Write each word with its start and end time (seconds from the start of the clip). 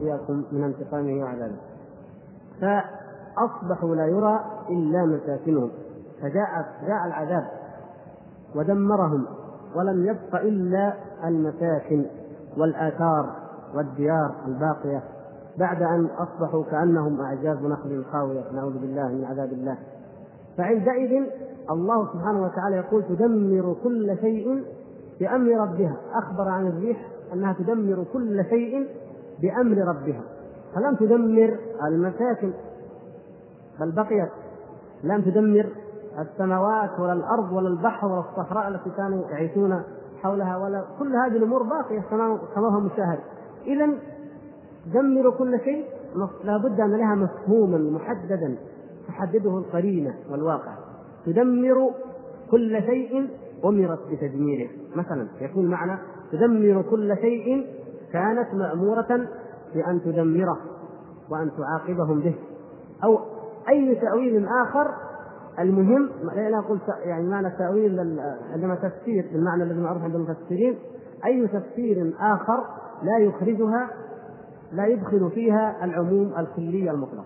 إياكم 0.00 0.44
من 0.52 0.64
انتقامه 0.64 1.22
وعذابه. 1.22 1.56
فأصبحوا 2.60 3.94
لا 3.94 4.06
يرى 4.06 4.40
إلا 4.70 5.06
مساكنهم. 5.06 5.70
فجاء 6.22 6.66
جاء 6.86 7.06
العذاب 7.06 7.44
ودمرهم 8.56 9.26
ولم 9.76 10.06
يبق 10.06 10.40
إلا 10.40 10.94
المساكن 11.24 12.04
والآثار 12.56 13.36
والديار 13.74 14.34
الباقية 14.46 15.02
بعد 15.58 15.82
أن 15.82 16.08
أصبحوا 16.18 16.64
كأنهم 16.64 17.20
أعجاز 17.20 17.58
نخل 17.58 18.04
خاوية 18.12 18.44
نعوذ 18.54 18.78
بالله 18.78 19.08
من 19.08 19.24
عذاب 19.24 19.52
الله. 19.52 19.78
فعندئذ 20.56 21.26
الله 21.70 22.12
سبحانه 22.12 22.42
وتعالى 22.42 22.76
يقول 22.76 23.02
تدمر 23.02 23.76
كل 23.84 24.16
شيء 24.20 24.64
بأمر 25.20 25.60
ربها. 25.60 25.96
أخبر 26.14 26.48
عن 26.48 26.66
الريح 26.66 27.08
أنها 27.32 27.52
تدمر 27.52 28.04
كل 28.12 28.44
شيء 28.44 28.88
بأمر 29.42 29.76
ربها. 29.76 30.22
فلم 30.74 30.94
تدمر 30.94 31.58
المساكن 31.88 32.52
بل 33.80 33.92
بقيت. 33.92 34.30
لم 35.04 35.22
تدمر 35.22 35.66
السماوات 36.18 37.00
ولا 37.00 37.12
الأرض 37.12 37.52
ولا 37.52 37.68
البحر 37.68 38.06
ولا 38.06 38.20
الصحراء 38.20 38.68
التي 38.68 38.90
كانوا 38.96 39.30
يعيشون 39.30 39.82
حولها 40.22 40.56
ولا 40.56 40.84
كل 40.98 41.16
هذه 41.16 41.36
الأمور 41.36 41.62
باقية 41.62 42.00
كما 42.54 42.68
هو 42.74 42.80
مشاهد. 42.80 43.18
إذا 43.66 43.88
دمر 44.94 45.30
كل 45.30 45.60
شيء 45.64 45.84
لا 46.44 46.56
بد 46.56 46.80
أن 46.80 46.96
لها 46.96 47.14
مفهوما 47.14 47.78
محددا 47.78 48.56
تحدده 49.08 49.58
القرينة 49.58 50.14
والواقع. 50.30 50.74
تدمر 51.26 51.90
كل 52.50 52.82
شيء 52.82 53.28
أمرت 53.64 54.00
بتدميره. 54.10 54.70
مثلا 54.96 55.28
يكون 55.40 55.66
معنى 55.66 55.98
تدمر 56.32 56.82
كل 56.82 57.16
شيء 57.16 57.66
كانت 58.12 58.54
مأمورة 58.54 59.28
بأن 59.74 60.00
تدمره 60.04 60.58
وأن 61.30 61.50
تعاقبهم 61.58 62.20
به. 62.20 62.34
أو 63.04 63.18
أي 63.68 63.94
تأويل 63.94 64.48
آخر 64.48 64.90
المهم 65.58 66.10
لا 66.36 66.58
أقول 66.58 66.80
يعني 67.04 67.28
معنى 67.28 67.46
التأويل 67.46 68.20
عندما 68.52 68.74
تفسير 68.74 69.30
بالمعنى 69.32 69.62
الذي 69.62 69.80
معروف 69.80 70.02
عند 70.02 70.14
المفسرين 70.14 70.78
أي 71.24 71.48
تفسير 71.48 72.14
آخر 72.20 72.64
لا 73.02 73.18
يخرجها 73.18 73.90
لا 74.72 74.86
يدخل 74.86 75.30
فيها 75.30 75.84
العموم 75.84 76.32
الكلي 76.38 76.90
المطلق 76.90 77.24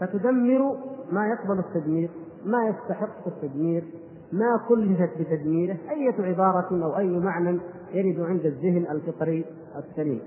فتدمر 0.00 0.76
ما 1.12 1.28
يقبل 1.28 1.58
التدمير 1.58 2.10
ما 2.46 2.68
يستحق 2.68 3.26
التدمير 3.26 3.84
ما 4.32 4.60
كلفت 4.68 5.10
بتدميره 5.20 5.76
أية 5.90 6.14
عبارة 6.18 6.84
أو 6.84 6.98
أي 6.98 7.18
معنى 7.18 7.60
يرد 7.92 8.20
عند 8.20 8.46
الذهن 8.46 8.86
الفطري 8.90 9.44
السليم. 9.76 10.20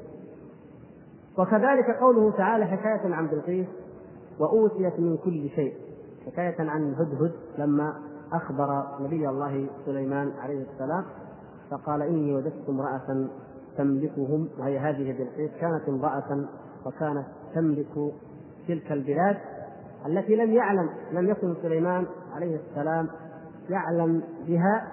وكذلك 1.38 1.98
قوله 2.00 2.32
تعالى 2.32 2.66
حكاية 2.66 3.16
عن 3.16 3.28
بلقيس 3.28 3.68
وأوتيت 4.40 5.00
من 5.00 5.18
كل 5.18 5.50
شيء. 5.50 5.74
حكاية 6.26 6.70
عن 6.70 6.84
الهدهد 6.84 7.32
لما 7.58 7.94
أخبر 8.34 8.84
نبي 9.00 9.30
الله 9.30 9.68
سليمان 9.86 10.32
عليه 10.40 10.66
السلام 10.74 11.06
فقال 11.72 12.02
إني 12.02 12.36
وجدت 12.36 12.70
امرأة 12.70 13.28
تملكهم 13.78 14.50
وهي 14.60 14.80
هذه 14.80 15.18
بلقيس 15.18 15.52
كانت 15.62 15.90
امرأة 15.90 16.46
وكانت 16.86 17.26
تملك 17.56 18.14
تلك 18.68 18.92
البلاد 18.92 19.38
التي 20.08 20.36
لم 20.36 20.54
يعلم 20.54 20.90
لم 21.12 21.30
يكن 21.30 21.56
سليمان 21.62 22.06
عليه 22.36 22.60
السلام 22.70 23.08
يعلم 23.70 24.24
بها 24.48 24.88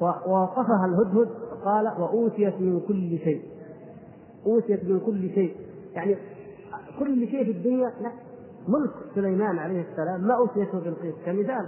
ووصفها 0.00 0.86
الهدهد 0.86 1.28
قال 1.64 1.86
وأوتيت 1.98 2.60
من 2.60 2.80
كل 2.80 3.18
شيء. 3.18 3.42
أوتيت 4.46 4.84
من 4.84 5.00
كل 5.00 5.30
شيء. 5.34 5.56
يعني 5.94 6.16
كل 6.98 7.28
شيء 7.28 7.44
في 7.44 7.50
الدنيا 7.50 7.92
لا. 8.00 8.12
ملك 8.68 8.90
سليمان 9.14 9.58
عليه 9.58 9.84
السلام 9.90 10.20
ما 10.20 10.34
أوتيته 10.34 10.80
بالقيس 10.80 11.14
كمثال. 11.26 11.66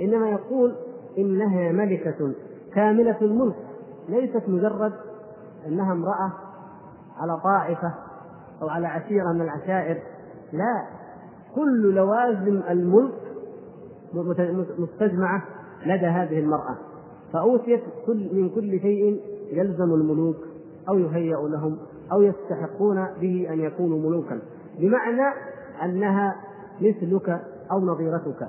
إنما 0.00 0.30
يقول 0.30 0.76
إنها 1.18 1.72
ملكة 1.72 2.32
كاملة 2.74 3.16
الملك. 3.22 3.56
ليست 4.08 4.48
مجرد 4.48 4.92
أنها 5.66 5.92
امرأة 5.92 6.32
على 7.16 7.40
طائفة 7.44 7.94
أو 8.62 8.68
على 8.68 8.86
عشيرة 8.86 9.32
من 9.32 9.40
العشائر. 9.40 10.02
لا. 10.52 10.86
كل 11.54 11.94
لوازم 11.94 12.62
الملك 12.70 13.14
مستجمعة 14.78 15.42
لدى 15.86 16.06
هذه 16.06 16.38
المرأة. 16.38 16.76
فأوتيت 17.32 17.82
كل 18.06 18.28
من 18.32 18.50
كل 18.50 18.80
شيء 18.80 19.20
يلزم 19.52 19.94
الملوك 19.94 20.36
أو 20.88 20.98
يهيأ 20.98 21.48
لهم 21.48 21.78
أو 22.12 22.22
يستحقون 22.22 23.06
به 23.20 23.46
أن 23.52 23.60
يكونوا 23.60 23.98
ملوكا. 23.98 24.40
بمعنى 24.78 25.34
أنها 25.82 26.36
مثلك 26.80 27.40
أو 27.72 27.80
نظيرتك. 27.80 28.48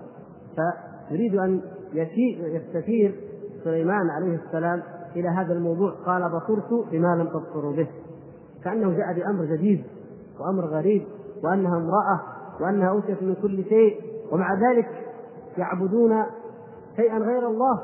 فيريد 1.09 1.35
أن 1.35 1.61
يستثير 1.93 3.15
سليمان 3.63 4.09
عليه 4.09 4.39
السلام 4.45 4.83
إلى 5.15 5.29
هذا 5.29 5.53
الموضوع. 5.53 5.91
قال 6.05 6.29
بصرت 6.29 6.91
بما 6.91 7.15
لم 7.15 7.27
تبصروا 7.27 7.73
به. 7.73 7.87
كأنه 8.63 8.97
جاء 8.97 9.13
بأمر 9.13 9.45
جديد 9.45 9.83
وأمر 10.39 10.65
غريب 10.65 11.03
وأنها 11.43 11.77
امرأة 11.77 12.21
وأنها 12.61 12.89
أوتيت 12.89 13.23
من 13.23 13.35
كل 13.35 13.63
شيء. 13.63 14.01
ومع 14.31 14.53
ذلك 14.53 14.87
يعبدون 15.57 16.23
شيئا 16.95 17.17
غير 17.17 17.47
الله. 17.47 17.79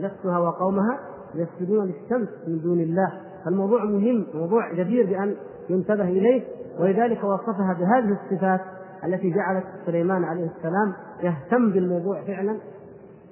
فنفسها 0.00 0.38
وقومها 0.38 0.98
يسجدون 1.34 1.86
للشمس 1.86 2.28
من 2.48 2.58
دون 2.58 2.80
الله. 2.80 3.12
فالموضوع 3.44 3.84
مهم 3.84 4.26
موضوع 4.34 4.72
جدير 4.72 5.06
بأن 5.06 5.36
ينتبه 5.70 6.04
إليه 6.04 6.44
ولذلك 6.80 7.24
وصفها 7.24 7.76
بهذه 7.80 8.18
الصفات 8.22 8.60
التي 9.04 9.30
جعلت 9.30 9.64
سليمان 9.86 10.24
عليه 10.24 10.50
السلام 10.56 10.92
يهتم 11.22 11.70
بالموضوع 11.70 12.24
فعلا 12.24 12.58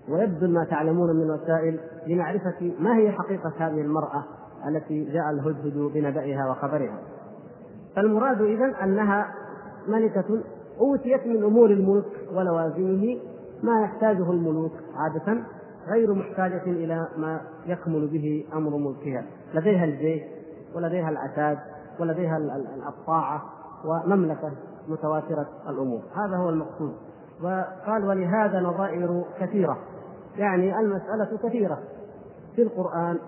ويبذل 0.08 0.52
ما 0.52 0.64
تعلمون 0.64 1.16
من 1.16 1.22
الوسائل 1.22 1.80
لمعرفة 2.06 2.72
ما 2.80 2.96
هي 2.96 3.12
حقيقة 3.12 3.52
هذه 3.58 3.80
المرأة 3.80 4.24
التي 4.68 5.04
جاء 5.04 5.30
الهدهد 5.30 5.92
بنبأها 5.94 6.50
وخبرها. 6.50 6.98
فالمراد 7.96 8.40
إذن 8.40 8.74
أنها 8.74 9.34
ملكة 9.88 10.42
أوتيت 10.80 11.26
من 11.26 11.44
أمور 11.44 11.70
الملك 11.70 12.06
ولوازمه 12.34 13.18
ما 13.62 13.82
يحتاجه 13.82 14.30
الملوك 14.30 14.72
عادة. 14.94 15.42
غير 15.86 16.14
محتاجة 16.14 16.62
إلى 16.66 17.08
ما 17.16 17.40
يكمل 17.66 18.06
به 18.06 18.46
أمر 18.52 18.76
ملكها. 18.76 19.24
لديها 19.54 19.84
الجيش 19.84 20.22
ولديها 20.74 21.10
العتاد 21.10 21.58
ولديها 22.00 22.38
الطاعة 22.88 23.42
ومملكة 23.84 24.52
متواترة 24.88 25.46
الأمور. 25.68 26.02
هذا 26.14 26.36
هو 26.36 26.48
المقصود. 26.48 26.94
وقال 27.42 28.04
ولهذا 28.04 28.60
نظائر 28.60 29.24
كثيرة. 29.40 29.78
يعني 30.36 30.80
المسألة 30.80 31.38
كثيرة 31.42 31.78
في 32.56 32.62
القرآن 32.62 33.18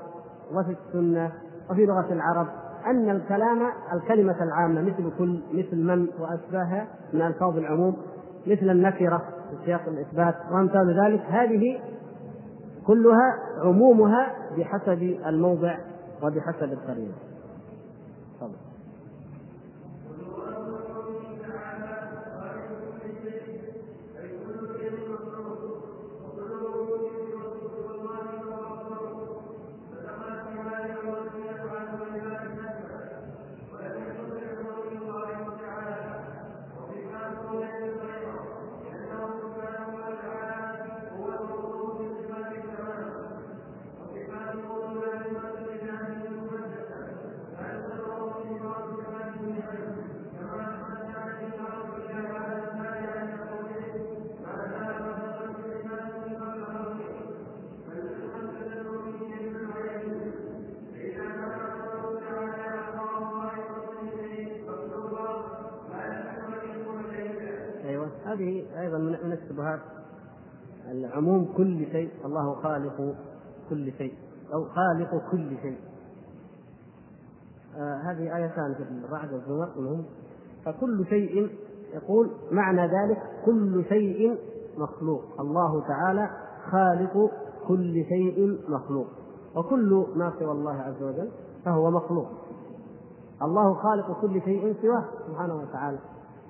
وفي 0.54 0.76
السنة 0.86 1.32
وفي 1.70 1.86
لغة 1.86 2.12
العرب 2.12 2.46
أن 2.86 3.10
الكلام 3.10 3.58
الكلمة 3.92 4.42
العامة 4.42 4.82
مثل 4.82 5.10
كل 5.18 5.42
مثل 5.52 5.76
من 5.76 6.08
وأشباهها 6.20 6.86
من 7.12 7.22
ألفاظ 7.22 7.56
العموم 7.56 7.96
مثل 8.46 8.70
النكرة 8.70 9.18
في 9.18 9.56
سياق 9.64 9.80
الإثبات 9.88 10.34
وأمثال 10.52 11.00
ذلك. 11.00 11.20
هذه 11.20 11.80
كلها 12.88 13.38
عمومها 13.64 14.36
بحسب 14.56 15.02
الموضع 15.26 15.78
وبحسب 16.22 16.72
القرينة. 16.72 17.14
الشبهات 69.58 69.80
العموم 70.90 71.52
كل 71.56 71.86
شيء 71.92 72.10
الله 72.24 72.47
خالق 72.62 73.14
كل 73.70 73.92
شيء. 73.92 74.14
أو 74.54 74.64
خالق 74.64 75.30
كل 75.30 75.56
شيء. 75.62 75.78
آه 77.76 77.96
هذه 77.96 78.36
آيتان 78.36 78.74
في 78.74 78.82
الرعد 78.82 79.32
والزمر 79.32 79.68
منهم. 79.76 80.04
فكل 80.64 81.06
شيء 81.06 81.50
يقول 81.94 82.30
معنى 82.52 82.82
ذلك 82.82 83.22
كل 83.44 83.84
شيء 83.88 84.38
مخلوق. 84.78 85.40
الله 85.40 85.88
تعالى 85.88 86.30
خالق 86.70 87.30
كل 87.68 88.04
شيء 88.08 88.58
مخلوق. 88.68 89.06
وكل 89.56 90.06
ما 90.16 90.32
سوى 90.38 90.52
الله 90.52 90.74
عز 90.74 91.02
وجل 91.02 91.30
فهو 91.64 91.90
مخلوق. 91.90 92.28
الله 93.42 93.74
خالق 93.74 94.20
كل 94.20 94.42
شيء 94.42 94.76
سواه 94.82 95.04
سبحانه 95.28 95.54
وتعالى. 95.54 95.98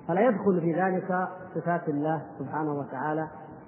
فلا 0.07 0.21
يدخل 0.21 0.61
في 0.61 0.73
ذلك 0.73 1.27
صفات 1.55 1.89
الله 1.89 2.21
سبحانه 2.39 2.79
وتعالى. 2.79 3.27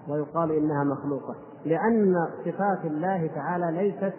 ويقال 0.09 0.51
إنها 0.51 0.83
مخلوقة 0.83 1.35
لأن 1.65 2.27
صفات 2.45 2.85
الله 2.85 3.27
تعالى 3.35 3.71
ليست 3.71 4.13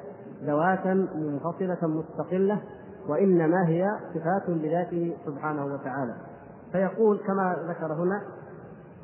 ذواتا 0.45 0.95
منفصلة 1.15 1.79
مستقلة 1.83 2.61
وإنما 3.09 3.69
هي 3.69 3.87
صفات 4.15 4.49
لذاته 4.49 5.17
سبحانه 5.27 5.65
وتعالى. 5.65 6.15
فيقول 6.73 7.19
كما 7.19 7.57
ذكر 7.69 7.93
هنا 7.93 8.23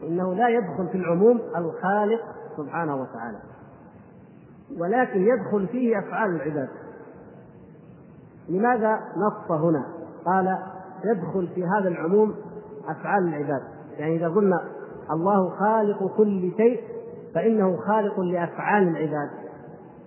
إنه 0.03 0.35
لا 0.35 0.49
يدخل 0.49 0.89
في 0.89 0.99
العموم 0.99 1.41
الخالق 1.57 2.21
سبحانه 2.57 2.97
وتعالى 2.97 3.39
ولكن 4.79 5.27
يدخل 5.27 5.67
فيه 5.67 5.99
أفعال 5.99 6.31
العباد. 6.31 6.69
لماذا 8.49 9.01
نص 9.17 9.51
هنا؟ 9.51 9.85
قال 10.25 10.59
يدخل 11.05 11.49
في 11.55 11.65
هذا 11.65 11.89
العموم 11.89 12.35
أفعال 12.89 13.29
العباد. 13.29 13.63
يعني 13.99 14.17
إذا 14.17 14.29
قلنا 14.29 14.61
الله 15.11 15.51
خالق 15.51 16.17
كل 16.17 16.53
شيء 16.57 16.81
فإنه 17.35 17.77
خالق 17.77 18.21
لأفعال 18.21 18.89
العباد. 18.89 19.31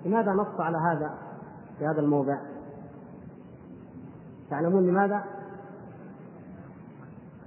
لماذا 0.06 0.31
نص 0.31 0.59
على 0.59 0.77
هذا 0.77 1.13
في 1.80 1.86
هذا 1.86 2.00
الموضع؟ 2.01 2.38
تعلمون 4.50 4.88
لماذا؟ 4.88 5.24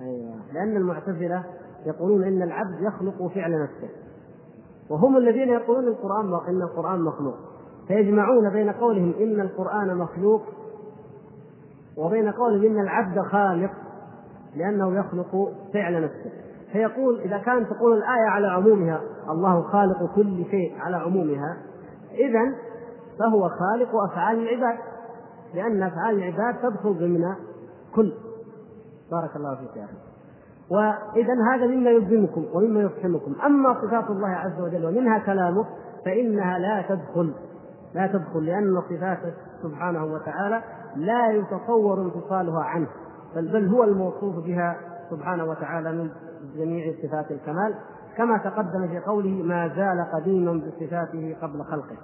أيوة. 0.00 0.34
لأن 0.52 0.76
المعتزلة 0.76 1.44
يقولون 1.86 2.24
إن 2.24 2.42
العبد 2.42 2.80
يخلق 2.80 3.26
فعل 3.26 3.62
نفسه 3.62 3.88
وهم 4.90 5.16
الذين 5.16 5.48
يقولون 5.48 5.88
القرآن 5.88 6.40
إن 6.48 6.62
القرآن 6.62 7.00
مخلوق. 7.00 7.36
فيجمعون 7.88 8.50
بين 8.50 8.70
قولهم 8.70 9.14
إن 9.20 9.40
القرآن 9.40 9.96
مخلوق 9.96 10.42
وبين 11.96 12.30
قولهم 12.30 12.64
إن 12.64 12.80
العبد 12.80 13.20
خالق 13.20 13.70
لأنه 14.56 14.98
يخلق 14.98 15.52
فعل 15.72 16.04
نفسه. 16.04 16.43
فيقول 16.74 17.20
إذا 17.20 17.38
كانت 17.38 17.70
تقول 17.70 17.96
الآية 17.98 18.28
على 18.28 18.46
عمومها 18.46 19.00
الله 19.30 19.62
خالق 19.62 20.14
كل 20.16 20.44
شيء 20.50 20.78
على 20.80 20.96
عمومها 20.96 21.56
إذا 22.12 22.54
فهو 23.18 23.48
خالق 23.48 23.96
أفعال 24.10 24.38
العباد 24.38 24.78
لأن 25.54 25.82
أفعال 25.82 26.18
العباد 26.18 26.54
تدخل 26.62 26.94
ضمن 26.94 27.34
كل. 27.94 28.12
بارك 29.10 29.36
الله 29.36 29.54
فيك 29.56 29.76
يا 29.76 29.84
أخي. 29.84 29.94
وإذا 30.70 31.34
هذا 31.52 31.66
مما 31.66 31.90
يلزمكم 31.90 32.44
ومما 32.54 32.80
يفهمكم 32.80 33.34
أما 33.46 33.74
صفات 33.74 34.10
الله 34.10 34.28
عز 34.28 34.60
وجل 34.60 34.86
ومنها 34.86 35.18
كلامه 35.18 35.64
فإنها 36.04 36.58
لا 36.58 36.84
تدخل. 36.88 37.34
لا 37.94 38.06
تدخل 38.06 38.46
لأن 38.46 38.82
صفاته 38.90 39.34
سبحانه 39.62 40.04
وتعالى 40.04 40.62
لا 40.96 41.30
يتصور 41.30 42.02
انفصالها 42.02 42.62
عنه 42.62 42.86
بل 43.36 43.48
بل 43.48 43.68
هو 43.68 43.84
الموصوف 43.84 44.44
بها 44.44 44.76
سبحانه 45.10 45.44
وتعالى 45.44 45.92
من 45.92 46.10
جميع 46.56 46.94
صفات 47.02 47.30
الكمال 47.30 47.74
كما 48.16 48.38
تقدم 48.38 48.88
في 48.88 48.98
قوله 48.98 49.42
ما 49.42 49.68
زال 49.68 50.06
قديما 50.14 50.52
بصفاته 50.52 51.36
قبل 51.42 51.64
خلقه 51.64 51.96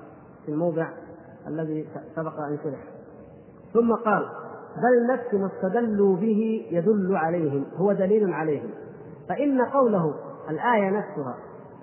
في 0.47 0.52
الموضع 0.52 0.88
الذي 1.47 1.88
سبق 2.17 2.41
أن 2.41 2.58
شرح. 2.64 2.85
ثم 3.75 3.94
قال 3.94 4.26
بل 4.76 5.12
نفس 5.12 5.35
ما 5.35 5.47
استدلوا 5.47 6.17
به 6.17 6.67
يدل 6.70 7.17
عليهم 7.17 7.64
هو 7.76 7.93
دليل 7.93 8.32
عليهم. 8.32 8.70
فإن 9.29 9.61
قوله 9.61 10.14
الآية 10.50 10.91
نفسها 10.91 11.35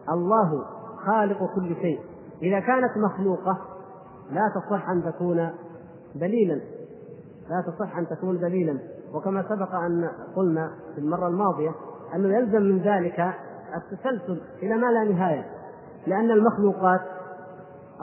الله 0.10 0.66
خالق 1.06 1.56
كل 1.56 1.76
شيء 1.76 2.00
إذا 2.42 2.60
كانت 2.60 2.98
مخلوقة 2.98 3.58
لا 4.32 4.52
تصح 4.56 4.90
أن 4.90 5.04
تكون 5.04 5.50
دليلا 6.16 6.62
لا 7.50 7.64
تصح 7.68 7.98
أن 7.98 8.08
تكون 8.08 8.40
دليلا. 8.40 8.80
وكما 9.14 9.44
سبق 9.50 9.76
أن 9.76 10.10
قلنا 10.36 10.72
في 10.96 11.02
المرة 11.02 11.28
الماضية 11.28 11.72
أنه 12.16 12.38
يلزم 12.38 12.62
من 12.62 12.80
ذلك 12.80 13.34
التسلسل 13.76 14.42
إلى 14.64 14.76
ما 14.76 14.88
لا 14.88 15.04
نهاية 15.04 15.46
لأن 16.08 16.32
المخلوقات 16.32 17.02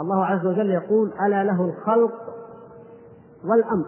الله 0.00 0.24
عز 0.26 0.46
وجل 0.46 0.70
يقول 0.70 1.12
ألا 1.26 1.44
له 1.44 1.64
الخلق 1.64 2.12
والأمر 3.44 3.86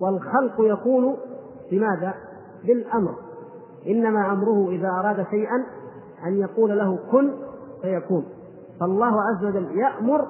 والخلق 0.00 0.54
يكون 0.60 1.16
بماذا؟ 1.70 2.14
بالأمر. 2.64 3.14
إنما 3.86 4.32
أمره 4.32 4.70
إذا 4.70 4.88
أراد 4.88 5.26
شيئا 5.30 5.66
أن 6.26 6.36
يقول 6.36 6.78
له 6.78 6.98
كن 7.12 7.32
فيكون. 7.82 8.24
فالله 8.80 9.22
عز 9.22 9.44
وجل 9.44 9.78
يأمر 9.78 10.26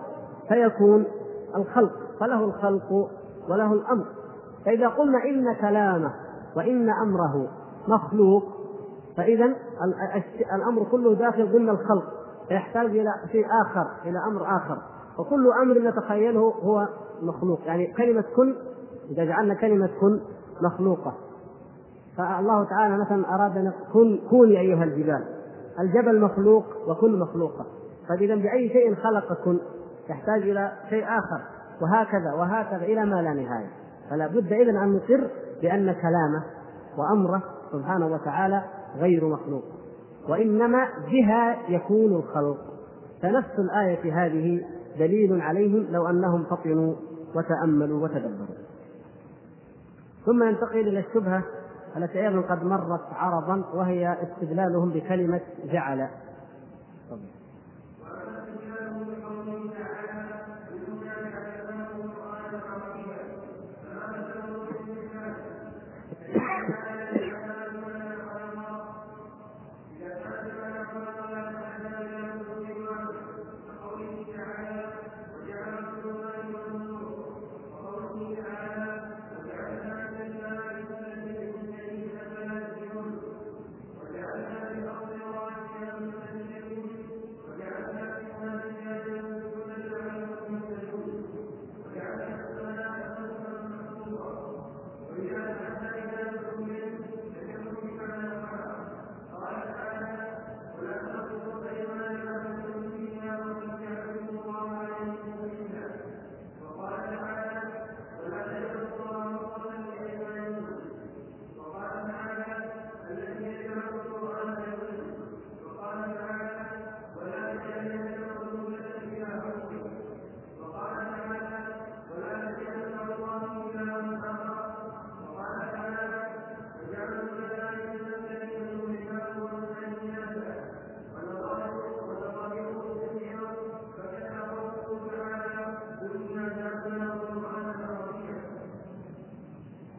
فيكون 0.48 1.04
الخلق 1.56 1.92
فله 2.20 2.44
الخلق 2.44 2.92
وله 3.48 3.72
الأمر. 3.72 4.04
فإذا 4.64 4.88
قلنا 4.88 5.18
إن 5.24 5.54
كلامه 5.54 6.12
وإن 6.56 6.90
أمره 6.90 7.48
مخلوق. 7.88 8.44
فإذا 9.16 9.56
الأمر 10.54 10.84
كله 10.90 11.14
داخل 11.14 11.52
ضمن 11.52 11.68
الخلق 11.68 12.04
فيحتاج 12.48 12.86
إلى 12.86 13.14
شيء 13.32 13.46
آخر 13.62 13.86
إلى 14.04 14.18
أمر 14.26 14.42
آخر. 14.56 14.78
وكل 15.18 15.52
أمر 15.62 15.78
نتخيله 15.78 16.40
هو 16.40 16.88
مخلوق. 17.22 17.60
يعني 17.66 17.86
كلمة 17.86 18.24
كن 18.36 18.54
إذا 19.10 19.24
جعلنا 19.24 19.54
كلمة 19.54 19.90
كن 20.00 20.20
مخلوقة. 20.62 21.14
فالله 22.16 22.64
تعالى 22.64 22.98
مثلا 22.98 23.34
أراد 23.34 23.56
أن 23.56 23.72
كن 23.92 24.20
كوني 24.30 24.60
أيها 24.60 24.84
الجبال. 24.84 25.24
الجبل 25.80 26.20
مخلوق 26.20 26.64
وكن 26.88 27.18
مخلوقة. 27.18 27.66
فإذا 28.08 28.34
بأي 28.34 28.68
شيء 28.68 28.94
خلق 28.94 29.32
كن؟ 29.44 29.58
يحتاج 30.08 30.42
إلى 30.42 30.72
شيء 30.90 31.04
آخر. 31.04 31.40
وهكذا 31.82 32.32
وهكذا 32.38 32.82
إلى 32.82 33.04
ما 33.04 33.22
لا 33.22 33.32
نهاية. 33.32 33.70
فلا 34.10 34.26
بد 34.26 34.52
إذا 34.52 34.70
أن 34.70 34.96
نقر 34.96 35.30
بأن 35.62 35.92
كلامه 35.92 36.44
وأمره 36.98 37.42
سبحانه 37.72 38.06
وتعالى 38.06 38.62
غير 38.96 39.28
مخلوق 39.28 39.64
وإنما 40.28 40.88
بها 41.10 41.56
يكون 41.68 42.12
الخلق. 42.12 42.58
فنفس 43.22 43.58
الآية 43.58 44.26
هذه 44.26 44.60
دليل 44.98 45.40
عليهم 45.40 45.86
لو 45.90 46.06
أنهم 46.06 46.44
فطنوا 46.44 46.94
وتأملوا 47.34 48.04
وتدبروا. 48.04 48.56
ثم 50.26 50.44
ننتقل 50.44 50.88
إلى 50.88 50.98
الشبهة 50.98 51.42
التي 51.96 52.28
أيضا 52.28 52.40
قد 52.40 52.64
مرت 52.64 53.12
عرضا 53.12 53.64
وهي 53.74 54.16
استدلالهم 54.22 54.90
بكلمة 54.90 55.40
جعل. 55.64 56.08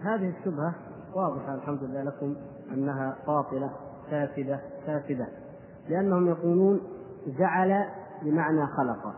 هذه 0.09 0.33
الشبهة 0.39 0.75
واضحة 1.15 1.55
الحمد 1.55 1.83
لله 1.83 2.03
لكم 2.03 2.35
أنها 2.73 3.15
باطلة 3.27 3.71
فاسدة 4.11 4.59
فاسدة. 4.85 5.27
لأنهم 5.89 6.27
يقولون 6.27 6.81
جعل 7.27 7.85
بمعنى 8.23 8.67
خلق. 8.67 9.13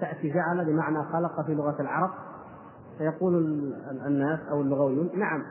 تأتي 0.00 0.30
جعل 0.30 0.64
بمعنى 0.64 1.04
خلق 1.04 1.46
في 1.46 1.54
لغة 1.54 1.80
العرب. 1.80 2.10
فيقول 2.98 3.36
الناس 4.06 4.40
أو 4.50 4.60
اللغويون 4.60 5.10
نعم. 5.14 5.42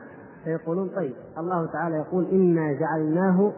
فيقولون 0.44 0.88
طيب 0.88 1.14
الله 1.38 1.66
تعالى 1.66 1.96
يقول 1.96 2.24
إنا 2.24 2.72
جعلناه 2.72 3.52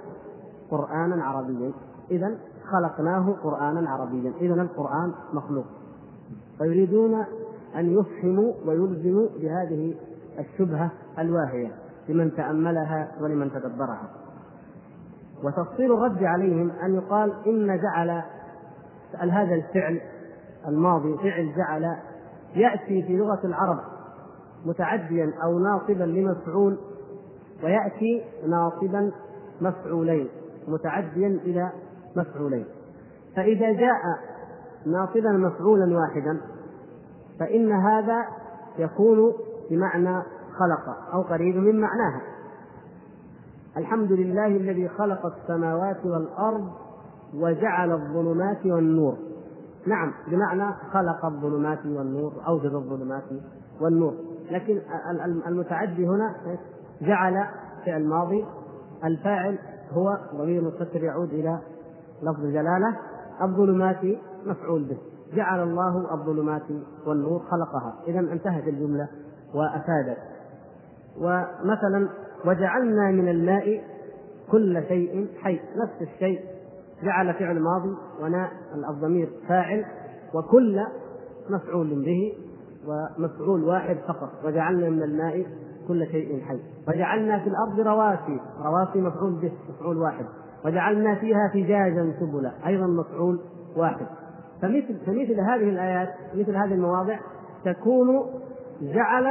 قرآنا 0.71 1.25
عربيا. 1.25 1.73
إذا 2.11 2.39
خلقناه 2.73 3.33
قرآنا 3.43 3.91
عربيا. 3.91 4.33
إذا 4.41 4.63
القرآن 4.63 5.13
مخلوق. 5.33 5.67
فيريدون 6.59 7.25
أن 7.77 7.99
يفهموا 7.99 8.53
ويلزموا 8.67 9.29
بهذه 9.41 9.95
الشبهة 10.41 10.91
الواهية 11.19 11.71
لمن 12.09 12.35
تأملها 12.35 13.09
ولمن 13.21 13.51
تدبرها. 13.51 14.11
وتفصيل 15.45 15.93
الرد 15.93 16.25
عليهم 16.25 16.71
أن 16.71 16.95
يقال 16.95 17.33
إن 17.47 17.81
جعل 17.81 18.23
هذا 19.31 19.55
الفعل 19.55 20.01
الماضي 20.69 21.17
فعل 21.17 21.53
جعل 21.57 21.97
يأتي 22.55 23.03
في 23.03 23.17
لغة 23.17 23.41
العرب 23.45 23.79
متعديا 24.65 25.33
أو 25.45 25.59
ناصبا 25.59 26.05
لمفعول 26.05 26.79
ويأتي 27.65 28.25
ناصبا 28.47 29.13
مفعولين 29.61 30.29
متعديا 30.69 31.29
إلى 31.29 31.73
مفعولين. 32.17 32.65
فإذا 33.37 33.73
جاء 33.73 34.01
ناصبا 34.87 35.33
مفعولا 35.33 35.99
واحدا 35.99 36.41
فإن 37.41 37.73
هذا 37.73 38.25
يكون 38.79 39.33
بمعنى 39.71 40.23
خلق 40.59 41.15
أو 41.15 41.23
قريب 41.23 41.57
من 41.57 41.81
معناها. 41.81 42.21
الحمد 43.77 44.13
لله 44.13 44.47
الذي 44.47 44.89
خلق 44.89 45.27
السماوات 45.27 46.07
والأرض 46.07 46.71
وجعل 47.35 47.93
الظلمات 47.93 48.67
والنور. 48.67 49.17
نعم 49.87 50.13
بمعنى 50.29 50.75
خلق 50.93 51.25
الظلمات 51.25 51.87
والنور 51.87 52.33
أوجد 52.49 52.75
الظلمات 52.75 53.25
والنور. 53.81 54.15
لكن 54.51 54.81
المتعدي 55.47 56.07
هنا 56.07 56.35
جعل 57.01 57.45
فعل 57.87 58.07
ماضي 58.07 58.47
الفاعل 59.05 59.59
هو 59.93 60.19
ضمير 60.35 60.65
مستتر 60.65 61.05
يعود 61.05 61.29
إلى 61.29 61.59
لفظ 62.23 62.41
جلالة 62.41 62.97
الظلمات 63.43 64.05
مفعول 64.47 64.85
به. 64.85 64.99
جعل 65.35 65.63
الله 65.63 66.15
الظلمات 66.15 66.63
والنور 67.07 67.39
خلقها. 67.39 67.95
إذا 68.07 68.19
انتهت 68.21 68.69
الجملة. 68.69 69.09
وأفادت. 69.55 70.19
ومثلا 71.17 72.09
وجعلنا 72.47 73.11
من 73.11 73.29
الماء 73.29 73.83
كل 74.51 74.83
شيء 74.89 75.29
حي 75.41 75.55
نفس 75.55 76.03
الشيء 76.03 76.41
جعل 77.03 77.35
فعل 77.35 77.61
ماضي 77.61 77.97
وناء 78.23 78.51
الضمير 78.91 79.29
فاعل 79.49 79.85
وكل 80.35 80.87
مفعول 81.51 82.05
به 82.05 82.33
ومفعول 82.87 83.65
واحد 83.65 83.97
فقط. 84.09 84.31
وجعلنا 84.45 84.91
من 84.91 85.03
الماء 85.03 85.47
كل 85.89 86.07
شيء 86.07 86.41
حي. 86.41 86.61
وجعلنا 86.89 87.39
في 87.39 87.49
الأرض 87.49 87.81
رواسي 87.81 88.41
رواسي 88.65 89.01
مفعول 89.01 89.33
به 89.33 89.53
مفعول 89.69 89.99
واحد. 89.99 90.25
وجعلنا 90.65 91.15
فيها 91.15 91.51
فجاجا 91.55 92.13
سبلا 92.21 92.53
أيضا 92.67 92.87
مفعول 92.87 93.41
واحد. 93.77 94.07
فمثل 94.63 94.99
فمثل 95.07 95.41
هذه 95.41 95.69
الآيات 95.69 96.09
مثل 96.35 96.57
هذه 96.57 96.75
المواضع 96.75 97.19
تكون 97.65 98.27
جعل 98.81 99.27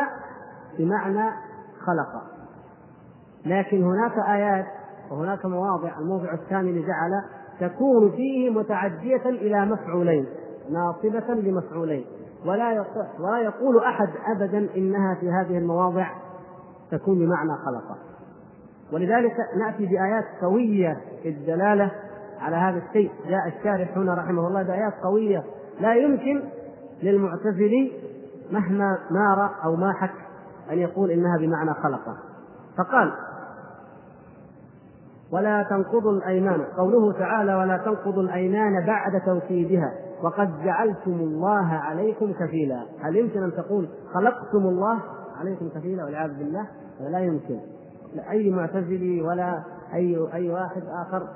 بمعنى 0.77 1.29
خلق. 1.79 2.23
لكن 3.45 3.83
هناك 3.83 4.17
آيات 4.29 4.65
وهناك 5.11 5.45
مواضع 5.45 5.99
الموضع 5.99 6.33
الثاني 6.33 6.71
لجعل 6.71 7.11
تكون 7.59 8.11
فيه 8.11 8.49
متعدية 8.49 9.25
إلى 9.25 9.65
مفعولين 9.65 10.25
ناصبة 10.69 11.33
لمفعولين. 11.33 12.05
ولا 12.45 12.85
ولا 13.19 13.39
يقول 13.39 13.83
أحد 13.83 14.09
أبدا 14.35 14.69
إنها 14.77 15.15
في 15.19 15.29
هذه 15.29 15.57
المواضع 15.57 16.07
تكون 16.91 17.19
بمعنى 17.19 17.51
خلق. 17.65 17.97
ولذلك 18.93 19.35
نأتي 19.57 19.85
بآيات 19.85 20.25
قوية 20.41 20.97
في 21.23 21.29
الدلالة 21.29 21.91
على 22.39 22.55
هذا 22.55 22.77
الشيء. 22.77 23.11
جاء 23.27 23.47
الشارح 23.47 23.97
هنا 23.97 24.13
رحمه 24.13 24.47
الله 24.47 24.63
بآيات 24.63 24.93
قوية 25.03 25.43
لا 25.79 25.93
يمكن 25.95 26.43
للمعتزلي 27.03 27.91
مهما 28.51 28.97
مار 29.11 29.49
أو 29.63 29.75
ما 29.75 29.93
حك 29.93 30.15
أن 30.71 30.77
يقول 30.77 31.11
إنها 31.11 31.37
بمعنى 31.37 31.73
خلق 31.73 32.17
فقال 32.77 33.13
ولا 35.31 35.63
تنقضوا 35.63 36.11
الأيمان. 36.11 36.61
قوله 36.77 37.13
تعالى 37.13 37.55
ولا 37.55 37.77
تنقضوا 37.77 38.23
الأيمان 38.23 38.85
بعد 38.85 39.21
توكيدها. 39.25 39.91
وقد 40.23 40.63
جعلتم 40.63 41.11
الله 41.11 41.73
عليكم 41.73 42.33
كفيلا. 42.33 42.85
هل 43.01 43.15
يمكن 43.15 43.43
أن 43.43 43.51
تقول 43.51 43.89
خلقتم 44.13 44.57
الله 44.57 44.99
عليكم 45.39 45.69
كفيلا 45.69 46.05
والعياذ 46.05 46.33
بالله 46.37 46.67
لا 46.99 47.19
يمكن. 47.19 47.59
اي 48.29 48.51
معتزلي 48.51 49.21
ولا 49.21 49.63
أي 49.93 50.27
أي 50.33 50.49
واحد 50.49 50.83
آخر. 51.07 51.27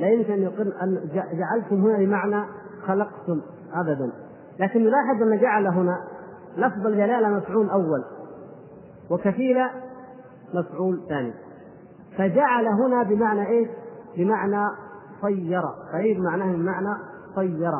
لا 0.00 0.08
يمكن 0.08 0.32
أن 0.32 0.42
يقول 0.42 0.72
أن 0.82 1.08
جعلتم 1.14 1.84
هنا 1.84 1.98
بمعنى 1.98 2.44
خلقتم 2.86 3.40
ابدا. 3.74 4.12
لكن 4.58 4.84
نلاحظ 4.84 5.22
أن 5.22 5.38
جعل 5.38 5.66
هنا 5.66 5.96
لفظ 6.58 6.86
الجلاله 6.86 7.28
مفعول 7.28 7.70
أول 7.70 8.04
وكفيلا 9.10 9.70
مفعول 10.54 11.00
ثاني. 11.08 11.32
فجعل 12.18 12.66
هنا 12.66 13.02
بمعنى 13.02 13.48
إيش؟ 13.48 13.68
بمعنى 14.16 14.66
صير 15.22 15.62
قريب 15.92 16.20
معناه 16.20 16.46
من 16.46 16.64
معنى 16.64 16.94
صير 17.34 17.72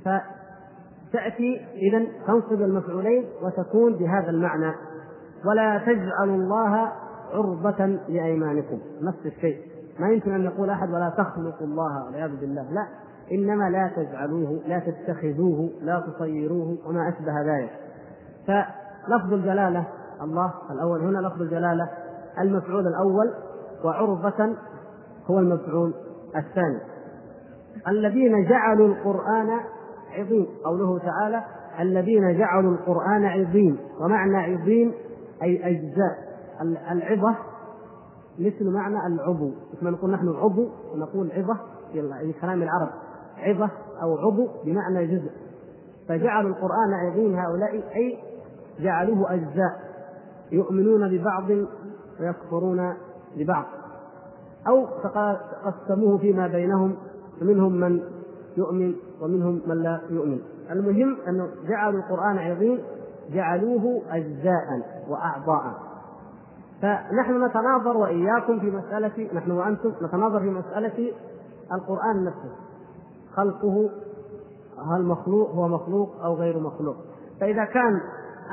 فتأتي 0.00 1.66
إذا 1.74 2.06
تنصب 2.26 2.62
المفعولين 2.62 3.24
وتكون 3.42 3.94
بهذا 3.94 4.30
المعنى. 4.30 4.74
ولا 5.44 5.78
تجعلوا 5.78 6.36
الله 6.36 6.92
عرضة 7.32 7.86
لأيمانكم. 8.08 8.78
نفس 9.02 9.26
الشيء. 9.26 9.60
ما 10.00 10.08
يمكن 10.08 10.34
أن 10.34 10.44
يقول 10.44 10.70
أحد 10.70 10.88
ولا 10.88 11.14
تخلقوا 11.18 11.66
الله 11.66 12.04
والعياذ 12.04 12.40
بالله. 12.40 12.62
لا. 12.62 12.86
إنما 13.32 13.70
لا 13.70 13.90
تجعلوه 13.96 14.60
لا 14.66 14.78
تتخذوه 14.78 15.70
لا 15.82 16.00
تصيروه 16.00 16.78
وما 16.86 17.08
أشبه 17.08 17.40
ذلك. 17.42 17.70
فلفظ 18.46 19.32
الجلالة 19.32 19.84
الله 20.22 20.52
الأول 20.70 21.00
هنا 21.00 21.28
لفظ 21.28 21.42
الجلالة 21.42 21.88
المفعول 22.40 22.86
الأول 22.86 23.34
وعرضة 23.84 24.56
هو 25.26 25.38
المفعول 25.38 25.94
الثاني. 26.36 26.78
الذين 27.88 28.48
جعلوا 28.48 28.88
القرآن 28.88 29.50
عظيم 30.12 30.46
قوله 30.64 30.98
تعالى 30.98 31.44
الذين 31.80 32.38
جعلوا 32.38 32.72
القرآن 32.72 33.24
عظيم. 33.24 33.78
ومعنى 34.00 34.36
عظيم 34.36 34.92
أي 35.42 35.70
أجزاء. 35.70 36.26
العظة 36.90 37.34
مثل 38.38 38.70
معنى 38.70 39.06
العضو. 39.06 39.50
مثل 39.72 39.84
ما 39.84 39.90
نقول 39.90 40.10
نحن 40.10 40.28
عضو 40.28 40.68
ونقول 40.94 41.32
عظة 41.32 41.56
في 41.92 42.34
كلام 42.40 42.62
العرب. 42.62 42.88
عظة 43.38 43.70
أو 44.02 44.18
عضو 44.18 44.48
بمعنى 44.64 45.06
جزء. 45.06 45.30
فجعلوا 46.08 46.50
القرآن 46.50 46.94
عظيم 46.94 47.36
هؤلاء 47.36 47.96
أي 47.96 48.18
جعلوه 48.80 49.34
أجزاء 49.34 49.80
يؤمنون 50.52 51.18
ببعض 51.18 51.50
ويكفرون 52.20 52.94
ببعض. 53.36 53.64
أو 54.68 54.86
قسموه 55.64 56.18
فيما 56.18 56.46
بينهم 56.46 56.96
فمنهم 57.40 57.72
من 57.72 58.00
يؤمن 58.56 58.94
ومنهم 59.22 59.62
من 59.66 59.82
لا 59.82 60.00
يؤمن. 60.10 60.40
المهم 60.70 61.16
أنه 61.28 61.48
جعلوا 61.68 62.00
القرآن 62.00 62.38
عظيم 62.38 62.78
جعلوه 63.32 64.02
أجزاء 64.10 65.04
وأعضاء. 65.08 65.74
فنحن 66.82 67.44
نتناظر 67.44 67.96
وإياكم 67.96 68.60
في 68.60 68.70
مسألة 68.70 69.28
نحن 69.34 69.50
وأنتم 69.50 69.92
نتناظر 70.02 70.40
في 70.40 70.50
مسألة 70.50 71.12
القرآن 71.72 72.24
نفسه. 72.24 72.52
خلقه 73.36 73.90
هل 74.92 75.02
مخلوق 75.02 75.50
هو 75.50 75.68
مخلوق 75.68 76.24
أو 76.24 76.34
غير 76.34 76.60
مخلوق. 76.60 76.96
فإذا 77.40 77.64
كان 77.64 78.00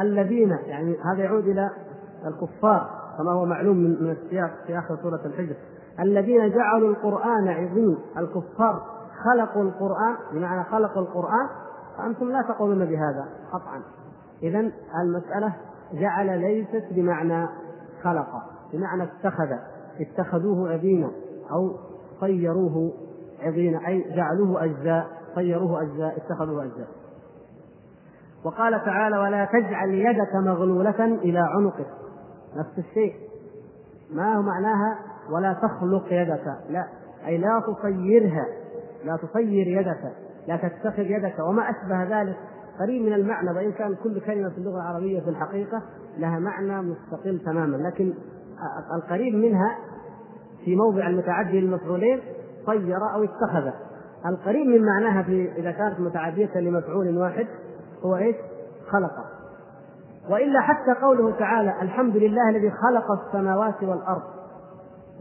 الذين 0.02 0.50
يعني 0.50 0.98
هذا 1.13 1.24
يعود 1.24 1.48
إلى 1.48 1.70
الكفار 2.25 2.90
كما 3.18 3.32
هو 3.32 3.46
معلوم 3.46 3.78
من 3.78 4.12
السياق 4.12 4.52
في 4.68 4.80
اخر 4.80 4.98
سورة 5.02 5.22
الحجر. 5.25 5.56
الذين 6.00 6.50
جعلوا 6.50 6.90
القرآن 6.90 7.48
عظيم 7.48 7.98
الكفار 8.18 8.82
خلقوا 9.24 9.63
القرآن 9.63 10.16
بمعنى 10.34 10.63
خلقوا 10.63 11.02
القرآن 11.02 11.50
فأنتم 11.98 12.32
لا 12.32 12.42
تقولون 12.42 12.86
بهذا 12.86 13.25
قطعا. 13.54 13.82
اذا 14.44 14.72
المسألة 15.04 15.54
جعل 15.94 16.40
ليست 16.40 16.86
بمعنى 16.92 17.48
خلق 18.04 18.28
بمعنى 18.74 19.04
اتخذ 19.04 19.50
اتخذوه 20.00 20.74
عظيما 20.74 21.12
أو 21.52 21.75
صيروه 22.20 22.94
عظيما 23.43 23.88
أي 23.88 24.15
جعلوه 24.15 24.63
أجزاء 24.63 25.07
صيروه 25.35 25.81
أجزاء 25.81 26.17
اتخذوه 26.17 26.63
أجزاء. 26.63 26.88
وقال 28.45 28.85
تعالى 28.85 29.17
ولا 29.17 29.45
تجعل 29.45 29.89
يدك 29.89 30.35
مغلولة 30.35 31.05
إلى 31.05 31.39
عنقك. 31.39 31.88
نفس 32.55 32.77
الشيء. 32.77 33.15
ما 34.13 34.35
هو 34.35 34.41
معناها؟ 34.41 35.00
ولا 35.31 35.53
تخلق 35.53 36.05
يدك. 36.13 36.45
لا. 36.69 36.88
أي 37.25 37.38
لا 37.38 37.62
تصيرها. 37.67 38.45
لا 39.05 39.17
تصير 39.17 39.67
يدك. 39.67 40.12
لا 40.47 40.57
تتخذ 40.57 41.12
يدك. 41.12 41.39
وما 41.39 41.63
أشبه 41.69 42.21
ذلك. 42.21 42.38
قريب 42.79 43.01
من 43.05 43.13
المعنى 43.13 43.51
وإن 43.51 43.71
كان 43.71 43.95
كل 43.95 44.21
كلمة 44.21 44.50
في 44.50 44.57
اللغة 44.57 44.75
العربية 44.75 45.19
في 45.19 45.29
الحقيقة 45.29 45.81
لها 46.17 46.39
معنى 46.39 46.81
مستقل 46.81 47.39
تماما. 47.45 47.77
لكن 47.77 48.13
القريب 48.95 49.35
منها 49.35 49.77
في 50.65 50.75
موضع 50.75 51.07
المتعدي 51.07 51.62
للمفعولين 51.62 52.19
صير 52.65 52.98
أو 53.13 53.24
اتخذ 53.24 53.72
القريب 54.25 54.67
من 54.67 54.86
معناها 54.86 55.24
في 55.24 55.51
إذا 55.51 55.72
كانت 55.72 56.00
متعدية 56.00 56.60
لمفعول 56.60 57.17
واحد 57.17 57.48
هو 58.05 58.15
إيش؟ 58.15 58.36
خلق 58.91 59.12
وإلا 60.29 60.62
حتى 60.62 60.93
قوله 61.01 61.32
تعالى 61.32 61.82
الحمد 61.82 62.17
لله 62.17 62.50
الذي 62.50 62.72
خلق 62.72 63.12
السماوات 63.12 63.84
والأرض 63.84 64.24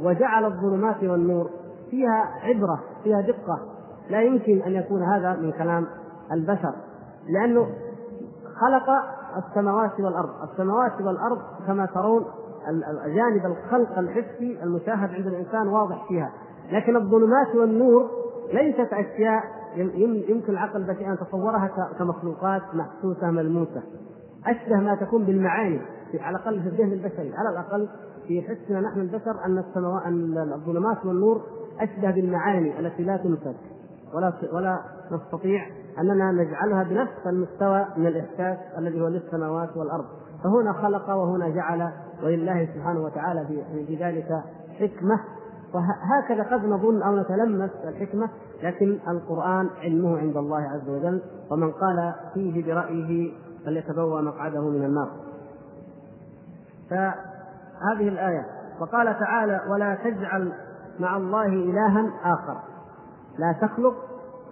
وجعل 0.00 0.44
الظلمات 0.44 1.04
والنور. 1.04 1.50
فيها 1.90 2.30
عبرة 2.42 2.80
فيها 3.04 3.20
دقة. 3.20 3.58
لا 4.10 4.22
يمكن 4.22 4.62
أن 4.62 4.72
يكون 4.72 5.02
هذا 5.02 5.36
من 5.36 5.52
كلام 5.52 5.86
البشر. 6.32 6.74
لأنه 7.28 7.66
خلق 8.60 8.90
السماوات 9.36 10.00
والأرض. 10.00 10.30
السماوات 10.50 11.00
والأرض 11.00 11.38
كما 11.66 11.86
ترون 11.86 12.24
جانب 13.06 13.46
الخلق 13.46 13.98
الحسي 13.98 14.62
المشاهد 14.62 15.14
عند 15.14 15.26
الإنسان 15.26 15.68
واضح 15.68 16.08
فيها. 16.08 16.30
لكن 16.72 16.96
الظلمات 16.96 17.54
والنور 17.54 18.10
ليست 18.52 18.92
أشياء 18.92 19.42
يمكن 20.28 20.52
العقل 20.52 20.80
البشري 20.80 21.06
أن 21.06 21.14
يتصورها 21.14 21.70
كمخلوقات 21.98 22.62
محسوسة 22.74 23.30
ملموسة. 23.30 23.82
أشبه 24.46 24.76
ما 24.76 24.94
تكون 24.94 25.24
بالمعاني 25.24 25.80
على 26.20 26.36
الأقل 26.36 26.62
في 26.62 26.68
الذهن 26.68 26.92
البشري 26.92 27.32
على 27.34 27.48
الأقل 27.52 27.88
في 28.28 28.42
حسنا 28.42 28.80
نحن 28.80 29.00
البشر 29.00 29.44
أن 29.46 29.58
السماوات 29.58 30.02
الظلمات 30.54 31.06
والنور 31.06 31.42
أشبه 31.80 32.10
بالمعاني 32.10 32.80
التي 32.80 33.02
لا 33.02 33.16
تمسك 33.16 33.56
ولا 34.14 34.32
ولا 34.52 34.80
نستطيع 35.12 35.66
أننا 35.98 36.32
نجعلها 36.32 36.82
بنفس 36.82 37.26
المستوى 37.26 37.86
من 37.96 38.06
الإحساس 38.06 38.58
الذي 38.78 39.00
هو 39.00 39.08
للسماوات 39.08 39.76
والأرض. 39.76 40.04
فهنا 40.44 40.72
خلق 40.72 41.10
وهنا 41.10 41.48
جعل 41.48 41.92
ولله 42.22 42.68
سبحانه 42.74 43.00
وتعالى 43.04 43.46
في 43.86 43.96
ذلك 43.96 44.28
حكمة 44.78 45.20
وهكذا 45.74 46.42
قد 46.42 46.64
نظن 46.64 47.02
أو 47.02 47.16
نتلمس 47.16 47.70
الحكمة 47.84 48.28
لكن 48.62 48.98
القرآن 49.08 49.70
علمه 49.82 50.18
عند 50.18 50.36
الله 50.36 50.60
عز 50.60 50.88
وجل 50.88 51.22
ومن 51.50 51.72
قال 51.72 52.14
فيه 52.34 52.66
برأيه 52.66 53.32
فليتبوأ 53.64 54.20
مقعده 54.20 54.60
من 54.60 54.84
النار. 54.84 55.10
فهذه 56.90 58.08
الآية 58.08 58.46
وقال 58.80 59.18
تعالى 59.18 59.60
ولا 59.70 59.94
تجعل 59.94 60.52
مع 61.00 61.16
الله 61.16 61.46
إلها 61.46 62.10
آخر. 62.24 62.56
لا 63.38 63.52
تخلق 63.52 63.94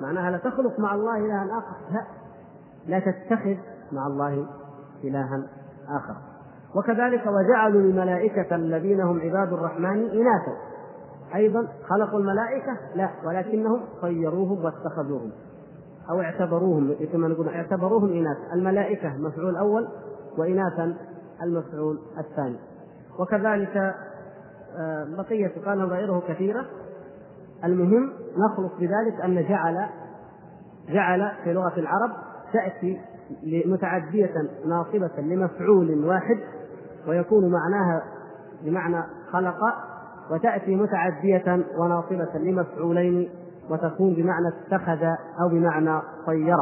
معناها 0.01 0.31
لا 0.31 0.39
تخلق 0.39 0.81
مع 0.81 0.95
الله 0.95 1.17
إلها 1.17 1.45
آخر. 1.59 1.77
لا 1.91 2.05
لا 2.87 2.99
تتخذ 2.99 3.57
مع 3.93 4.07
الله 4.07 4.47
إلها 5.05 5.43
آخر. 5.89 6.15
وكذلك 6.77 7.27
وجعلوا 7.27 7.81
الملائكة 7.81 8.55
الذين 8.55 9.01
هم 9.01 9.21
عباد 9.21 9.53
الرحمن 9.53 10.09
إناثا. 10.11 10.70
أيضا 11.35 11.69
خلقوا 11.89 12.19
الملائكة؟ 12.21 12.77
لا 12.95 13.11
ولكنهم 13.27 13.81
صيروهم 14.01 14.65
واتخذوهم 14.65 15.33
أو 16.11 16.21
اعتبروهم 16.21 16.95
كما 17.13 17.29
نقول 17.29 17.49
اعتبروهم 17.49 18.13
إناث 18.13 18.37
الملائكة 18.55 19.17
مفعول 19.17 19.57
أول 19.57 19.89
وإناثا 20.39 20.97
المفعول 21.43 21.99
الثاني. 22.19 22.57
وكذلك 23.19 23.77
آه، 24.79 25.07
بقية 25.19 25.53
قال 25.67 25.83
غيره 25.83 26.23
كثيرة. 26.29 26.67
المهم 27.65 28.13
نخلص 28.37 28.73
بذلك 28.79 29.21
أن 29.25 29.49
جعل 29.49 29.87
جعل 30.89 31.33
في 31.45 31.53
لغة 31.53 31.73
العرب 31.77 32.11
تأتي 32.53 33.01
متعدية 33.67 34.33
ناصبة 34.67 35.21
لمفعول 35.21 36.05
واحد 36.05 36.39
ويكون 37.09 37.53
معناها 37.53 38.03
بمعنى 38.63 39.05
خلق 39.33 39.59
وتأتي 40.31 40.77
متعدية 40.77 41.65
وناصبة 41.79 42.39
لمفعولين 42.39 43.31
وتكون 43.71 44.15
بمعنى 44.15 44.49
اتخذ 44.49 45.05
أو 45.41 45.49
بمعنى 45.49 46.01
صير. 46.27 46.57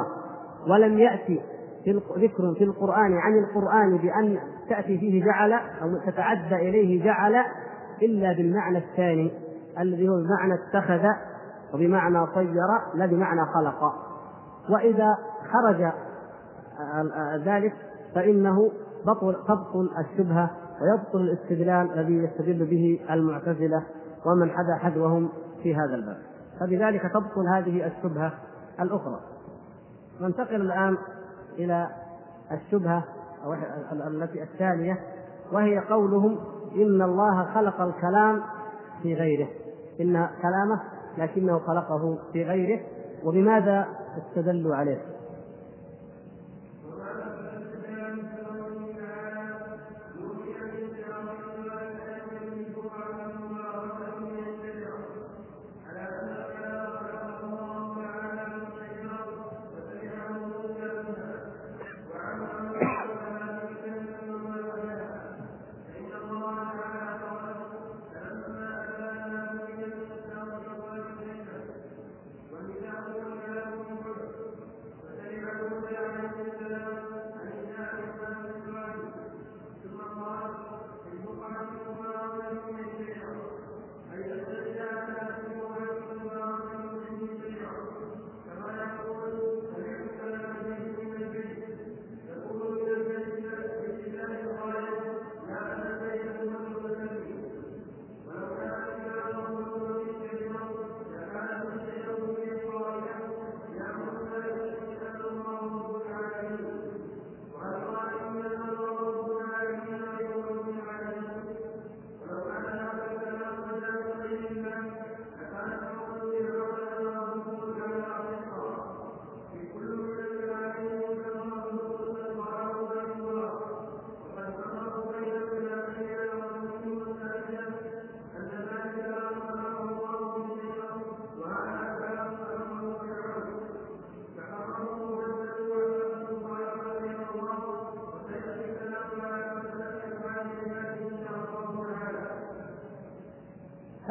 ولم 0.68 0.98
يأتي 0.98 1.40
في 1.84 2.00
ذكر 2.16 2.54
في 2.58 2.64
القرآن 2.64 3.18
عن 3.18 3.38
القرآن 3.38 3.96
بأن 3.96 4.38
تأتي 4.68 4.98
فيه 4.98 5.24
جعل 5.24 5.52
أو 5.52 5.98
تتعدى 6.06 6.54
إليه 6.54 7.04
جعل 7.04 7.36
إلا 8.02 8.32
بالمعنى 8.32 8.78
الثاني 8.78 9.32
الذي 9.80 10.08
هو 10.08 10.14
بمعنى 10.16 10.54
اتخذ 10.54 11.06
وبمعنى 11.74 12.26
صير 12.34 12.66
لا 12.94 13.06
بمعنى 13.06 13.40
خلق. 13.54 13.94
وإذا 14.70 15.18
خرج 15.52 15.92
ذلك 17.44 17.72
فإنه 18.14 18.70
بطل 19.06 19.36
تبطل 19.48 19.90
الشبهة 19.98 20.50
ويبطل 20.82 21.20
الاستدلال 21.20 21.98
الذي 21.98 22.14
يستدل 22.14 22.66
به 22.66 23.00
المعتزلة 23.10 23.82
ومن 24.26 24.50
حدا 24.50 24.74
حذوهم 24.74 25.28
في 25.62 25.74
هذا 25.74 25.94
الباب. 25.94 26.16
فبذلك 26.60 27.02
تبطل 27.02 27.48
هذه 27.54 27.86
الشبهة 27.86 28.32
الأخرى. 28.80 29.20
ننتقل 30.20 30.60
الآن 30.60 30.96
إلى 31.58 31.88
الشبهة 32.52 33.04
التي 34.06 34.42
الثانية 34.42 34.98
وهي 35.52 35.78
قولهم 35.78 36.38
إن 36.74 37.02
الله 37.02 37.44
خلق 37.54 37.80
الكلام 37.80 38.42
في 39.02 39.14
غيره. 39.14 39.48
إن 40.00 40.28
كلامه 40.42 40.80
لكنه 41.18 41.58
خلقه 41.58 42.18
في 42.32 42.44
غيره 42.44 42.80
وبماذا 43.24 43.86
استدلوا 44.18 44.76
عليه؟ 44.76 45.17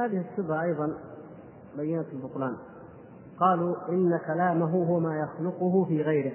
هذه 0.07 0.25
الشبهة 0.31 0.63
أيضا 0.63 0.93
بينت 1.77 2.05
البطلان. 2.13 2.55
قالوا 3.39 3.75
إن 3.89 4.19
كلامه 4.27 4.85
هو 4.85 4.99
ما 4.99 5.19
يخلقه 5.19 5.85
في 5.85 6.01
غيره. 6.01 6.31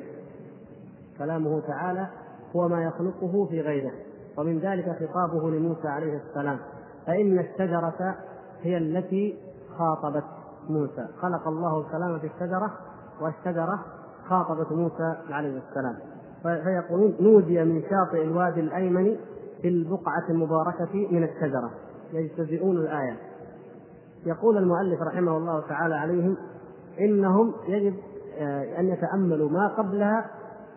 كلامه 1.19 1.61
تعالى 1.61 2.07
هو 2.57 2.69
ما 2.69 2.83
يخلقه 2.83 3.47
في 3.47 3.61
غيره. 3.61 3.93
ومن 4.39 4.59
ذلك 4.59 4.97
خطابه 5.01 5.51
لموسى 5.51 5.89
عليه 5.89 6.21
السلام. 6.29 6.59
فإن 7.07 7.39
الشجرة 7.39 8.17
هي 8.63 8.79
التي 8.79 9.39
خاطبت 9.79 10.25
موسى. 10.69 11.09
خلق 11.21 11.49
الله 11.49 11.81
الكلام 11.81 12.19
في 12.19 12.27
الشجرة 12.27 12.73
والشجرة 13.21 13.85
خاطبت 14.29 14.73
موسى 14.73 15.17
عليه 15.31 15.63
السلام. 15.69 15.97
فيقولون 16.43 17.17
نودي 17.21 17.65
من 17.65 17.83
شاطئ 17.83 18.23
الوادي 18.25 18.61
الأيمن 18.61 19.17
في 19.63 19.69
البقعة 19.69 20.31
المباركة 20.31 21.09
من 21.11 21.25
الشجرة. 21.25 21.71
يجتزئون 22.13 22.77
الآية. 22.77 23.32
يقول 24.27 24.57
المؤلف 24.57 25.03
رحمه 25.03 25.37
الله 25.37 25.61
تعالى 25.69 25.95
عليهم 25.95 26.37
إنهم 27.01 27.55
يجب 27.69 27.95
آه، 28.39 28.81
أن 28.81 28.89
يتأملوا 28.89 29.51
ما 29.51 29.69
قبلها 29.69 30.31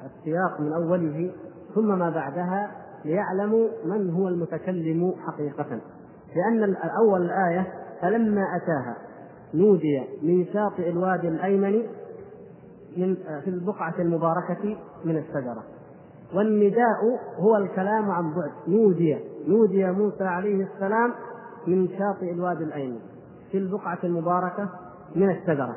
السياق 0.05 0.61
من 0.61 0.73
أوله 0.73 1.31
ثم 1.75 1.99
ما 1.99 2.09
بعدها 2.09 2.71
ليعلموا 3.05 3.67
من 3.85 4.09
هو 4.09 4.27
المتكلم 4.27 5.13
حقيقة. 5.27 5.79
لأن 6.35 6.75
أول 6.75 7.21
الآية 7.21 7.67
فلما 8.01 8.41
أتاها 8.55 8.95
نودي 9.53 10.03
من 10.23 10.45
شاطئ 10.45 10.89
الوادي 10.89 11.27
الأيمن 11.27 11.83
من 12.97 13.15
في 13.15 13.47
البقعة 13.47 13.93
المباركة 13.99 14.77
من 15.05 15.17
الشجرة. 15.17 15.63
والنداء 16.33 17.01
هو 17.39 17.55
الكلام 17.57 18.11
عن 18.11 18.33
بعد. 18.33 18.51
نودي 18.67 19.17
نودي 19.47 19.91
موسى 19.91 20.23
عليه 20.23 20.67
السلام 20.73 21.13
من 21.67 21.87
شاطئ 21.87 22.31
الوادي 22.31 22.63
الأيمن. 22.63 22.99
في 23.55 23.61
البقعة 23.61 23.99
المباركة 24.03 24.69
من 25.15 25.29
الشجرة 25.29 25.75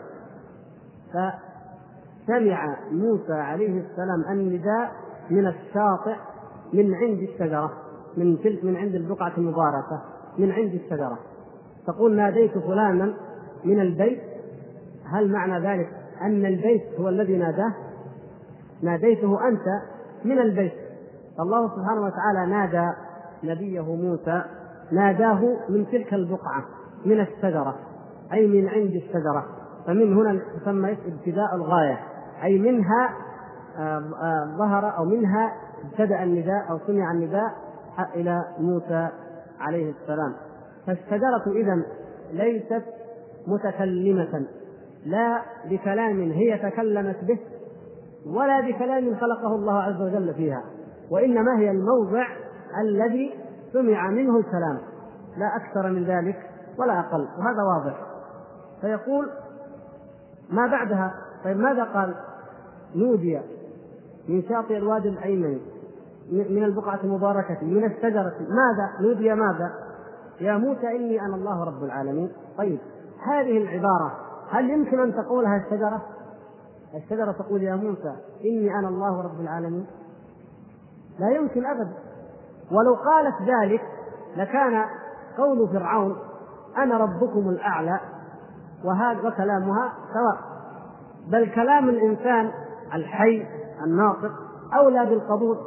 فسمع 1.12 2.76
موسى 2.90 3.32
عليه 3.32 3.80
السلام 3.80 4.24
النداء 4.30 4.92
من 5.30 5.46
الشاطئ 5.46 6.16
من 6.72 6.94
عند 6.94 7.18
الشجرة 7.18 7.72
من 8.16 8.38
تلك 8.38 8.64
من 8.64 8.76
عند 8.76 8.94
البقعة 8.94 9.32
المباركة 9.38 10.02
من 10.38 10.52
عند 10.52 10.74
الشجرة 10.74 11.18
تقول 11.86 12.16
ناديت 12.16 12.58
فلانا 12.58 13.14
من 13.64 13.80
البيت. 13.80 14.22
هل 15.04 15.32
معنى 15.32 15.66
ذلك 15.66 15.90
أن 16.22 16.46
البيت 16.46 17.00
هو 17.00 17.08
الذي 17.08 17.36
ناداه؟ 17.36 17.74
ناديته 18.82 19.48
أنت 19.48 19.66
من 20.24 20.38
البيت. 20.38 20.72
فالله 21.38 21.68
سبحانه 21.68 22.00
وتعالى 22.00 22.50
نادى 22.50 22.92
نبيه 23.44 23.94
موسى 23.96 24.42
ناداه 24.92 25.56
من 25.68 25.86
تلك 25.92 26.14
البقعة. 26.14 26.64
من 27.04 27.20
الشجرة 27.20 27.74
أي 28.32 28.46
من 28.46 28.68
عند 28.68 28.92
الشجرة 28.94 29.46
فمن 29.86 30.16
هنا 30.16 30.40
تسمى 30.60 30.92
ابتداء 30.92 31.54
الغاية 31.54 31.98
أي 32.42 32.58
منها 32.58 33.10
ظهر 34.58 34.96
أو 34.98 35.04
منها 35.04 35.52
ابتدأ 35.84 36.22
النداء 36.22 36.70
أو 36.70 36.78
سمع 36.86 37.10
النداء 37.12 37.50
إلى 38.14 38.44
موسى 38.58 39.08
عليه 39.60 39.90
السلام. 39.90 40.34
فالشجرة 40.86 41.42
إذا 41.46 41.82
ليست 42.32 42.84
متكلمة 43.46 44.46
لا 45.06 45.42
بكلام 45.70 46.30
هي 46.30 46.70
تكلمت 46.70 47.24
به 47.24 47.38
ولا 48.26 48.60
بكلام 48.60 49.14
خلقه 49.14 49.54
الله 49.54 49.82
عز 49.82 50.02
وجل 50.02 50.34
فيها 50.34 50.62
وإنما 51.10 51.58
هي 51.58 51.70
الموضع 51.70 52.26
الذي 52.80 53.34
سمع 53.72 54.10
منه 54.10 54.38
الكلام 54.38 54.78
لا 55.36 55.56
أكثر 55.56 55.90
من 55.90 56.04
ذلك. 56.04 56.47
ولا 56.78 57.00
أقل 57.00 57.28
وهذا 57.38 57.62
واضح. 57.62 57.96
فيقول 58.80 59.30
ما 60.50 60.66
بعدها؟ 60.66 61.14
طيب 61.44 61.56
ماذا 61.56 61.84
قال؟ 61.84 62.14
نودي 62.94 63.40
من 64.28 64.42
شاطئ 64.42 64.76
الوادي 64.76 65.08
الأيمن 65.08 65.60
من 66.32 66.64
البقعة 66.64 67.00
المباركة 67.04 67.58
من 67.62 67.84
الشجرة. 67.84 68.32
ماذا؟ 68.40 68.90
نودي 69.00 69.34
ماذا؟ 69.34 69.70
يا 70.40 70.56
موسى 70.56 70.86
إني 70.86 71.20
أنا 71.20 71.36
الله 71.36 71.64
رب 71.64 71.84
العالمين. 71.84 72.32
طيب 72.58 72.78
هذه 73.26 73.58
العبارة 73.58 74.12
هل 74.50 74.70
يمكن 74.70 75.00
أن 75.00 75.14
تقولها 75.14 75.56
الشجرة؟ 75.56 76.02
الشجرة 76.94 77.32
تقول 77.32 77.62
يا 77.62 77.74
موسى 77.74 78.16
إني 78.44 78.78
أنا 78.78 78.88
الله 78.88 79.22
رب 79.22 79.40
العالمين. 79.40 79.86
لا 81.18 81.30
يمكن 81.30 81.66
أبدا 81.66 81.92
ولو 82.72 82.94
قالت 82.94 83.34
ذلك 83.42 83.82
لكان 84.36 84.84
قول 85.38 85.68
فرعون 85.68 86.16
أنا 86.76 86.96
ربكم 86.98 87.48
الأعلى 87.48 88.00
وهذا 88.84 89.30
كلامها 89.30 89.92
سواء. 90.12 90.58
بل 91.28 91.54
كلام 91.54 91.88
الإنسان 91.88 92.50
الحي 92.94 93.46
الناطق 93.84 94.32
أولى 94.74 95.06
بالقبول 95.06 95.58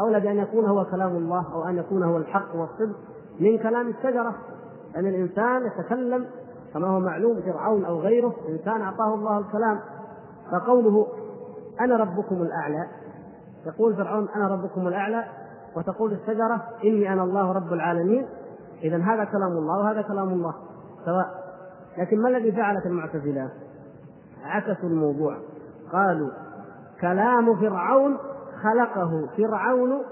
أولى 0.00 0.20
بأن 0.20 0.38
يكون 0.38 0.64
هو 0.66 0.84
كلام 0.84 1.16
الله 1.16 1.52
أو 1.54 1.68
أن 1.68 1.78
يكون 1.78 2.02
هو 2.02 2.16
الحق 2.16 2.56
والصدق 2.56 2.96
من 3.40 3.58
كلام 3.58 3.88
الشجرة. 3.88 4.34
لأن 4.94 5.06
الإنسان 5.06 5.66
يتكلم 5.66 6.26
كما 6.74 6.88
هو 6.88 7.00
معلوم 7.00 7.40
فرعون 7.42 7.84
أو 7.84 7.98
غيره 8.00 8.34
إنسان 8.48 8.82
أعطاه 8.82 9.14
الله 9.14 9.38
الكلام. 9.38 9.80
فقوله 10.52 11.06
أنا 11.80 11.96
ربكم 11.96 12.42
الأعلى 12.42 12.86
يقول 13.66 13.96
فرعون 13.96 14.28
أنا 14.36 14.48
ربكم 14.48 14.88
الأعلى 14.88 15.24
وتقول 15.76 16.12
الشجرة 16.12 16.62
إني 16.84 17.12
أنا 17.12 17.22
الله 17.22 17.52
رب 17.52 17.72
العالمين. 17.72 18.26
إذا 18.82 18.96
هذا 18.96 19.24
كلام 19.24 19.52
الله 19.52 19.78
وهذا 19.78 20.02
كلام 20.02 20.28
الله. 20.28 20.54
سواء. 21.04 21.48
لكن 21.98 22.22
ما 22.22 22.28
الذي 22.28 22.52
فعلت 22.52 22.86
المعتزلة؟ 22.86 23.50
عكسوا 24.44 24.88
الموضوع. 24.88 25.36
قالوا 25.92 26.30
كلام 27.00 27.56
فرعون 27.56 28.18
خلقه 28.62 29.28
فرعون 29.36 30.02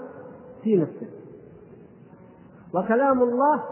في 0.63 0.75
نفسه. 0.75 1.07
وكلام 2.75 3.23
الله 3.23 3.63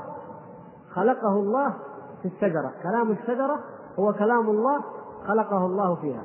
خلقه 0.94 1.34
الله 1.34 1.74
في 2.22 2.28
الشجرة. 2.28 2.72
كلام 2.84 3.12
الشجرة 3.12 3.60
هو 4.00 4.14
كلام 4.14 4.50
الله 4.50 4.82
خلقه 5.28 5.66
الله 5.66 5.96
فيها. 5.96 6.24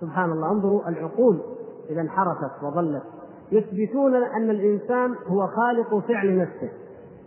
سبحان 0.00 0.32
الله. 0.32 0.52
انظروا 0.52 0.88
العقول. 0.88 1.40
إذا 1.90 2.00
انحرفت 2.00 2.62
وظلت. 2.62 3.02
يثبتون 3.52 4.14
أن 4.14 4.50
الإنسان 4.50 5.14
هو 5.26 5.46
خالق 5.46 5.98
فعل 5.98 6.38
نفسه. 6.38 6.81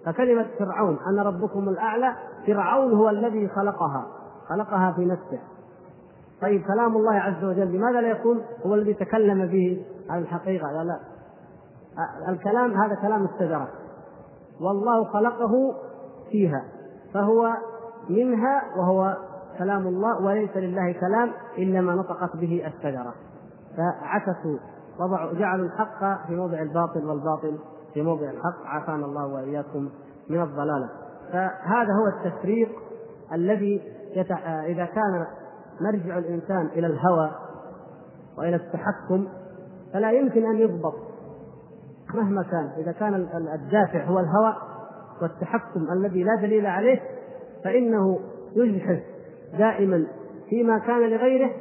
فكلمة 0.05 0.47
فرعون 0.59 0.97
أنا 1.07 1.23
ربكم 1.23 1.69
الأعلى 1.69 2.15
فرعون 2.47 2.93
هو 2.93 3.09
الذي 3.09 3.47
خلقها 3.47 4.07
خلقها 4.49 4.91
في 4.91 5.05
نفسه. 5.05 5.39
طيب 6.41 6.63
كلام 6.67 6.97
الله 6.97 7.13
عز 7.13 7.43
وجل 7.43 7.67
لماذا 7.67 8.01
لا 8.01 8.07
يكون؟ 8.07 8.41
هو 8.65 8.75
الذي 8.75 8.93
تكلم 8.93 9.45
به 9.45 9.85
على 10.09 10.21
الحقيقة. 10.21 10.71
لا 10.71 10.83
لا. 10.83 10.99
الكلام 12.29 12.81
هذا 12.81 12.95
كلام 12.95 13.25
الشجرة. 13.25 13.67
والله 14.61 15.03
خلقه 15.03 15.75
فيها 16.31 16.63
فهو 17.13 17.53
منها 18.09 18.61
وهو 18.77 19.17
كلام 19.57 19.87
الله 19.87 20.21
وليس 20.21 20.57
لله 20.57 20.91
كلام 20.91 21.31
إلا 21.57 21.81
ما 21.81 21.95
نطقت 21.95 22.35
به 22.35 22.67
الشجرة. 22.67 23.13
فعكسوا 23.77 24.57
وضعوا 24.99 25.33
جعلوا 25.33 25.65
الحق 25.65 26.27
في 26.27 26.35
موضع 26.35 26.61
الباطل 26.61 27.05
والباطل. 27.05 27.57
في 27.95 28.01
موضع 28.01 28.29
الحق 28.29 28.65
عافانا 28.65 29.05
الله 29.05 29.27
وإياكم 29.27 29.89
من 30.29 30.41
الضلالة. 30.41 30.89
فهذا 31.31 31.89
هو 31.93 32.07
التفريق 32.17 32.69
الذي 33.33 33.81
يتع... 34.15 34.65
إذا 34.65 34.85
كان 34.85 35.25
مرجع 35.81 36.17
الإنسان 36.17 36.65
إلى 36.65 36.87
الهوى 36.87 37.31
وإلى 38.37 38.55
التحكم 38.55 39.27
فلا 39.93 40.11
يمكن 40.11 40.45
أن 40.45 40.57
يضبط. 40.57 40.93
مهما 42.13 42.43
كان 42.43 42.69
إذا 42.77 42.91
كان 42.91 43.13
الدافع 43.53 44.03
هو 44.03 44.19
الهوى 44.19 44.55
والتحكم 45.21 45.91
الذي 45.91 46.23
لا 46.23 46.35
دليل 46.35 46.65
عليه 46.65 46.99
فإنه 47.63 48.19
يجحف 48.55 48.99
دائما 49.57 50.07
فيما 50.49 50.79
كان 50.79 51.09
لغيره 51.09 51.51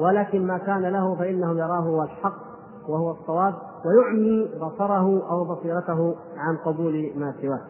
ولكن 0.00 0.46
ما 0.46 0.58
كان 0.58 0.82
له 0.82 1.14
فإنه 1.14 1.58
يراه 1.58 1.80
هو 1.80 2.02
الحق 2.02 2.46
وهو 2.88 3.10
الصواب. 3.10 3.54
ويعمي 3.84 4.50
بصره 4.60 5.30
أو 5.30 5.44
بصيرته 5.44 6.14
عن 6.36 6.56
قبول 6.56 7.12
ما 7.16 7.34
سواه. 7.42 7.60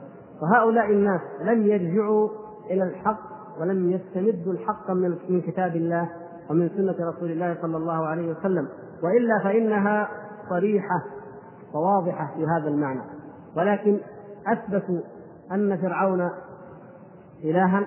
فهؤلاء 0.41 0.91
الناس 0.91 1.21
لم 1.41 1.67
يرجعوا 1.67 2.29
إلى 2.71 2.83
الحق 2.83 3.21
ولم 3.61 3.91
يستمدوا 3.91 4.53
الحق 4.53 4.91
من 5.29 5.41
كتاب 5.41 5.77
الله 5.77 6.09
ومن 6.51 6.69
سنة 6.69 7.09
رسول 7.09 7.31
الله 7.31 7.57
صلى 7.63 7.77
الله 7.77 8.07
عليه 8.07 8.31
وسلم. 8.31 8.69
وإلا 9.03 9.41
فإنها 9.45 10.09
صريحة 10.51 11.03
وواضحة 11.75 12.35
في 12.37 12.47
هذا 12.47 12.69
المعنى. 12.69 13.01
ولكن 13.57 13.99
أثبتوا 14.47 15.01
أن 15.53 15.77
فرعون 15.77 16.31
الها 17.45 17.87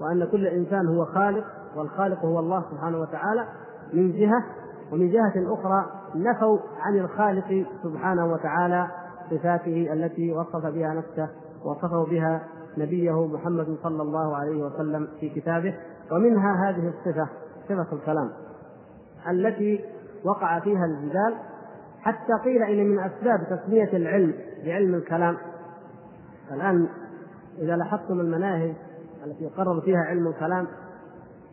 وأن 0.00 0.28
كل 0.32 0.46
إنسان 0.46 0.86
هو 0.86 1.04
خالق 1.04 1.44
والخالق 1.76 2.24
هو 2.24 2.38
الله 2.38 2.64
سبحانه 2.70 2.98
وتعالى 2.98 3.46
من 3.92 4.12
جهة 4.12 4.44
ومن 4.92 5.10
جهة 5.10 5.54
أخرى 5.54 5.84
نفوا 6.14 6.58
عن 6.78 6.98
الخالق 6.98 7.66
سبحانه 7.82 8.32
وتعالى 8.32 8.88
صفاته 9.30 9.92
التي 9.92 10.32
وصف 10.32 10.66
بها 10.66 10.94
نفسه 10.94 11.28
وصفه 11.64 12.04
بها 12.04 12.42
نبيه 12.78 13.26
محمد 13.26 13.76
صلى 13.82 14.02
الله 14.02 14.36
عليه 14.36 14.64
وسلم 14.64 15.08
في 15.20 15.28
كتابه. 15.28 15.74
ومنها 16.12 16.70
هذه 16.70 16.88
الصفة 16.88 17.28
صفة 17.68 17.96
الكلام 17.96 18.30
التي 19.30 19.84
وقع 20.24 20.60
فيها 20.60 20.84
الجدال 20.84 21.34
حتى 22.00 22.32
قيل 22.44 22.62
إن 22.62 22.86
من 22.88 22.98
أسباب 22.98 23.40
تسمية 23.50 23.96
العلم 23.96 24.34
بعلم 24.64 24.94
الكلام. 24.94 25.36
الآن 26.52 26.88
إذا 27.58 27.76
لاحظتم 27.76 28.20
المناهج 28.20 28.74
التي 29.26 29.44
يقرر 29.44 29.80
فيها 29.80 30.00
علم 30.00 30.26
الكلام 30.26 30.66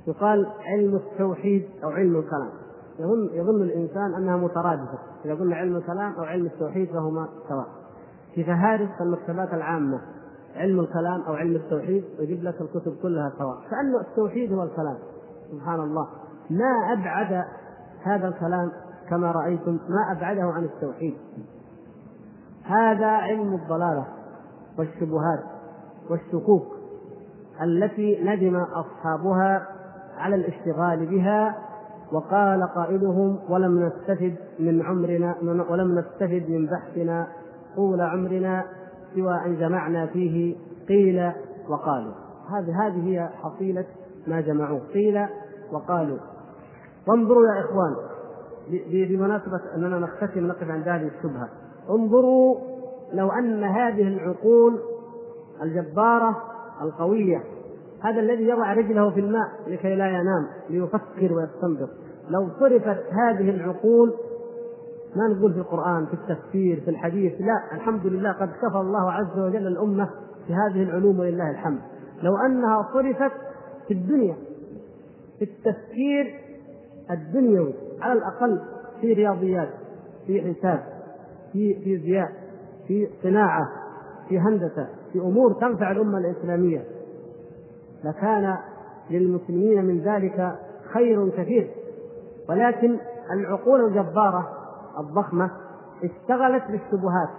يقال 0.08 0.48
علم 0.66 0.96
التوحيد 0.96 1.66
أو 1.84 1.90
علم 1.90 2.20
الكلام. 2.20 2.50
يظن 3.00 3.30
يظن 3.34 3.62
الإنسان 3.62 4.14
أنها 4.14 4.38
مترادفة. 4.38 4.98
إذا 5.26 5.36
قلنا 5.36 5.56
علم 5.56 5.76
الكلام 5.76 6.14
أو 6.14 6.24
علم 6.24 6.46
التوحيد 6.46 6.90
فهما 6.90 7.28
سواء. 7.50 7.68
في 8.36 8.44
فهارس 8.44 8.90
المكتبات 9.02 9.54
العامة. 9.54 10.02
علم 10.56 10.80
الكلام 10.80 11.22
أو 11.22 11.34
علم 11.34 11.56
التوحيد 11.56 12.04
يجيب 12.20 12.44
لك 12.44 12.62
الكتب 12.62 12.96
كلها 13.02 13.32
سواء. 13.38 13.58
كأنه 13.72 14.02
التوحيد 14.02 14.54
هو 14.54 14.64
الكلام. 14.64 14.98
سبحان 15.52 15.80
الله. 15.80 16.08
ما 16.50 16.94
أبعد 16.94 17.46
هذا 18.04 18.28
الكلام 18.28 18.72
كما 19.10 19.32
رأيتم. 19.32 19.72
ما 19.72 20.12
أبعده 20.18 20.44
عن 20.44 20.64
التوحيد. 20.64 21.18
هذا 22.64 23.08
علم 23.08 23.54
الضلالة 23.54 24.06
والشبهات 24.78 25.44
والشكوك 26.10 26.68
التي 27.62 28.24
ندم 28.24 28.56
أصحابها 28.56 29.68
على 30.18 30.36
الاشتغال 30.36 31.06
بها 31.06 31.69
وقال 32.12 32.64
قائلهم 32.76 33.40
ولم 33.50 33.80
نستفد 33.80 34.36
من 34.60 34.82
عمرنا 34.82 35.36
ولم 35.70 36.00
نستفد 36.00 36.50
من 36.50 36.66
بحثنا 36.66 37.28
طول 37.76 38.02
عمرنا 38.02 38.64
سوى 39.16 39.46
أن 39.46 39.60
جمعنا 39.60 40.06
فيه 40.06 40.56
قيل 40.88 41.32
وقالوا. 41.70 42.14
هذه 42.50 42.88
هذه 42.88 43.08
هي 43.08 43.30
حصيلة 43.44 43.86
ما 44.28 44.42
جمعوه. 44.42 44.82
قيل 44.94 45.28
وقالوا. 45.72 46.18
وانظروا 47.08 47.48
يا 47.48 47.60
إخوان 47.60 47.96
بمناسبة 48.92 49.62
أننا 49.76 50.00
نختتم 50.00 50.48
نقف 50.48 50.70
عند 50.70 50.88
هذه 50.88 51.12
الشبهة. 51.18 51.50
انظروا 51.90 52.58
لو 53.14 53.30
أن 53.30 53.64
هذه 53.64 54.08
العقول 54.08 54.80
الجبارة 55.62 56.38
القوية 56.82 57.44
هذا 58.04 58.20
الذي 58.20 58.44
يضع 58.44 58.74
رجله 58.74 59.10
في 59.10 59.20
الماء 59.20 59.48
لكي 59.68 59.96
لا 59.96 60.08
ينام 60.08 60.48
ليفكر 60.70 61.34
ويستنبط. 61.34 61.90
لو 62.30 62.50
صرفت 62.60 63.04
هذه 63.12 63.50
العقول 63.50 64.14
ما 65.16 65.36
نقول 65.36 65.54
في 65.54 65.60
القرآن 65.60 66.06
في 66.06 66.14
التفسير 66.14 66.82
في 66.86 66.90
الحديث 66.90 67.34
لا 67.42 67.76
الحمد 67.76 68.06
لله 68.06 68.32
قد 68.32 68.50
كفى 68.50 68.78
الله 68.78 69.12
عز 69.12 69.40
وجل 69.40 69.68
الأمة 69.68 70.10
في 70.48 70.54
هذه 70.54 70.84
العلوم 70.84 71.20
ولله 71.20 71.50
الحمد. 71.52 71.80
لو 72.24 72.38
أنها 72.46 72.90
صرفت 72.94 73.32
في 73.88 73.94
الدنيا 73.94 74.36
في 75.40 75.46
التفكير 75.46 76.40
الدنيوي 77.12 77.74
على 78.02 78.14
الأقل 78.14 78.62
في 79.02 79.14
رياضيات 79.14 79.70
في 80.28 80.42
حساب 80.42 80.84
في 81.54 81.74
فيزياء 81.84 82.32
في 82.88 83.08
صناعة 83.24 83.68
في 84.30 84.40
هندسة 84.40 84.88
في 85.14 85.20
أمور 85.20 85.54
تنفع 85.54 85.92
الأمة 85.92 86.18
الإسلامية. 86.18 86.84
لكان 88.04 88.58
للمسلمين 89.10 89.86
من 89.86 90.00
ذلك 90.00 90.56
خير 90.94 91.30
كثير. 91.30 91.72
ولكن 92.50 92.98
العقول 93.32 93.86
الجبارة 93.86 94.50
الضخمة 95.00 95.52
اشتغلت 96.04 96.64
بالشبهات 96.72 97.30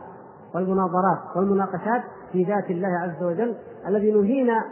والمناظرات 0.54 1.36
والمناقشات 1.36 2.02
في 2.32 2.44
ذات 2.44 2.70
الله 2.70 2.88
عز 2.88 3.22
وجل 3.22 3.54
الذي 3.86 4.12
نهينا 4.12 4.64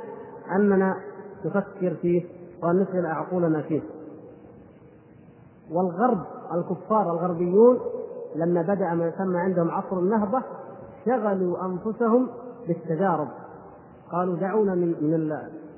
أننا 0.57 0.96
نفكر 1.44 1.94
فيه 2.03 2.24
وأن 2.62 2.77
نشغل 2.77 3.07
عقولنا 3.07 3.62
فيه. 3.62 3.81
والغرب 5.70 6.18
الكفار 6.55 7.11
الغربيون 7.12 7.79
لما 8.37 8.62
بدأ 8.62 8.94
ما 8.94 9.07
يسمى 9.07 9.38
عندهم 9.38 9.70
عصر 9.70 9.98
النهضة 9.98 10.42
شغلوا 11.07 11.66
أنفسهم 11.66 12.29
بالتجارب. 12.68 13.29
قالوا 14.12 14.37
دعونا 14.37 14.74
من 14.74 14.94
من 15.01 15.14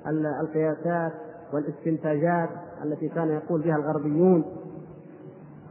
القياسات 0.07 1.13
والاستنتاجات 1.53 2.49
التي 2.85 3.09
كان 3.09 3.29
يقول 3.29 3.61
بها 3.61 3.77
الغربيون. 3.77 4.45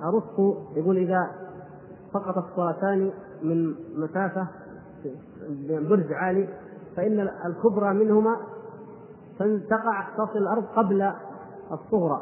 أرسطو 0.03 0.55
يقول 0.75 0.97
إذا 0.97 1.31
سقط 2.13 2.37
الصلاتان 2.37 3.11
من 3.43 3.75
مسافة 3.95 4.47
برج 5.69 6.13
عالي 6.13 6.47
فإن 6.95 7.29
الكبرى 7.45 7.93
منهما 7.93 8.37
تقع 9.69 10.07
تصل 10.17 10.37
الأرض 10.37 10.63
قبل 10.63 11.11
الصغرى. 11.71 12.21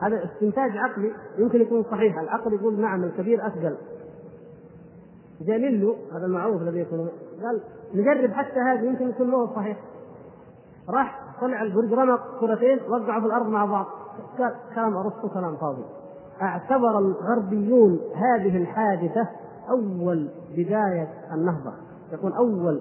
هذا 0.00 0.24
استنتاج 0.24 0.76
عقلي 0.76 1.12
يمكن 1.38 1.60
يكون 1.60 1.82
صحيح. 1.82 2.18
العقل 2.18 2.52
يقول 2.52 2.80
نعم 2.80 3.04
الكبير 3.04 3.46
أثقل 3.46 3.76
جاليلو 5.40 5.96
هذا 6.12 6.26
المعروف 6.26 6.62
الذي 6.62 6.80
يكون 6.80 7.08
قال 7.42 7.60
نجرب 7.94 8.30
حتى 8.30 8.60
هذا 8.60 8.82
يمكن 8.82 9.08
يكون 9.08 9.30
له 9.30 9.54
صحيح. 9.54 9.78
راح 10.88 11.21
طلع 11.42 11.62
البرج 11.62 11.92
رمى 11.92 12.18
كرتين 12.40 12.78
وقعوا 12.88 13.20
في 13.20 13.26
الأرض 13.26 13.46
مع 13.46 13.64
بعض. 13.64 13.86
كلام 14.74 14.96
أرسطو 14.96 15.28
كلام 15.28 15.56
فاضي. 15.56 15.84
اعتبر 16.42 16.98
الغربيون 16.98 18.00
هذه 18.14 18.56
الحادثة 18.56 19.28
أول 19.70 20.28
بداية 20.56 21.08
النهضة. 21.32 21.72
يكون 22.12 22.32
أول 22.32 22.80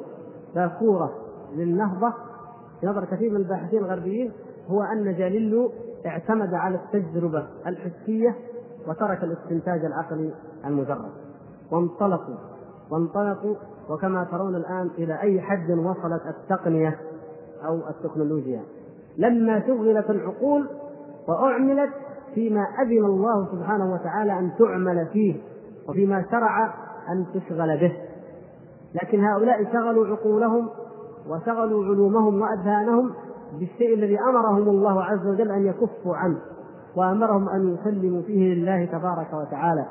باكورة 0.55 1.11
للنهضة 1.55 2.13
في 2.79 2.87
نظر 2.87 3.05
كثير 3.05 3.31
من 3.31 3.37
الباحثين 3.37 3.79
الغربيين 3.79 4.31
هو 4.69 4.81
أن 4.81 5.15
جاليلو 5.15 5.71
اعتمد 6.05 6.53
على 6.53 6.75
التجربة 6.75 7.47
الحسية 7.67 8.35
وترك 8.87 9.23
الاستنتاج 9.23 9.85
العقلي 9.85 10.33
المجرد. 10.65 11.11
وانطلقوا 11.71 12.35
وانطلقوا 12.91 13.55
وكما 13.89 14.23
ترون 14.23 14.55
الآن 14.55 14.89
إلى 14.97 15.21
أي 15.21 15.41
حد 15.41 15.71
وصلت 15.71 16.21
التقنية 16.25 16.99
أو 17.67 17.89
التكنولوجيا. 17.89 18.61
لما 19.17 19.67
شغلت 19.67 20.09
العقول 20.09 20.69
وأعملت 21.27 21.89
فيما 22.35 22.61
أذن 22.81 23.05
الله 23.05 23.47
سبحانه 23.51 23.93
وتعالى 23.93 24.39
أن 24.39 24.51
تعمل 24.59 25.07
فيه 25.13 25.35
وفيما 25.89 26.25
شرع 26.31 26.73
أن 27.09 27.25
تشغل 27.33 27.77
به. 27.77 27.97
لكن 28.93 29.23
هؤلاء 29.23 29.73
شغلوا 29.73 30.07
عقولهم 30.07 30.69
وشغلوا 31.29 31.85
علومهم 31.85 32.41
وأذهانهم 32.41 33.11
بالشيء 33.59 33.93
الذي 33.93 34.19
أمرهم 34.19 34.69
الله 34.69 35.03
عز 35.03 35.27
وجل 35.27 35.51
أن 35.51 35.65
يكفوا 35.65 36.15
عنه 36.15 36.37
وأمرهم 36.95 37.49
أن 37.49 37.73
يسلموا 37.73 38.21
فيه 38.21 38.53
لله 38.53 38.85
تبارك 38.85 39.33
وتعالى. 39.33 39.85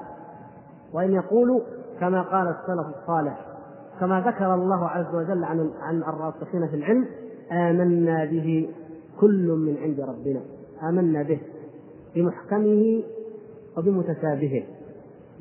وإن 0.94 1.12
يقولوا 1.12 1.60
كما 2.00 2.22
قال 2.22 2.48
السلف 2.48 2.96
الصالح 2.96 3.46
كما 4.00 4.20
ذكر 4.20 4.54
الله 4.54 4.88
عز 4.88 5.14
وجل 5.14 5.44
عن 5.44 5.70
عن 5.80 6.02
الراسخين 6.02 6.68
في 6.68 6.76
العلم 6.76 7.06
آمنا 7.52 8.24
به 8.24 8.68
كل 9.20 9.46
من 9.66 9.76
عند 9.76 10.00
ربنا. 10.00 10.40
آمنا 10.82 11.22
به 11.22 11.40
بمحكمه 12.14 13.02
وبمتشابهه. 13.76 14.62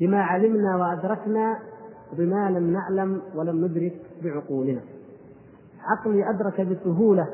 بما 0.00 0.22
علمنا 0.22 0.76
وأدركنا 0.76 1.58
بما 2.18 2.50
لم 2.50 2.72
نعلم 2.72 3.22
ولم 3.34 3.64
ندرك 3.64 3.92
بعقولنا. 4.24 4.80
عقلي 5.80 6.30
أدرك 6.30 6.60
بسهولة 6.60 7.28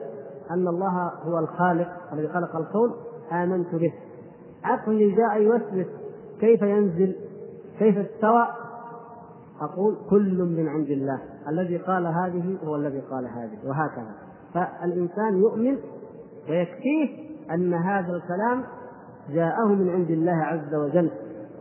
أن 0.50 0.68
الله 0.68 1.12
هو 1.22 1.38
الخالق 1.38 1.88
الذي 2.12 2.28
خلق 2.28 2.56
الكون 2.56 2.94
آمنت 3.32 3.74
به. 3.74 3.92
عقلي 4.64 5.10
جاء 5.10 5.42
يوسوس 5.42 5.86
كيف 6.40 6.62
ينزل؟ 6.62 7.16
كيف 7.78 7.98
استوى؟ 7.98 8.46
أقول 9.60 9.96
كل 10.10 10.42
من 10.42 10.68
عند 10.68 10.90
الله. 10.90 11.20
الذي 11.48 11.76
قال 11.76 12.06
هذه 12.06 12.58
هو 12.64 12.76
الذي 12.76 13.00
قال 13.00 13.26
هذه 13.26 13.58
وهكذا. 13.64 14.14
فالإنسان 14.56 15.36
يؤمن 15.38 15.78
ويكفيه 16.48 17.26
أن 17.54 17.74
هذا 17.74 18.16
الكلام 18.16 18.62
جاءه 19.30 19.68
من 19.68 19.90
عند 19.90 20.10
الله 20.10 20.32
عز 20.32 20.74
وجل 20.74 21.10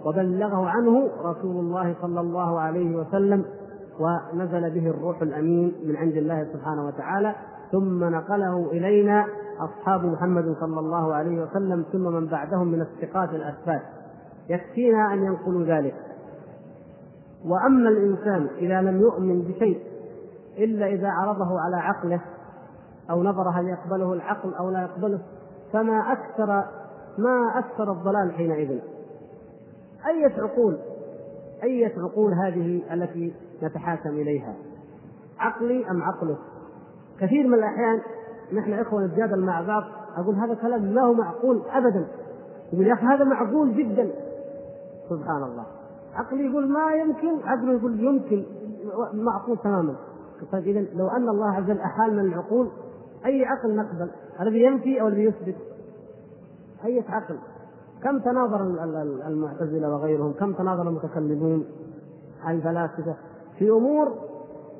وبلغه 0.05 0.69
عنه 0.69 1.09
رسول 1.23 1.65
الله 1.65 1.95
صلى 2.01 2.19
الله 2.19 2.59
عليه 2.59 2.95
وسلم 2.95 3.45
ونزل 3.99 4.69
به 4.69 4.89
الروح 4.89 5.21
الأمين 5.21 5.73
من 5.85 5.95
عند 5.95 6.13
الله 6.17 6.47
سبحانه 6.53 6.87
وتعالى 6.87 7.35
ثم 7.71 8.03
نقله 8.03 8.71
إلينا 8.71 9.25
أصحاب 9.59 10.05
محمد 10.05 10.55
صلى 10.59 10.79
الله 10.79 11.13
عليه 11.13 11.43
وسلم 11.43 11.85
ثم 11.91 12.03
من 12.03 12.27
بعدهم 12.27 12.67
من 12.67 12.81
الثقات 12.81 13.29
الاثبات 13.29 13.81
يكفينا 14.49 15.13
أن 15.13 15.23
ينقلوا 15.23 15.63
ذلك. 15.63 15.95
وأما 17.45 17.89
الإنسان 17.89 18.47
إذا 18.57 18.81
لم 18.81 19.01
يؤمن 19.01 19.41
بشيء 19.41 19.79
إلا 20.57 20.87
إذا 20.87 21.07
عرضه 21.07 21.59
على 21.59 21.75
عقله 21.75 22.21
أو 23.09 23.23
نظر 23.23 23.49
هل 23.49 23.67
يقبله 23.67 24.13
العقل 24.13 24.53
أو 24.53 24.69
لا 24.69 24.81
يقبله 24.81 25.19
فما 25.73 26.11
أكثر 26.11 26.63
ما 27.17 27.59
أكثر 27.59 27.91
الضلال 27.91 28.33
حينئذ. 28.33 28.79
أية 30.07 30.41
عقول؟ 30.43 30.77
أية 31.63 31.93
عقول 31.97 32.33
هذه 32.33 32.81
التي 32.93 33.33
نتحاكم 33.63 34.09
إليها؟ 34.09 34.53
عقلي 35.39 35.89
أم 35.91 36.03
عقلك؟ 36.03 36.37
كثير 37.19 37.47
من 37.47 37.53
الأحيان 37.53 38.01
نحن 38.53 38.73
إخوة 38.73 39.05
نتجادل 39.05 39.45
مع 39.45 39.61
بعض 39.61 39.83
أقول 40.17 40.35
هذا 40.35 40.53
كلام 40.53 40.81
ما 40.93 41.01
هو 41.01 41.13
معقول 41.13 41.61
أبدا. 41.71 42.07
يقول 42.73 42.87
يا 42.87 42.93
أخي 42.93 43.05
هذا 43.05 43.23
معقول 43.23 43.75
جدا. 43.75 44.11
سبحان 45.09 45.43
الله. 45.43 45.65
عقلي 46.13 46.45
يقول 46.45 46.69
ما 46.69 46.93
يمكن 46.93 47.47
عقله 47.47 47.73
يقول 47.73 47.99
يمكن 47.99 48.45
معقول 49.13 49.57
تماما. 49.57 49.95
طيب 50.51 50.67
اذا 50.67 50.85
لو 50.93 51.07
أن 51.07 51.29
الله 51.29 51.55
عز 51.55 51.63
وجل 51.63 51.79
أحال 51.79 52.13
من 52.13 52.19
العقول 52.19 52.69
أي 53.25 53.45
عقل 53.45 53.75
نقبل؟ 53.75 54.11
الذي 54.41 54.63
ينفي 54.63 55.01
أو 55.01 55.07
الذي 55.07 55.23
يثبت؟ 55.23 55.55
أي 56.85 57.03
عقل. 57.09 57.37
كم 58.03 58.19
تناظر 58.19 58.61
المعتزلة 59.27 59.89
وغيرهم؟ 59.89 60.33
كم 60.33 60.53
تناظر 60.53 60.89
المتكلمون؟ 60.89 61.65
الفلاسفة. 62.47 63.15
في 63.59 63.69
أمور 63.69 64.13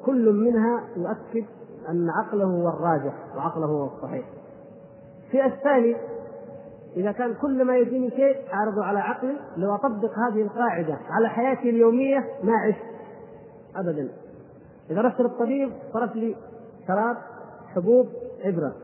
كل 0.05 0.33
منها 0.33 0.83
يؤكد 0.95 1.45
أن 1.89 2.09
عقله 2.09 2.45
هو 2.45 2.69
الراجح 2.69 3.13
وعقله 3.37 3.65
هو 3.65 3.85
الصحيح. 3.85 4.25
في 5.31 5.45
الثاني 5.45 5.95
إذا 6.95 7.11
كان 7.11 7.33
كل 7.33 7.65
ما 7.65 7.77
يجيني 7.77 8.09
شيء 8.09 8.53
أعرضه 8.53 8.83
على 8.83 8.99
عقلي 8.99 9.37
لو 9.57 9.75
أطبق 9.75 10.11
هذه 10.19 10.41
القاعدة 10.41 10.97
على 11.09 11.29
حياتي 11.29 11.69
اليومية 11.69 12.19
ما 12.43 12.53
عشت 12.53 12.85
أبدا. 13.75 14.09
إذا 14.89 15.01
رحت 15.01 15.21
للطبيب 15.21 15.71
صرف 15.93 16.15
لي 16.15 16.35
شراب 16.87 17.17
حبوب 17.75 18.07
إبرة 18.43 18.75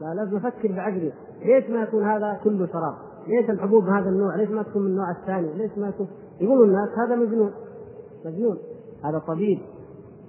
لا 0.00 0.14
لازم 0.14 0.36
أفكر 0.36 0.72
بعقلي. 0.72 1.12
ليش 1.42 1.70
ما 1.70 1.82
يكون 1.82 2.04
هذا 2.04 2.40
كله 2.44 2.66
شراب؟ 2.66 2.94
ليش 3.26 3.50
الحبوب 3.50 3.84
هذا 3.84 4.08
النوع؟ 4.08 4.36
ليش 4.36 4.50
ما 4.50 4.62
تكون 4.62 4.82
من 4.82 4.90
النوع 4.90 5.10
الثاني؟ 5.10 5.54
ليش 5.54 5.78
ما 5.78 5.88
يكون؟ 5.88 6.08
يقولوا 6.40 6.66
الناس 6.66 6.88
هذا 6.98 7.16
مجنون. 7.16 7.52
مجنون. 8.24 8.58
هذا 9.04 9.18
طبيب 9.18 9.58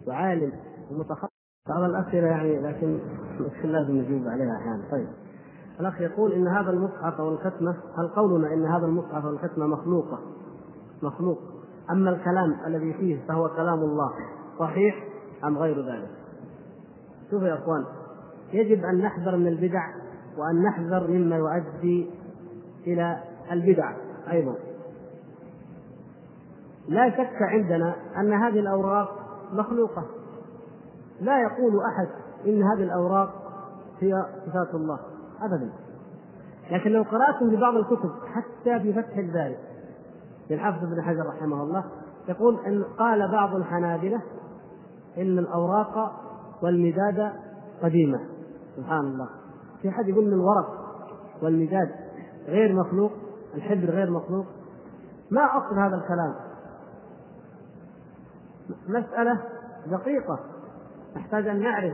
وعالم 0.08 0.52
ومتخصص. 0.92 1.34
بعض 1.70 1.84
الأسئلة 1.84 2.28
يعني 2.28 2.62
لكن 2.62 3.00
لازم 3.64 3.92
نجيب 3.92 4.28
عليها 4.28 4.58
أحيانا. 4.58 4.84
طيب. 4.92 5.08
الأخ 5.80 6.02
يقول 6.02 6.32
إن 6.32 6.48
هذا 6.48 6.70
المصحف 6.70 7.20
أو 7.20 7.30
الختمة 7.30 7.76
هل 7.98 8.08
قولنا 8.08 8.54
إن 8.54 8.66
هذا 8.66 8.86
المصحف 8.86 9.26
أو 9.26 9.30
الختمة 9.30 9.68
مخلوقة؟ 9.68 10.20
مخلوق. 11.04 11.40
أما 11.92 12.10
الكلام 12.10 12.56
الذي 12.68 12.94
فيه 12.94 13.28
فهو 13.28 13.50
كلام 13.50 13.80
الله 13.80 14.12
صحيح 14.60 15.08
أم 15.44 15.58
غير 15.58 15.80
ذلك؟ 15.80 16.10
شوفوا 17.32 17.48
يا 17.48 17.54
أخوان. 17.54 17.86
يجب 18.54 18.86
أن 18.86 18.98
نحذر 18.98 19.38
من 19.38 19.48
البدع 19.48 19.82
وأن 20.38 20.64
نحذر 20.64 21.08
مما 21.08 21.36
يؤدي 21.36 22.10
إلى 22.88 23.18
البدع 23.52 23.96
أيضا. 24.32 24.56
لا 26.88 27.10
شك 27.10 27.42
عندنا 27.42 27.96
أن 28.18 28.34
هذه 28.34 28.60
الأوراق 28.60 29.10
مخلوقة. 29.54 30.06
لا 31.22 31.42
يقول 31.42 31.82
أحد 31.86 32.08
إن 32.46 32.64
هذه 32.64 32.84
الأوراق 32.84 33.30
هي 34.00 34.26
صفات 34.46 34.76
الله 34.76 35.00
ابدا. 35.42 35.70
لكن 36.72 36.92
لو 36.92 37.04
قرأتم 37.04 37.50
في 37.50 37.56
بعض 37.56 37.76
الكتب 37.76 38.12
حتى 38.34 38.80
في 38.80 38.94
فتح 38.94 39.18
الباري 39.18 39.58
للحافظ 40.50 40.84
ابن 40.84 41.02
حجر 41.02 41.26
رحمه 41.28 41.64
الله 41.64 41.84
يقول 42.30 42.60
إن 42.66 42.84
قال 42.84 43.32
بعض 43.32 43.56
الحنابلة 43.56 44.22
إن 45.18 45.40
الأوراق 45.40 46.12
والمداد 46.64 47.32
قديمة. 47.84 48.20
سبحان 48.76 49.00
الله. 49.00 49.30
في 49.82 49.92
حد 49.92 50.08
يقول 50.10 50.26
إن 50.26 50.34
الورق 50.34 50.68
والمداد 51.42 51.90
غير 52.48 52.74
مخلوق 52.74 53.12
الحبر 53.56 53.90
غير 53.90 54.12
مخلوق؟ 54.12 54.46
ما 55.32 55.42
أصل 55.58 55.80
هذا 55.80 55.96
الكلام. 55.96 56.36
مسألة 58.88 59.40
دقيقة 59.88 60.40
نحتاج 61.16 61.48
أن 61.48 61.62
نعرف. 61.62 61.94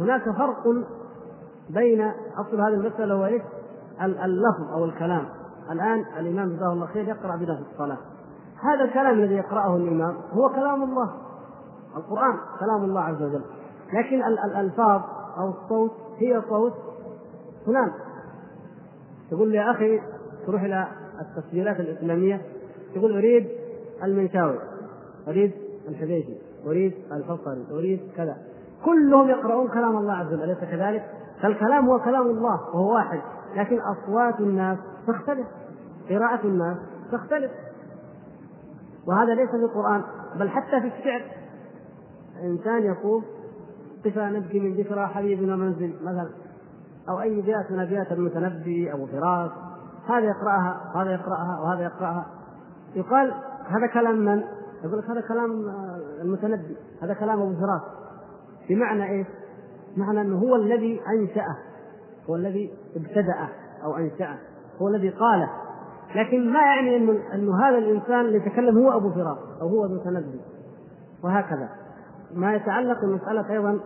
هناك 0.00 0.30
فرق 0.30 0.62
بين 1.70 2.12
أصل 2.36 2.60
هذه 2.60 2.74
المسألة 2.74 3.14
هو 3.14 3.26
إيش؟ 3.26 3.42
اللفظ 4.02 4.72
أو 4.72 4.84
الكلام. 4.84 5.28
الآن 5.70 6.04
الإمام 6.18 6.56
جزاه 6.56 6.72
الله 6.72 6.86
خير 6.86 7.08
يقرأ 7.08 7.36
بنا 7.36 7.56
في 7.56 7.62
الصلاة. 7.72 7.98
هذا 8.62 8.84
الكلام 8.84 9.18
الذي 9.18 9.34
يقرأه 9.34 9.76
الإمام 9.76 10.16
هو 10.32 10.48
كلام 10.48 10.82
الله. 10.82 11.12
القرآن 11.96 12.38
كلام 12.60 12.84
الله 12.84 13.00
عز 13.00 13.22
وجل. 13.22 13.44
لكن 13.92 14.22
الألفاظ 14.44 15.02
أو 15.38 15.48
الصوت 15.48 15.92
هي 16.18 16.42
صوت 16.48 16.72
فلان. 17.66 17.92
تقول 19.30 19.48
لي 19.48 19.56
يا 19.56 19.70
أخي 19.70 20.00
تروح 20.46 20.62
إلى 20.62 20.88
التسجيلات 21.20 21.80
الإسلامية 21.80 22.40
تقول 22.94 23.16
أريد 23.16 23.48
المنشاوي 24.02 24.58
أريد 25.28 25.52
الحبيشي 25.88 26.38
أريد 26.66 26.94
الحصري 27.12 27.66
أريد 27.70 28.00
كذا. 28.16 28.36
كلهم 28.84 29.28
يقرؤون 29.28 29.68
كلام 29.68 29.96
الله 29.96 30.12
عز 30.12 30.26
وجل 30.26 30.42
أليس 30.42 30.58
كذلك؟ 30.58 31.10
فالكلام 31.42 31.88
هو 31.88 31.98
كلام 31.98 32.26
الله 32.26 32.60
وهو 32.74 32.94
واحد 32.94 33.20
لكن 33.56 33.78
أصوات 33.80 34.40
الناس 34.40 34.78
تختلف 35.06 35.46
قراءة 36.08 36.46
الناس 36.46 36.76
تختلف. 37.12 37.50
وهذا 39.06 39.34
ليس 39.34 39.50
في 39.50 39.56
القرآن 39.56 40.02
بل 40.36 40.48
حتى 40.48 40.80
في 40.80 40.86
الشعر. 40.98 41.22
إنسان 42.42 42.82
يقول 42.82 43.22
قفا 44.04 44.30
نبكي 44.30 44.60
من 44.60 44.74
ذكرى 44.74 45.06
حبيبنا 45.06 45.56
منزل 45.56 45.94
مثلا. 46.02 46.30
أو 47.08 47.20
أي 47.20 47.40
بيات 47.40 47.70
من 47.70 47.80
أبيات 47.80 48.12
المتنبي 48.12 48.92
أو 48.92 49.06
فراس 49.06 49.50
هذا 50.08 50.26
يقرأها 50.26 50.92
وهذا 50.94 51.10
يقرأها 51.10 51.60
وهذا 51.60 51.82
يقرأها. 51.82 52.26
يقال 52.94 53.34
هذا 53.68 53.86
كلام 53.86 54.18
من؟ 54.18 54.42
يقول 54.84 54.98
لك 54.98 55.10
هذا 55.10 55.20
كلام 55.20 55.50
المتنبي. 56.22 56.76
هذا 57.02 57.14
كلام 57.14 57.40
أبو 57.40 57.54
فراس 57.54 57.82
بمعنى 58.68 59.10
إيش؟ 59.10 59.26
معنى 59.96 60.20
أنه 60.20 60.38
هو 60.38 60.56
الذي 60.56 61.00
أنشأه. 61.08 61.56
هو 62.30 62.36
الذي 62.36 62.72
ابتدأه 62.96 63.48
أو 63.84 63.96
أنشأه. 63.96 64.38
هو 64.82 64.88
الذي 64.88 65.08
قاله. 65.08 65.50
لكن 66.14 66.52
ما 66.52 66.60
يعني 66.60 66.96
أنه 66.96 67.34
أنه 67.34 67.68
هذا 67.68 67.78
الإنسان 67.78 68.20
اللي 68.20 68.36
يتكلم 68.36 68.78
هو 68.78 68.96
أبو 68.96 69.10
فراس 69.10 69.38
أو 69.60 69.68
هو 69.68 69.84
المتنبي. 69.84 70.40
وهكذا. 71.24 71.68
ما 72.34 72.54
يتعلق 72.54 73.04
بمسألة 73.04 73.50
أيضا 73.50 73.80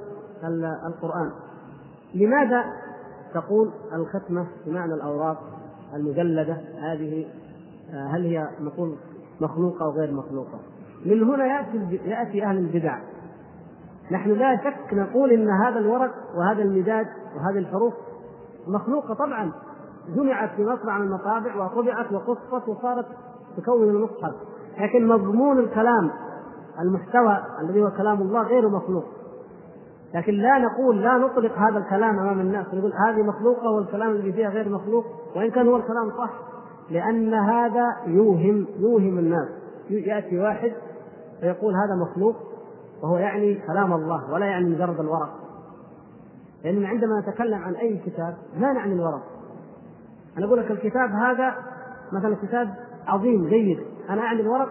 القرآن. 0.87 1.31
لماذا 2.15 2.65
تقول 3.35 3.71
الختمة 3.93 4.47
بمعنى 4.67 4.95
الأوراق 4.95 5.39
المجلدة؟ 5.95 6.57
هذه 6.79 7.27
هل 7.91 8.25
هي 8.25 8.49
نقول 8.61 8.97
مخلوقة 9.41 9.85
أو 9.85 9.91
غير 9.91 10.13
مخلوقة؟ 10.13 10.59
من 11.07 11.23
هنا 11.23 11.47
يأتي 11.47 11.99
يأتي 12.05 12.45
أهل 12.45 12.59
البدع. 12.59 12.99
نحن 14.11 14.31
لا 14.31 14.57
شك 14.57 14.95
نقول 14.95 15.33
إن 15.33 15.51
هذا 15.51 15.79
الورق 15.79 16.15
وهذا 16.37 16.63
المداد 16.63 17.07
وهذه 17.37 17.59
الحروف 17.59 17.95
مخلوقة 18.67 19.15
طبعا. 19.15 19.53
جمعت 20.17 20.51
في 20.57 20.65
مصنع 20.65 20.99
من 20.99 21.07
المطابع 21.07 21.65
وطبعت 21.65 22.13
وقصت 22.13 22.69
وصارت 22.69 23.07
تكون 23.57 23.89
المصحف. 23.89 24.35
لكن 24.81 25.09
مضمون 25.09 25.59
الكلام 25.59 26.11
المحتوى 26.81 27.39
الذي 27.61 27.83
هو 27.83 27.91
كلام 27.91 28.23
الله 28.23 28.43
غير 28.43 28.69
مخلوق. 28.69 29.05
لكن 30.15 30.33
لا 30.33 30.59
نقول 30.59 31.03
لا 31.03 31.19
نطلق 31.19 31.59
هذا 31.59 31.79
الكلام 31.79 32.19
أمام 32.19 32.41
الناس. 32.41 32.67
نقول 32.75 32.93
هذه 33.07 33.23
مخلوقة 33.23 33.71
والكلام 33.71 34.11
الذي 34.11 34.33
فيها 34.33 34.49
غير 34.49 34.69
مخلوق 34.69 35.05
وإن 35.37 35.51
كان 35.51 35.69
هو 35.69 35.77
الكلام 35.77 36.11
صح 36.19 36.31
لأن 36.91 37.35
هذا 37.35 37.97
يوهم 38.07 38.67
يوهم 38.79 39.19
الناس. 39.19 39.49
يأتي 39.91 40.39
واحد 40.39 40.73
فيقول 41.41 41.75
هذا 41.75 42.11
مخلوق 42.11 42.37
وهو 43.03 43.17
يعني 43.17 43.55
كلام 43.55 43.93
الله 43.93 44.33
ولا 44.33 44.47
يعني 44.47 44.71
مجرد 44.75 45.01
الورق. 45.01 45.31
لأن 46.65 46.85
عندما 46.85 47.21
نتكلم 47.21 47.63
عن 47.63 47.75
أي 47.75 47.99
كتاب 48.07 48.37
لا 48.59 48.73
نعني 48.73 48.93
الورق. 48.93 49.23
أنا 50.39 50.47
أقول 50.47 50.59
لك 50.59 50.71
الكتاب 50.71 51.11
هذا 51.11 51.55
مثلا 52.13 52.37
كتاب 52.43 52.75
عظيم 53.07 53.49
جيد. 53.49 53.79
أنا 54.11 54.23
أعني 54.23 54.41
الورق 54.41 54.69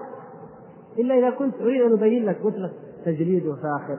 إلا 0.99 1.19
إذا 1.19 1.29
كنت 1.29 1.55
أريد 1.61 1.81
أن 1.81 1.93
أبين 1.93 2.25
لك 2.25 2.41
قلت 2.43 2.55
لك 2.55 2.71
تجريده 3.05 3.55
فاخر 3.55 3.97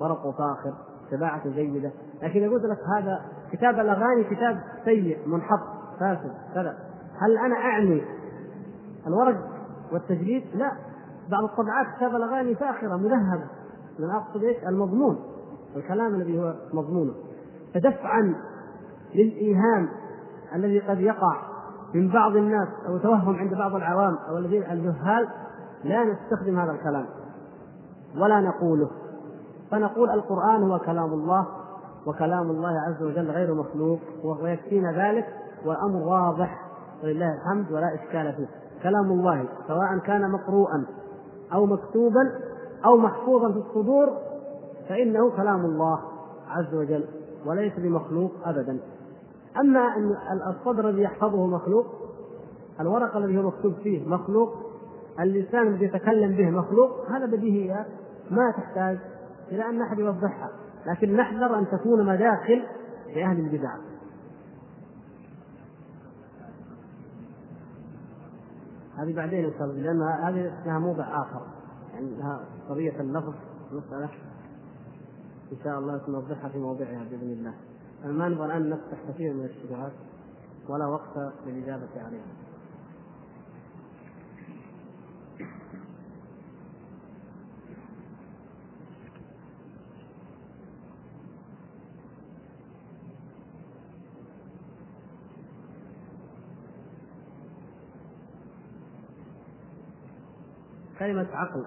ورقه 0.00 0.32
فاخر 0.32 0.72
طباعته 1.12 1.50
جيدة. 1.50 1.90
لكن 2.22 2.42
إذا 2.42 2.50
قلت 2.50 2.64
لك 2.64 2.78
هذا 2.96 3.20
كتاب 3.52 3.80
الأغاني 3.80 4.24
كتاب 4.24 4.58
سيء 4.84 5.18
منحط 5.28 5.60
فاسد 6.00 6.32
كذا. 6.54 6.76
هل 7.20 7.38
أنا 7.38 7.56
أعني 7.56 8.02
الورق 9.06 9.36
والتجريد؟ 9.92 10.42
لا. 10.54 10.72
بعض 11.30 11.44
الطبعات 11.44 11.86
كتاب 11.96 12.14
الأغاني 12.14 12.54
فاخرة 12.54 12.96
مذهبة 12.96 13.44
أنا 13.98 14.16
أقصد 14.16 14.44
إيش؟ 14.44 14.56
المضمون. 14.68 15.18
الكلام 15.76 16.14
الذي 16.14 16.38
هو 16.38 16.54
مضمونه 16.72 17.14
فدفعا 17.74 18.34
للإيهام 19.14 19.88
الذي 20.54 20.78
قد 20.78 21.00
يقع 21.00 21.36
من 21.94 22.08
بعض 22.08 22.36
الناس 22.36 22.68
أو 22.88 22.98
توهم 22.98 23.36
عند 23.36 23.54
بعض 23.54 23.74
العوام 23.74 24.18
أو 24.28 24.38
الذين 24.38 24.62
الجهال 24.62 25.28
لا 25.84 26.04
نستخدم 26.04 26.58
هذا 26.58 26.72
الكلام 26.72 27.06
ولا 28.16 28.40
نقوله. 28.40 28.90
فنقول 29.70 30.10
القرآن 30.10 30.62
هو 30.62 30.78
كلام 30.78 31.12
الله 31.12 31.46
وكلام 32.06 32.50
الله 32.50 32.80
عز 32.80 33.02
وجل 33.02 33.30
غير 33.30 33.54
مخلوق 33.54 33.98
ويكفينا 34.24 34.92
ذلك 34.92 35.26
والأمر 35.64 36.06
واضح 36.06 36.62
ولله 37.04 37.34
الحمد 37.34 37.72
ولا 37.72 37.94
إشكال 37.94 38.32
فيه. 38.32 38.46
كلام 38.82 39.10
الله 39.10 39.44
سواء 39.68 39.98
كان 39.98 40.30
مقروءا 40.30 40.86
أو 41.52 41.66
مكتوبا 41.66 42.32
أو 42.84 42.96
محفوظا 42.96 43.52
في 43.52 43.58
الصدور 43.58 44.08
فإنه 44.88 45.30
كلام 45.30 45.64
الله 45.64 45.98
عز 46.48 46.74
وجل 46.74 47.04
وليس 47.46 47.72
بمخلوق 47.78 48.32
أبدا. 48.44 48.78
أما 49.60 49.80
أن 49.96 50.16
الصدر 50.48 50.88
الذي 50.88 51.02
يحفظه 51.02 51.46
مخلوق 51.46 51.86
الورق 52.80 53.16
الذي 53.16 53.38
هو 53.38 53.42
مكتوب 53.42 53.72
فيه 53.72 54.08
مخلوق 54.08 54.65
اللسان 55.20 55.66
الذي 55.66 55.84
يتكلم 55.84 56.36
به 56.36 56.50
مخلوق 56.50 57.10
هذا 57.10 57.26
بديهيات 57.26 57.86
ما 58.30 58.50
تحتاج 58.50 58.98
إلى 59.52 59.68
أن 59.68 59.82
أحد 59.82 59.98
يوضحها. 59.98 60.50
لكن 60.86 61.16
نحذر 61.16 61.58
أن 61.58 61.66
تكون 61.68 62.06
مداخل 62.06 62.62
لأهل 63.16 63.40
البدع. 63.40 63.76
هذه 68.98 69.14
بعدين 69.16 69.44
ان 69.44 69.52
شاء 69.58 69.64
الله 69.64 69.74
لأن 69.74 70.02
هذه 70.02 70.64
لها 70.66 70.78
موضع 70.78 71.22
آخر. 71.22 71.46
يعني 71.94 72.10
لها 72.18 72.40
قضيه 72.68 73.00
اللفظ. 73.00 73.34
مساله 73.72 74.08
إن 75.52 75.56
شاء 75.64 75.78
الله 75.78 76.00
سنوضحها 76.06 76.48
في 76.48 76.58
موضعها 76.58 77.04
بإذن 77.10 77.32
الله. 77.32 77.54
ما 78.04 78.28
نبغى 78.28 78.46
الآن 78.46 78.70
نفتح 78.70 78.98
كثير 79.08 79.34
من 79.34 79.44
الشبهات 79.44 79.92
ولا 80.68 80.86
وقت 80.86 81.32
للإجابة 81.46 81.88
عليها. 81.96 82.45
كلمة 101.06 101.26
عقل. 101.32 101.64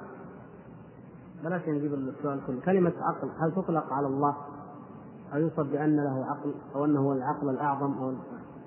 بلاش 1.43 1.69
نجيب 1.69 1.93
السؤال 1.93 2.39
كله. 2.47 2.61
كلمة 2.65 2.93
عقل 3.01 3.29
هل 3.39 3.51
تطلق 3.51 3.93
على 3.93 4.07
الله؟ 4.07 4.35
أو 5.33 5.39
يوصف 5.39 5.59
بأن 5.59 5.95
له 5.95 6.25
عقل 6.25 6.53
أو 6.75 6.85
أنه 6.85 6.99
هو 6.99 7.13
العقل 7.13 7.49
الأعظم 7.49 7.93
أو 7.93 8.13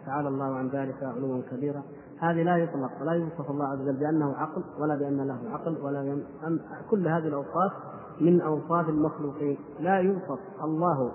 تعالى 0.07 0.29
الله 0.29 0.55
عن 0.57 0.68
ذلك 0.68 1.03
علوا 1.03 1.43
كبيرا. 1.51 1.83
هذه 2.18 2.43
لا 2.43 2.57
يطلق 2.57 2.91
ولا 3.01 3.12
يوصف 3.12 3.51
الله 3.51 3.66
عز 3.66 3.81
وجل 3.81 3.97
بأنه 3.97 4.35
عقل 4.37 4.64
ولا 4.79 4.97
بأن 4.97 5.20
له 5.27 5.39
عقل 5.51 5.79
ولا 5.83 6.03
بأن 6.03 6.61
كل 6.91 7.09
هذه 7.09 7.27
الأوصاف 7.29 7.73
من 8.20 8.41
أوصاف 8.41 8.89
المخلوقين. 8.89 9.59
لا 9.81 9.97
يوصف 9.97 10.39
الله 10.64 11.12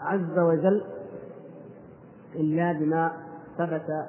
عز 0.00 0.38
وجل 0.38 0.84
إلا 2.34 2.72
بما 2.72 3.12
ثبت 3.58 4.06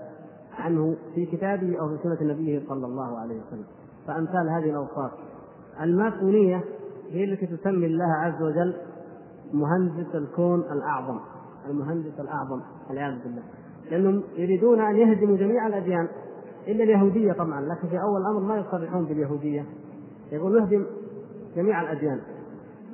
عنه 0.59 0.95
في 1.15 1.25
كتابه 1.25 1.79
أو 1.79 1.89
في 1.89 2.03
سنة 2.03 2.33
نبيه 2.33 2.63
صلى 2.69 2.85
الله 2.85 3.19
عليه 3.19 3.41
وسلم. 3.41 3.65
فأمثال 4.07 4.49
هذه 4.49 4.69
الأوصاف. 4.69 5.11
الماسونية 5.81 6.63
هي 7.09 7.23
التي 7.23 7.45
تسمي 7.45 7.85
الله 7.85 8.13
عز 8.13 8.41
وجل 8.41 8.73
مهندس 9.53 10.15
الكون 10.15 10.59
الأعظم. 10.59 11.19
المهندس 11.69 12.19
الأعظم 12.19 12.61
والعياذ 12.89 13.23
بالله. 13.23 13.43
لأنهم 13.91 14.23
يريدون 14.35 14.79
أن 14.79 14.95
يهدموا 14.95 15.37
جميع 15.37 15.67
الأديان 15.67 16.07
إلا 16.67 16.83
اليهودية 16.83 17.33
طبعا 17.33 17.61
لكن 17.61 17.87
في 17.87 18.01
أول 18.01 18.21
الأمر 18.21 18.39
ما 18.39 18.57
يصرحون 18.57 19.05
باليهودية. 19.05 19.65
يقول 20.31 20.57
يهدم 20.57 20.85
جميع 21.55 21.81
الأديان. 21.81 22.19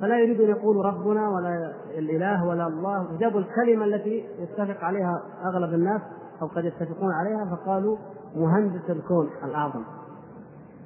فلا 0.00 0.18
يريد 0.18 0.40
أن 0.40 0.48
يقولوا 0.50 0.82
ربنا 0.82 1.28
ولا 1.28 1.72
الإله 1.98 2.46
ولا 2.48 2.66
الله. 2.66 3.18
جابوا 3.18 3.40
الكلمة 3.40 3.84
التي 3.84 4.24
يتفق 4.38 4.84
عليها 4.84 5.22
أغلب 5.44 5.74
الناس 5.74 6.00
أو 6.42 6.46
قد 6.46 6.64
يتفقون 6.64 7.12
عليها 7.12 7.56
فقالوا 7.56 7.96
مهندس 8.36 8.90
الكون 8.90 9.30
الأعظم. 9.44 9.82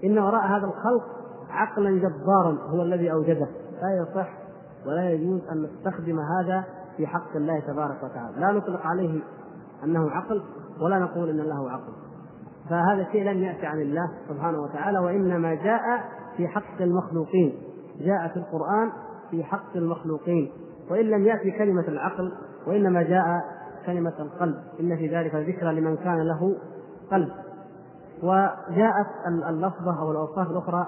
إن 0.05 0.18
وراء 0.18 0.46
هذا 0.46 0.66
الخلق 0.66 1.05
عقلا 1.50 1.90
جبارا 1.90 2.59
هو 2.68 2.82
الذي 2.82 3.12
أوجده. 3.12 3.48
لا 3.82 4.02
يصح 4.02 4.28
ولا 4.86 5.11
يجوز 5.11 5.40
أن 5.52 5.62
نستخدم 5.62 6.18
هذا 6.20 6.64
في 6.96 7.07
حق 7.07 7.36
الله 7.36 7.61
تبارك 7.61 8.02
وتعالى. 8.02 8.40
لا 8.40 8.52
نطلق 8.52 8.80
عليه 8.86 9.20
أنه 9.84 10.11
عقل 10.11 10.42
ولا 10.80 10.98
نقول 10.98 11.28
أن 11.28 11.36
له 11.36 11.70
عقل. 11.70 11.92
فهذا 12.70 13.07
شيء 13.12 13.30
لم 13.30 13.42
يأتي 13.42 13.66
عن 13.66 13.80
الله 13.80 14.11
سبحانه 14.28 14.62
وتعالى 14.62 14.98
وإنما 14.98 15.55
جاء 15.55 15.80
في 16.36 16.48
حق 16.48 16.80
المخلوقين. 16.80 17.55
جاء 18.00 18.28
في 18.28 18.36
القرآن 18.36 18.90
في 19.30 19.44
حق 19.44 19.76
المخلوقين. 19.76 20.52
وإن 20.90 21.05
لم 21.05 21.24
يأتي 21.24 21.50
كلمة 21.50 21.88
العقل 21.88 22.32
وإنما 22.66 23.02
جاء 23.02 23.24
كلمة 23.86 24.14
القلب. 24.18 24.57
إن 24.80 24.96
في 24.96 25.16
ذلك 25.16 25.34
ذكرى 25.34 25.80
لمن 25.80 25.96
كان 25.96 26.18
له 26.18 26.57
قلب. 27.11 27.28
وجاءت 28.23 29.07
اللفظة 29.49 30.01
أو 30.01 30.11
الأوصاف 30.11 30.51
الأخرى 30.51 30.87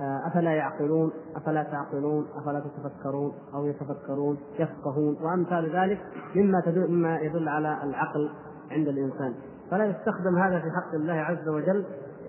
آه، 0.00 0.26
أفلا 0.26 0.50
يعقلون 0.50 1.12
أفلا 1.36 1.62
تعقلون 1.62 2.26
أفلا 2.36 2.60
تتفكرون 2.60 3.32
أو 3.54 3.66
يتفكرون 3.66 4.38
يفقهون 4.58 5.16
وأمثال 5.22 5.76
ذلك 5.76 6.00
مما 6.34 6.60
تدل 6.60 6.90
مما 6.90 7.18
يدل 7.18 7.48
على 7.48 7.78
العقل 7.82 8.30
عند 8.70 8.88
الإنسان. 8.88 9.34
فلا 9.70 9.84
يستخدم 9.84 10.38
هذا 10.38 10.58
في 10.58 10.70
حق 10.70 10.94
الله 10.94 11.14
عز 11.14 11.48
وجل. 11.48 11.84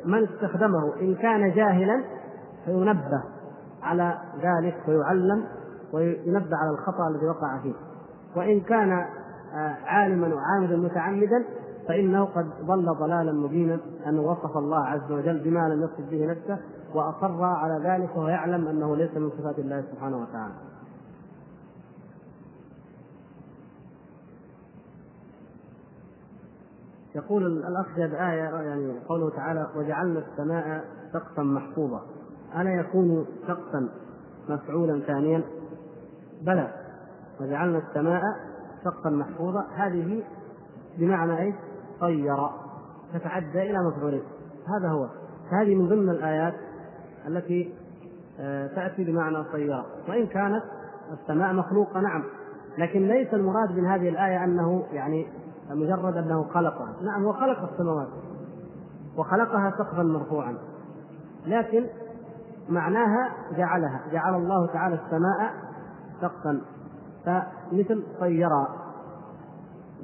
من 0.06 0.24
استخدمه 0.24 0.96
إن 1.02 1.16
كان 1.16 1.52
جاهلا 1.52 2.04
فينبه 2.66 3.24
على 3.84 4.18
ذلك 4.42 4.78
ويعلم 4.88 5.46
وينبه 5.94 6.58
على 6.58 6.70
الخطأ 6.70 7.08
الذي 7.08 7.26
وقع 7.26 7.60
فيه. 7.64 7.74
وإن 8.36 8.62
كان 8.62 8.92
آه، 9.54 9.76
عالما 9.86 10.36
وعامدا 10.36 10.78
متعمدا 10.78 11.46
فإنه 11.88 12.26
قد 12.26 12.50
ضل 12.66 12.96
ضلالا 13.00 13.32
مبينا 13.32 13.80
أنه 14.08 14.22
وصف 14.22 14.58
الله 14.58 14.86
عز 14.86 15.12
وجل 15.12 15.40
بما 15.40 15.70
لم 15.70 15.84
يصف 15.84 16.10
به 16.12 16.26
نفسه 16.26 16.60
وأصر 16.94 17.44
على 17.44 17.90
ذلك 17.90 18.16
وهو 18.16 18.28
يعلم 18.28 18.68
أنه 18.68 18.96
ليس 18.96 19.18
من 19.18 19.30
صفات 19.30 19.60
الله 19.60 19.84
سبحانه 19.92 20.18
وتعالى 20.18 20.54
يقول 27.16 27.46
الأخ 27.46 27.98
جاب 27.98 28.14
آية 28.14 28.62
يعني 28.62 29.00
قوله 29.10 29.30
تعالى 29.30 29.68
وجعلنا 29.76 30.20
السماء 30.20 30.86
سقفا 31.14 31.44
محفوظا 31.44 32.02
ألا 32.58 32.70
يكون 32.70 33.26
سقفا 33.48 33.90
مفعولا 34.50 35.00
ثانيا؟ 35.00 35.44
بلى 36.42 36.74
وجعلنا 37.42 37.78
السماء 37.78 38.22
سقفا 38.84 39.10
محفوظا 39.10 39.66
هذه 39.76 40.24
بمعنى 40.98 41.40
إيش؟ 41.40 41.56
طير 42.02 42.38
تتعدى 43.14 43.62
إلى 43.72 43.84
مفعولين. 43.84 44.24
هذا 44.68 44.90
هو. 44.90 45.08
هذه 45.52 45.76
من 45.76 45.90
ضمن 45.90 46.10
الآيات 46.10 46.54
التي 47.28 47.74
آه، 48.40 48.68
تأتي 48.68 49.04
بمعنى 49.04 49.44
طيار 49.44 49.86
وإن 50.10 50.28
كانت 50.28 50.64
السماء 51.14 51.54
مخلوقة 51.54 52.00
نعم. 52.00 52.24
لكن 52.78 53.08
ليس 53.08 53.34
المراد 53.34 53.72
من 53.72 53.86
هذه 53.86 54.10
الآية 54.10 54.44
أنه 54.44 54.86
يعني 54.92 55.28
مجرد 55.70 56.18
أنه 56.18 56.44
خلقها. 56.44 56.94
نعم 57.02 57.26
هو 57.26 57.34
خلق 57.34 57.72
السماوات. 57.72 58.08
وخلقها 59.18 59.72
سقفا 59.78 60.04
مرفوعا. 60.04 60.58
لكن 61.46 61.86
معناها 62.70 63.30
جعلها. 63.58 64.02
جعل 64.12 64.36
الله 64.36 64.68
تعالى 64.68 64.96
السماء 64.96 65.54
سقفا. 66.22 66.62
فمثل 67.26 68.04
طيرا 68.20 68.68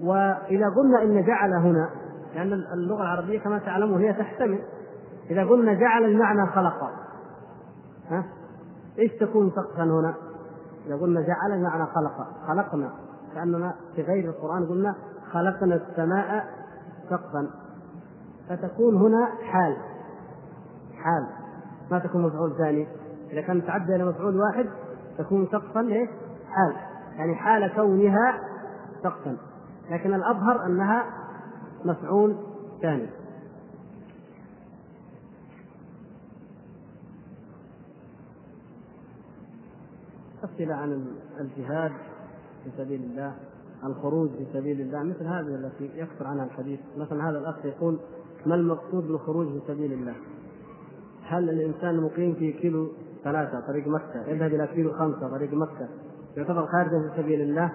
وإذا 0.02 0.70
قلنا 0.70 1.04
إن 1.04 1.26
جعل 1.26 1.54
هنا 1.54 1.90
لأن 2.36 2.54
اللغة 2.54 3.02
العربية 3.02 3.40
كما 3.40 3.60
تعلمون 3.60 4.02
هي 4.02 4.14
تحتمل. 4.14 4.60
إذا 5.30 5.46
قلنا 5.46 5.74
جعل 5.74 6.06
المعنى 6.06 6.48
خلق 6.48 6.92
ها؟ 8.10 8.26
إيش 9.00 9.12
تكون 9.12 9.52
سقفا 9.52 9.84
هنا؟ 9.84 10.14
إذا 10.86 10.96
قلنا 10.96 11.22
جعل 11.22 11.52
المعنى 11.52 11.86
خلق 11.86 12.28
خلقنا. 12.48 12.92
كأننا 13.36 13.74
في 13.96 14.02
غير 14.02 14.30
القرآن 14.30 14.66
قلنا 14.66 14.96
خلقنا 15.32 15.76
السماء 15.76 16.46
سقفا 17.10 17.50
فتكون 18.50 18.96
هنا 18.96 19.30
حال. 19.52 19.78
حال. 21.04 21.28
ما 21.92 22.00
تكون 22.00 22.22
مفعول 22.22 22.58
ثاني. 22.58 22.88
إذا 23.32 23.42
كان 23.42 23.66
تعدى 23.66 23.96
إلى 23.96 24.06
مفعول 24.06 24.40
واحد 24.40 24.66
تكون 25.18 25.48
سقفا 25.52 25.82
إيه؟ 25.82 26.08
حال. 26.50 26.76
يعني 27.18 27.36
حال 27.36 27.76
كونها 27.76 28.40
سقفا 29.04 29.38
لكن 29.92 30.14
الأظهر 30.14 30.66
أنها 30.66 31.06
مفعول 31.86 32.36
ثاني. 32.82 33.10
أسئلة 40.44 40.76
عن 40.76 41.06
الجهاد 41.40 41.92
في 42.64 42.70
سبيل 42.78 43.02
الله 43.04 43.36
الخروج 43.84 44.30
في 44.30 44.46
سبيل 44.54 44.82
الله 44.82 45.04
مثل 45.04 45.28
هذه 45.28 45.56
التي 45.56 45.90
يكثر 45.96 46.28
عنها 46.28 46.46
الحديث. 46.46 46.80
مثلا 46.98 47.30
هذا 47.30 47.38
الأخ 47.38 47.66
يقول 47.66 48.00
ما 48.46 48.56
المقصود 48.56 49.08
بالخروج 49.08 49.48
في 49.48 49.62
سبيل 49.68 49.94
الله؟ 49.94 50.16
هل 51.24 51.50
الإنسان 51.50 52.00
مقيم 52.00 52.34
في 52.34 52.54
كيلو 52.54 52.92
ثلاثة 53.24 53.60
طريق 53.60 53.88
مكة 53.88 54.28
يذهب 54.28 54.54
إلى 54.54 54.68
كيلو 54.68 54.92
خمسة 54.92 55.30
طريق 55.30 55.54
مكة 55.54 55.88
يعتبر 56.38 56.66
خارجا 56.68 57.10
في 57.10 57.22
سبيل 57.22 57.42
الله؟ 57.42 57.72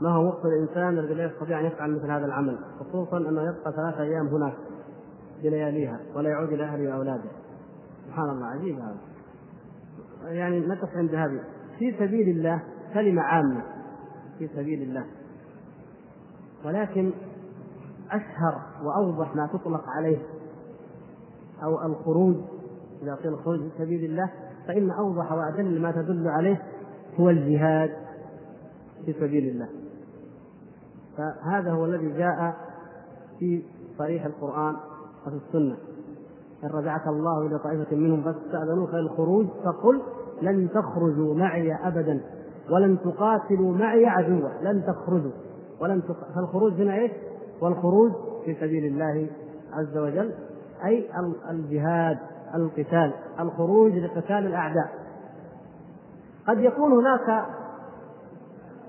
ما 0.00 0.10
هو 0.10 0.26
وقت 0.26 0.44
الإنسان 0.44 0.98
الذي 0.98 1.14
لا 1.14 1.24
يستطيع 1.24 1.60
أن 1.60 1.66
يفعل 1.66 1.90
مثل 1.90 2.10
هذا 2.10 2.26
العمل 2.26 2.58
خصوصا 2.80 3.18
انه 3.18 3.42
يبقى 3.42 3.72
ثلاثة 3.72 4.02
أيام 4.02 4.26
هناك 4.26 4.54
بلياليها 5.42 6.00
ولا 6.14 6.30
يعود 6.30 6.52
إلى 6.52 6.64
أهله 6.64 6.90
وأولاده. 6.90 7.30
سبحان 8.06 8.30
الله 8.30 8.46
عجيب 8.46 8.78
هذا. 8.78 8.96
يعني 10.24 10.60
نقف 10.60 10.88
عند 10.96 11.14
هذه 11.14 11.40
في 11.78 11.92
سبيل 11.98 12.28
الله 12.28 12.62
كلمة 12.94 13.22
عامة 13.22 13.62
في 14.38 14.48
سبيل 14.48 14.82
الله. 14.82 15.04
ولكن 16.64 17.12
أشهر 18.10 18.60
وأوضح 18.82 19.36
ما 19.36 19.46
تطلق 19.46 19.84
عليه 19.88 20.18
أو 21.62 21.86
الخروج 21.86 22.36
إذا 23.02 23.14
قيل 23.14 23.32
الخروج 23.32 23.60
في 23.60 23.70
سبيل 23.78 24.04
الله 24.04 24.30
فإن 24.66 24.90
أوضح 24.90 25.32
وأدل 25.32 25.80
ما 25.80 25.90
تدل 25.92 26.28
عليه 26.28 26.62
هو 27.20 27.30
الجهاد 27.30 27.90
في 29.04 29.12
سبيل 29.12 29.48
الله. 29.48 29.68
فهذا 31.16 31.70
هو 31.72 31.84
الذي 31.84 32.18
جاء 32.18 32.54
في 33.38 33.64
صريح 33.98 34.24
القرآن 34.24 34.76
وفي 35.26 35.36
السنة. 35.36 35.76
إن 36.64 36.68
رجعك 36.68 37.06
الله 37.06 37.46
إلى 37.46 37.58
طائفة 37.58 37.96
منهم 37.96 38.22
فاستأذنوك 38.22 38.94
للخروج 38.94 39.46
فقل 39.64 40.02
لن 40.42 40.68
تخرجوا 40.70 41.34
معي 41.34 41.74
أبدا 41.74 42.20
ولن 42.70 42.98
تقاتلوا 43.04 43.76
معي 43.76 44.06
عدوا. 44.06 44.48
لن 44.62 44.82
تخرجوا. 44.86 45.32
ولن 45.80 46.02
تق... 46.02 46.34
فالخروج 46.34 46.72
هنا 46.72 46.94
إيش؟ 46.94 47.12
والخروج 47.60 48.12
في 48.44 48.54
سبيل 48.54 48.84
الله 48.84 49.28
عز 49.72 49.98
وجل 49.98 50.32
أي 50.84 51.08
الجهاد 51.50 52.18
القتال 52.54 53.12
الخروج 53.40 53.92
لقتال 53.92 54.46
الأعداء. 54.46 54.88
قد 56.48 56.58
يكون 56.58 56.92
هناك 56.92 57.44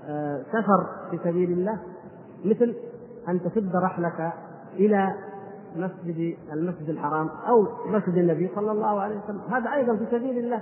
آه، 0.08 0.42
سفر 0.52 0.86
في 1.10 1.18
سبيل 1.24 1.52
الله 1.52 1.78
مثل 2.44 2.74
أن 3.28 3.40
تشد 3.40 3.76
رحلك 3.76 4.32
إلى 4.74 5.14
مسجد 5.76 6.36
المسجد 6.52 6.88
الحرام 6.88 7.28
أو 7.48 7.66
مسجد 7.86 8.14
النبي 8.14 8.50
صلى 8.54 8.72
الله 8.72 9.00
عليه 9.00 9.16
وسلم. 9.24 9.40
هذا 9.50 9.72
أيضا 9.72 9.96
في 9.96 10.06
سبيل 10.06 10.38
الله. 10.38 10.60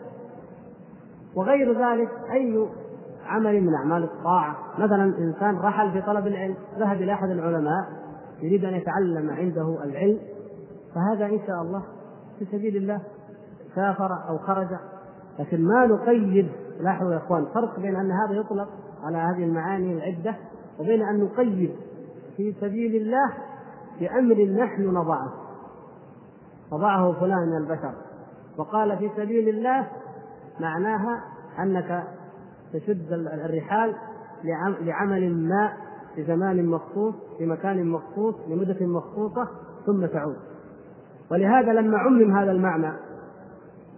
وغير 1.36 1.72
ذلك 1.72 2.10
أي 2.32 2.68
عمل 3.26 3.60
من 3.60 3.74
أعمال 3.74 4.04
الطاعة. 4.04 4.56
مثلا 4.78 5.04
إنسان 5.04 5.56
رحل 5.58 5.92
في 5.92 6.02
طلب 6.02 6.26
العلم 6.26 6.56
ذهب 6.78 6.96
إلى 6.96 7.12
أحد 7.12 7.30
العلماء 7.30 7.84
يريد 8.42 8.64
أن 8.64 8.74
يتعلم 8.74 9.30
عنده 9.30 9.84
العلم 9.84 10.18
فهذا 10.94 11.26
إن 11.26 11.40
شاء 11.46 11.62
الله 11.62 11.82
في 12.38 12.44
سبيل 12.44 12.76
الله 12.76 13.00
سافر 13.74 14.28
أو 14.28 14.38
خرج. 14.38 14.68
لكن 15.38 15.64
ما 15.64 15.86
نقيد 15.86 16.48
لاحظوا 16.80 17.12
يا 17.12 17.18
إخوان 17.18 17.44
فرق 17.54 17.80
بين 17.80 17.96
أن 17.96 18.10
هذا 18.10 18.40
يطلق 18.40 18.68
على 19.04 19.16
هذه 19.16 19.44
المعاني 19.44 19.92
العدة 19.92 20.36
وبين 20.80 21.02
أن 21.02 21.24
نقيد 21.24 21.74
في 22.36 22.54
سبيل 22.60 22.96
الله 22.96 23.32
بأمر 24.00 24.64
نحن 24.64 24.82
نضعه. 24.82 25.32
وضعه 26.72 27.12
فلان 27.20 27.48
من 27.48 27.56
البشر. 27.56 27.92
وقال 28.58 28.98
في 28.98 29.10
سبيل 29.16 29.48
الله 29.48 29.88
معناها 30.60 31.24
أنك 31.58 32.04
تشد 32.72 33.12
الرحال 33.12 33.94
لعمل 34.80 35.34
ما 35.48 35.72
في 36.14 36.24
زمان 36.24 36.66
مخصوص 36.66 37.14
في 37.38 37.46
مكان 37.46 37.86
مخصوص 37.86 38.34
لمدة 38.48 38.86
مخصوصة 38.86 39.48
ثم 39.86 40.06
تعود. 40.06 40.36
ولهذا 41.30 41.72
لما 41.72 41.98
عمم 41.98 42.36
هذا 42.36 42.52
المعنى 42.52 42.92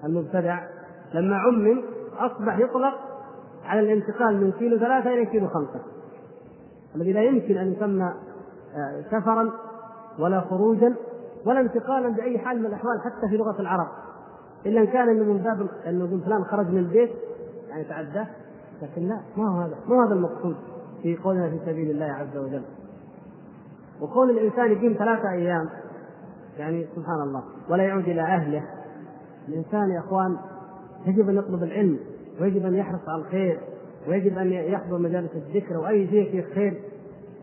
المبتدع 0.05 0.67
لما 1.15 1.37
عمم 1.37 1.83
أصبح 2.19 2.59
يطلق 2.59 2.95
على 3.65 3.81
الانتقال 3.81 4.45
من 4.45 4.53
كيلو 4.53 4.79
ثلاثة 4.79 5.11
إلى 5.15 5.27
كيلو 5.27 5.49
خمسة. 5.49 5.81
الذي 6.97 7.13
لا 7.13 7.23
يمكن 7.23 7.57
أن 7.57 7.73
يسمى 7.73 8.15
آه، 8.75 9.03
سفرا 9.11 9.53
ولا 10.19 10.41
خروجا 10.41 10.95
ولا 11.47 11.61
انتقالا 11.61 12.09
بأي 12.09 12.39
حال 12.39 12.59
من 12.59 12.67
الأحوال 12.67 13.01
حتى 13.01 13.29
في 13.29 13.37
لغة 13.37 13.61
العرب. 13.61 13.89
إلا 14.67 14.81
إن 14.81 14.87
كان 14.87 15.07
من 15.07 15.39
باب 15.39 15.69
أنه 15.87 16.21
فلان 16.25 16.45
خرج 16.45 16.67
من 16.67 16.79
البيت 16.79 17.11
يعني 17.69 17.85
تعداه 17.85 18.27
لكن 18.83 19.09
لا 19.09 19.21
ما 19.37 19.49
هو 19.49 19.61
هذا 19.61 19.75
ما 19.89 19.97
هو 19.97 20.03
هذا 20.03 20.15
المقصود 20.15 20.57
في 21.03 21.17
قولنا 21.17 21.51
في 21.51 21.59
سبيل 21.67 21.91
الله 21.91 22.07
عز 22.07 22.37
وجل. 22.37 22.63
وكون 24.01 24.31
الإنسان 24.31 24.73
يقيم 24.73 24.95
ثلاثة 24.99 25.31
أيام 25.31 25.69
يعني 26.59 26.87
سبحان 26.97 27.23
الله 27.23 27.43
ولا 27.71 27.83
يعود 27.83 28.09
إلى 28.09 28.23
أهله. 28.23 28.63
الإنسان 29.49 29.91
يا 29.91 29.99
إخوان 29.99 30.37
يجب 31.07 31.29
أن 31.29 31.37
يطلب 31.37 31.63
العلم 31.63 31.99
ويجب 32.41 32.67
أن 32.67 32.75
يحرص 32.75 33.09
على 33.09 33.23
الخير. 33.23 33.61
ويجب 34.09 34.39
أن 34.39 34.53
يحضر 34.53 34.99
مجالس 34.99 35.31
الذكر 35.35 35.77
وأي 35.77 36.09
شيء 36.09 36.31
فيه 36.31 36.55
خير 36.55 36.83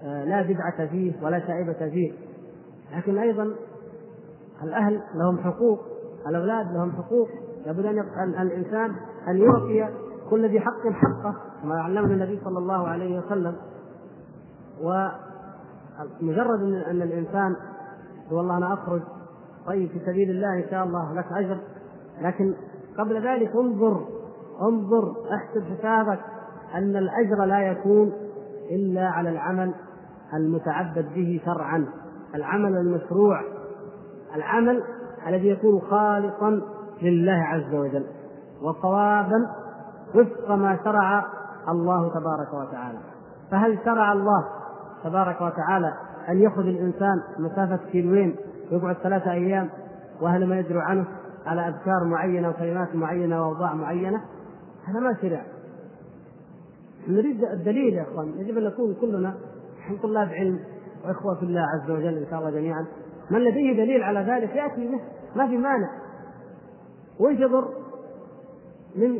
آه، 0.03 0.23
لا 0.23 0.41
بدعة 0.41 0.87
فيه 0.87 1.13
ولا 1.23 1.47
شائبة 1.47 1.89
فيه. 1.89 2.13
لكن 2.95 3.17
أيضا 3.17 3.55
الأهل 4.63 5.01
لهم 5.15 5.37
حقوق 5.37 5.79
الأولاد 6.27 6.71
لهم 6.71 6.91
حقوق. 6.91 7.29
لابد 7.65 7.85
أن 7.85 7.99
الإنسان 8.41 8.95
أن 9.27 9.37
يعطي 9.37 9.89
كل 10.29 10.49
ذي 10.49 10.59
حق 10.59 10.87
حقه 10.91 11.35
كما 11.61 11.81
علمنا 11.81 12.13
النبي 12.13 12.39
صلى 12.45 12.59
الله 12.59 12.87
عليه 12.87 13.19
وسلم. 13.19 13.55
ومجرد 16.21 16.61
أن 16.61 17.01
الإنسان 17.01 17.55
والله 18.31 18.57
أنا 18.57 18.73
أخرج 18.73 19.01
طيب 19.67 19.89
في 19.89 19.99
سبيل 19.99 20.29
الله 20.29 20.63
إن 20.63 20.69
شاء 20.71 20.83
الله 20.83 21.13
لك 21.13 21.25
أجر. 21.31 21.57
لكن 22.21 22.53
قبل 22.97 23.27
ذلك 23.27 23.55
انظر 23.55 24.05
انظر 24.61 25.15
احسب 25.35 25.63
حسابك. 25.63 26.19
أن 26.73 26.95
الأجر 26.95 27.45
لا 27.45 27.59
يكون 27.59 28.13
إلا 28.71 29.07
على 29.07 29.29
العمل 29.29 29.73
المتعبد 30.33 31.05
به 31.15 31.41
شرعا. 31.45 31.85
العمل 32.35 32.77
المشروع 32.77 33.41
العمل 34.35 34.83
الذي 35.27 35.47
يكون 35.47 35.81
خالصا 35.81 36.61
لله 37.01 37.43
عز 37.43 37.73
وجل 37.73 38.05
وصوابا 38.61 39.47
وفق 40.15 40.51
ما 40.51 40.77
شرع 40.83 41.25
الله 41.69 42.09
تبارك 42.09 42.53
وتعالى. 42.53 42.99
فهل 43.51 43.79
شرع 43.85 44.13
الله 44.13 44.45
تبارك 45.03 45.41
وتعالى 45.41 45.93
أن 46.29 46.37
يأخذ 46.37 46.61
الإنسان 46.61 47.21
مسافة 47.39 47.79
كيلوين 47.91 48.35
ويقعد 48.71 48.95
ثلاثة 48.95 49.31
أيام 49.31 49.69
واهل 50.21 50.47
ما 50.49 50.59
يدروا 50.59 50.81
عنه 50.81 51.05
على 51.45 51.67
أذكار 51.67 52.03
معينة 52.03 52.49
وكلمات 52.49 52.95
معينة 52.95 53.41
وأوضاع 53.41 53.73
معينة؟ 53.73 54.21
هذا 54.85 54.99
ما 54.99 55.17
شرع. 55.21 55.41
نريد 57.07 57.43
الدليل 57.43 57.93
يا 57.93 58.03
إخوان. 58.03 58.33
يجب 58.37 58.57
أن 58.57 58.63
نكون 58.63 58.95
كلنا 59.01 59.35
نحن 59.79 59.97
طلاب 59.97 60.27
علم 60.29 60.59
وإخوة 61.05 61.35
في 61.35 61.43
الله 61.43 61.61
عز 61.61 61.91
وجل 61.91 62.17
إن 62.17 62.25
شاء 62.29 62.39
الله 62.39 62.51
جميعا. 62.51 62.85
من 63.31 63.39
لديه 63.39 63.73
دليل 63.73 64.03
على 64.03 64.19
ذلك 64.19 64.55
يأتي 64.55 64.87
به. 64.87 64.99
ما 65.35 65.47
في 65.47 65.57
مانع. 65.57 65.89
وش 67.19 67.39
يضر 67.39 67.67
من 68.95 69.19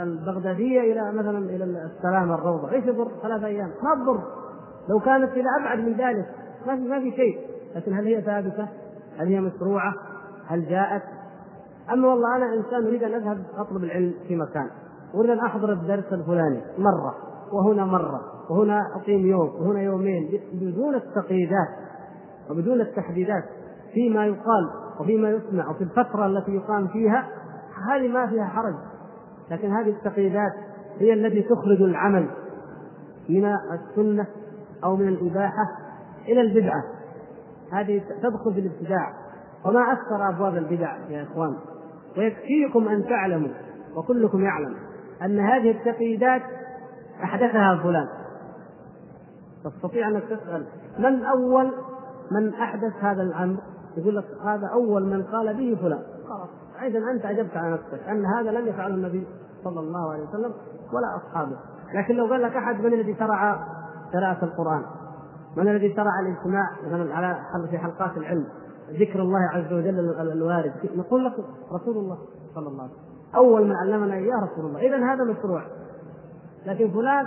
البغدادية 0.00 0.80
إلى 0.80 1.12
مثلا 1.12 1.38
إلى 1.38 1.64
السلام 1.64 2.32
الروضة. 2.32 2.72
إيش 2.72 2.84
يضر؟ 2.84 3.10
ثلاث 3.22 3.44
أيام. 3.44 3.68
ما 3.68 4.04
تضر. 4.04 4.22
لو 4.88 5.00
كانت 5.00 5.32
إلى 5.32 5.48
أبعد 5.60 5.78
من 5.78 5.92
ذلك. 5.92 6.26
ما 6.66 6.76
في 6.76 6.82
ما 6.82 7.00
في 7.00 7.10
شيء. 7.16 7.38
لكن 7.76 7.92
هل 7.92 8.06
هي 8.06 8.22
ثابتة؟ 8.22 8.68
هل 9.18 9.26
هي 9.26 9.40
مشروعة؟ 9.40 9.94
هل 10.46 10.68
جاءت؟ 10.68 11.02
أما 11.92 12.08
والله 12.08 12.36
أنا 12.36 12.54
إنسان 12.54 12.86
أريد 12.86 13.02
أن 13.02 13.14
أذهب 13.14 13.44
أطلب 13.56 13.84
العلم 13.84 14.14
في 14.28 14.36
مكان. 14.36 14.70
ان 15.14 15.38
أحضر 15.38 15.72
الدرس 15.72 16.12
الفلاني. 16.12 16.60
مرة. 16.78 17.14
وهنا 17.52 17.84
مرة. 17.84 18.20
وهنا 18.50 18.80
أقيم 18.96 19.26
يوم. 19.26 19.48
وهنا 19.60 19.82
يومين. 19.82 20.40
بدون 20.52 20.94
التقييدات. 20.94 21.68
وبدون 22.50 22.80
التحديدات. 22.80 23.44
فيما 23.94 24.26
يقال 24.26 24.70
وفيما 25.00 25.30
يسمع. 25.30 25.70
وفي 25.70 25.84
الفترة 25.84 26.26
التي 26.26 26.52
يقام 26.52 26.88
فيها. 26.88 27.28
هذه 27.90 28.08
ما 28.08 28.26
فيها 28.26 28.44
حرج. 28.44 28.74
لكن 29.50 29.70
هذه 29.70 29.90
التقييدات 29.90 30.52
هي 30.98 31.12
التي 31.12 31.42
تخرج 31.42 31.82
العمل 31.82 32.28
من 33.28 33.56
السنة 33.72 34.26
أو 34.84 34.96
من 34.96 35.08
الإباحة 35.08 35.64
إلى 36.28 36.40
البدعة. 36.40 36.84
هذه 37.72 38.02
تدخل 38.22 38.54
في 38.54 38.60
الابتداع. 38.60 39.12
وما 39.64 39.92
أكثر 39.92 40.28
أبواب 40.28 40.56
البدع 40.56 40.96
يا 41.08 41.22
إخوان. 41.22 41.56
ويكفيكم 42.18 42.88
أن 42.88 43.04
تعلموا. 43.04 43.48
وكلكم 43.96 44.44
يعلم. 44.44 44.91
أن 45.24 45.38
هذه 45.38 45.70
التقييدات 45.70 46.42
أحدثها 47.24 47.80
فلان. 47.82 48.08
تستطيع 49.64 50.08
أنك 50.08 50.22
تسأل 50.22 50.66
من 50.98 51.24
أول 51.24 51.72
من 52.30 52.54
أحدث 52.54 52.92
هذا 53.00 53.22
الأمر؟ 53.22 53.56
يقول 53.96 54.16
لك 54.16 54.24
هذا 54.44 54.66
أول 54.66 55.06
من 55.06 55.22
قال 55.22 55.56
به 55.56 55.78
فلان. 55.82 56.02
خلاص 56.28 56.48
إذا 56.82 56.98
أنت 56.98 57.24
أجبت 57.24 57.56
على 57.56 57.72
نفسك 57.72 58.08
أن 58.08 58.26
هذا 58.26 58.50
لم 58.50 58.66
يفعله 58.66 58.94
النبي 58.94 59.26
صلى 59.64 59.80
الله 59.80 60.12
عليه 60.12 60.22
وسلم 60.22 60.52
ولا 60.92 61.16
أصحابه. 61.16 61.56
لكن 61.94 62.14
لو 62.14 62.26
قال 62.26 62.42
لك 62.42 62.56
أحد 62.56 62.80
من 62.80 62.94
الذي 62.94 63.14
شرع 63.18 63.52
قراءة 64.12 64.44
القرآن؟ 64.44 64.82
من 65.56 65.68
الذي 65.68 65.94
شرع 65.94 66.20
الاجتماع؟ 66.20 66.70
مثلا 66.86 67.14
على 67.14 67.38
في 67.70 67.78
حلقات 67.78 68.16
العلم. 68.16 68.46
ذكر 68.90 69.22
الله 69.22 69.48
عز 69.52 69.72
وجل 69.72 69.98
الوارد. 70.32 70.72
نقول 70.96 71.24
لك 71.24 71.32
رسول 71.72 71.96
الله 71.96 72.18
صلى 72.54 72.68
الله 72.68 72.82
عليه 72.82 72.92
وسلم. 72.92 73.11
أول 73.36 73.66
من 73.66 73.76
علمنا 73.76 74.14
إياه 74.14 74.36
رسول 74.52 74.66
الله. 74.66 74.80
اذا 74.80 75.12
هذا 75.12 75.24
مشروع. 75.24 75.62
لكن 76.66 76.90
فلان 76.90 77.26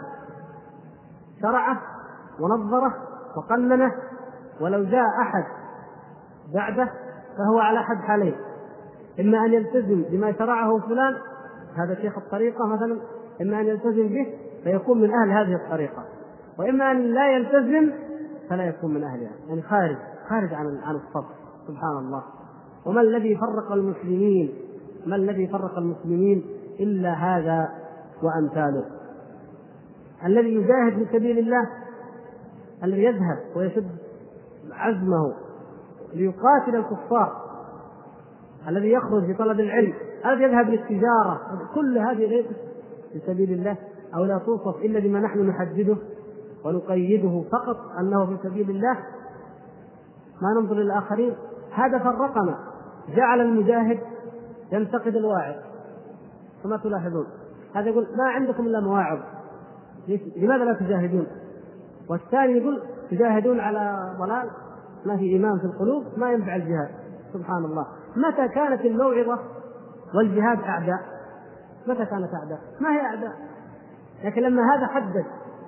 شرعه 1.41 1.81
ونظره 2.39 2.93
وقننه 3.37 3.91
ولو 4.61 4.83
جاء 4.83 5.05
أحد 5.21 5.43
بعده 6.53 6.89
فهو 7.37 7.59
على 7.59 7.83
حد 7.83 7.97
حالين. 7.97 8.35
إما 9.19 9.45
أن 9.45 9.53
يلتزم 9.53 10.03
بما 10.11 10.33
شرعه 10.33 10.79
فلان 10.79 11.15
هذا 11.77 11.95
شيخ 12.01 12.17
الطريقة 12.17 12.67
مثلا 12.67 12.99
إما 13.41 13.61
أن 13.61 13.65
يلتزم 13.65 14.07
به 14.07 14.33
فيكون 14.63 15.01
من 15.01 15.11
أهل 15.11 15.31
هذه 15.31 15.55
الطريقة. 15.55 16.03
وإما 16.59 16.91
أن 16.91 16.97
لا 16.97 17.31
يلتزم 17.31 17.91
فلا 18.49 18.63
يكون 18.63 18.93
من 18.93 19.03
أهلها. 19.03 19.31
يعني 19.47 19.61
خارج 19.61 19.97
خارج 20.29 20.53
عن 20.53 20.79
عن 20.83 20.95
الصف. 20.95 21.25
سبحان 21.67 21.97
الله. 21.97 22.23
وما 22.85 23.01
الذي 23.01 23.35
فرق 23.37 23.71
المسلمين؟ 23.71 24.64
ما 25.05 25.15
الذي 25.15 25.47
فرق 25.47 25.77
المسلمين 25.77 26.45
إلا 26.79 27.13
هذا 27.13 27.69
وأمثاله؟ 28.23 28.85
الذي 30.25 30.55
يجاهد 30.55 30.93
في 30.93 31.05
سبيل 31.17 31.39
الله 31.39 31.69
الذي 32.83 33.03
يذهب 33.03 33.37
ويشد 33.55 33.87
عزمه 34.71 35.33
ليقاتل 36.13 36.75
الكفار 36.75 37.45
الذي 38.67 38.91
يخرج 38.91 39.25
في 39.25 39.33
طلب 39.33 39.59
العلم 39.59 39.93
الذي 40.25 40.43
يذهب 40.43 40.69
للتجارة 40.69 41.41
كل 41.75 41.97
هذه 41.97 42.25
ليست 42.25 42.55
في 43.13 43.19
سبيل 43.27 43.51
الله 43.51 43.77
أو 44.15 44.23
لا 44.23 44.37
توصف 44.37 44.77
إلا 44.77 44.99
بما 44.99 45.19
نحن 45.19 45.47
نحدده 45.49 45.97
ونقيده 46.65 47.43
فقط 47.51 47.77
أنه 47.99 48.25
في 48.25 48.37
سبيل 48.43 48.69
الله. 48.69 48.97
ما 50.41 50.61
ننظر 50.61 50.75
للآخرين 50.75 51.33
هذا 51.71 51.99
فرقنا. 51.99 52.59
جعل 53.15 53.41
المجاهد 53.41 53.99
ينتقد 54.71 55.15
الواعظ. 55.15 55.55
كما 56.63 56.77
تلاحظون. 56.77 57.27
هذا 57.75 57.89
يقول 57.89 58.07
ما 58.17 58.29
عندكم 58.29 58.65
إلا 58.65 58.79
مواعظ. 58.79 59.19
لماذا 60.37 60.63
لا 60.63 60.73
تجاهدون؟ 60.73 61.27
والثاني 62.09 62.57
يقول 62.57 62.83
تجاهدون 63.11 63.59
على 63.59 64.13
ضلال. 64.19 64.49
ما 65.05 65.17
في 65.17 65.23
إيمان 65.23 65.59
في 65.59 65.65
القلوب 65.65 66.03
ما 66.17 66.31
ينفع 66.31 66.55
الجهاد. 66.55 66.89
سبحان 67.33 67.65
الله. 67.65 67.87
متى 68.15 68.47
كانت 68.47 68.81
الموعظة 68.81 69.39
والجهاد 70.15 70.59
أعداء؟ 70.59 70.99
متى 71.87 72.05
كانت 72.05 72.33
أعداء؟ 72.33 72.59
ما 72.79 72.89
هي 72.89 73.01
أعداء؟ 73.01 73.33
لكن 74.23 74.41
لما 74.41 74.75
هذا 74.75 74.87
حدد 74.87 75.25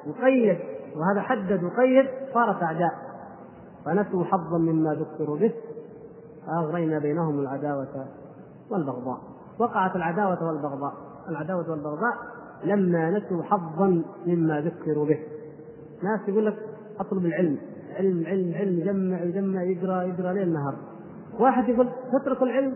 وقيد 0.08 0.58
وهذا 0.96 1.22
حدد 1.22 1.64
وقيد 1.64 2.06
صارت 2.34 2.64
أعداء. 2.64 2.92
فنسوا 3.86 4.24
حظا 4.24 4.58
مما 4.58 4.94
ذكروا 4.94 5.38
به. 5.38 5.54
فأغرينا 6.48 7.00
بينهم 7.00 7.40
العداوة. 7.40 8.08
والبغضاء. 8.72 9.18
وقعت 9.60 9.96
العداوة 9.96 10.48
والبغضاء. 10.48 10.94
العداوة 11.30 11.72
والبغضاء 11.72 12.14
لما 12.64 13.10
نسوا 13.10 13.44
حظا 13.44 14.04
مما 14.26 14.62
ذكروا 14.62 15.06
به. 15.06 15.20
ناس 16.04 16.30
يقول 16.30 16.46
لك 16.46 16.58
أطلب 17.00 17.26
العلم. 17.26 17.58
علم 17.98 18.24
علم 18.28 18.54
علم 18.56 18.80
يجمع 18.80 19.22
يجمع 19.22 19.64
يقرأ 19.64 20.04
يقرأ 20.04 20.34
ليل 20.34 20.54
نهار. 20.54 20.76
واحد 21.40 21.70
يقول 21.70 21.90
تترك 22.14 22.42
العلم 22.42 22.76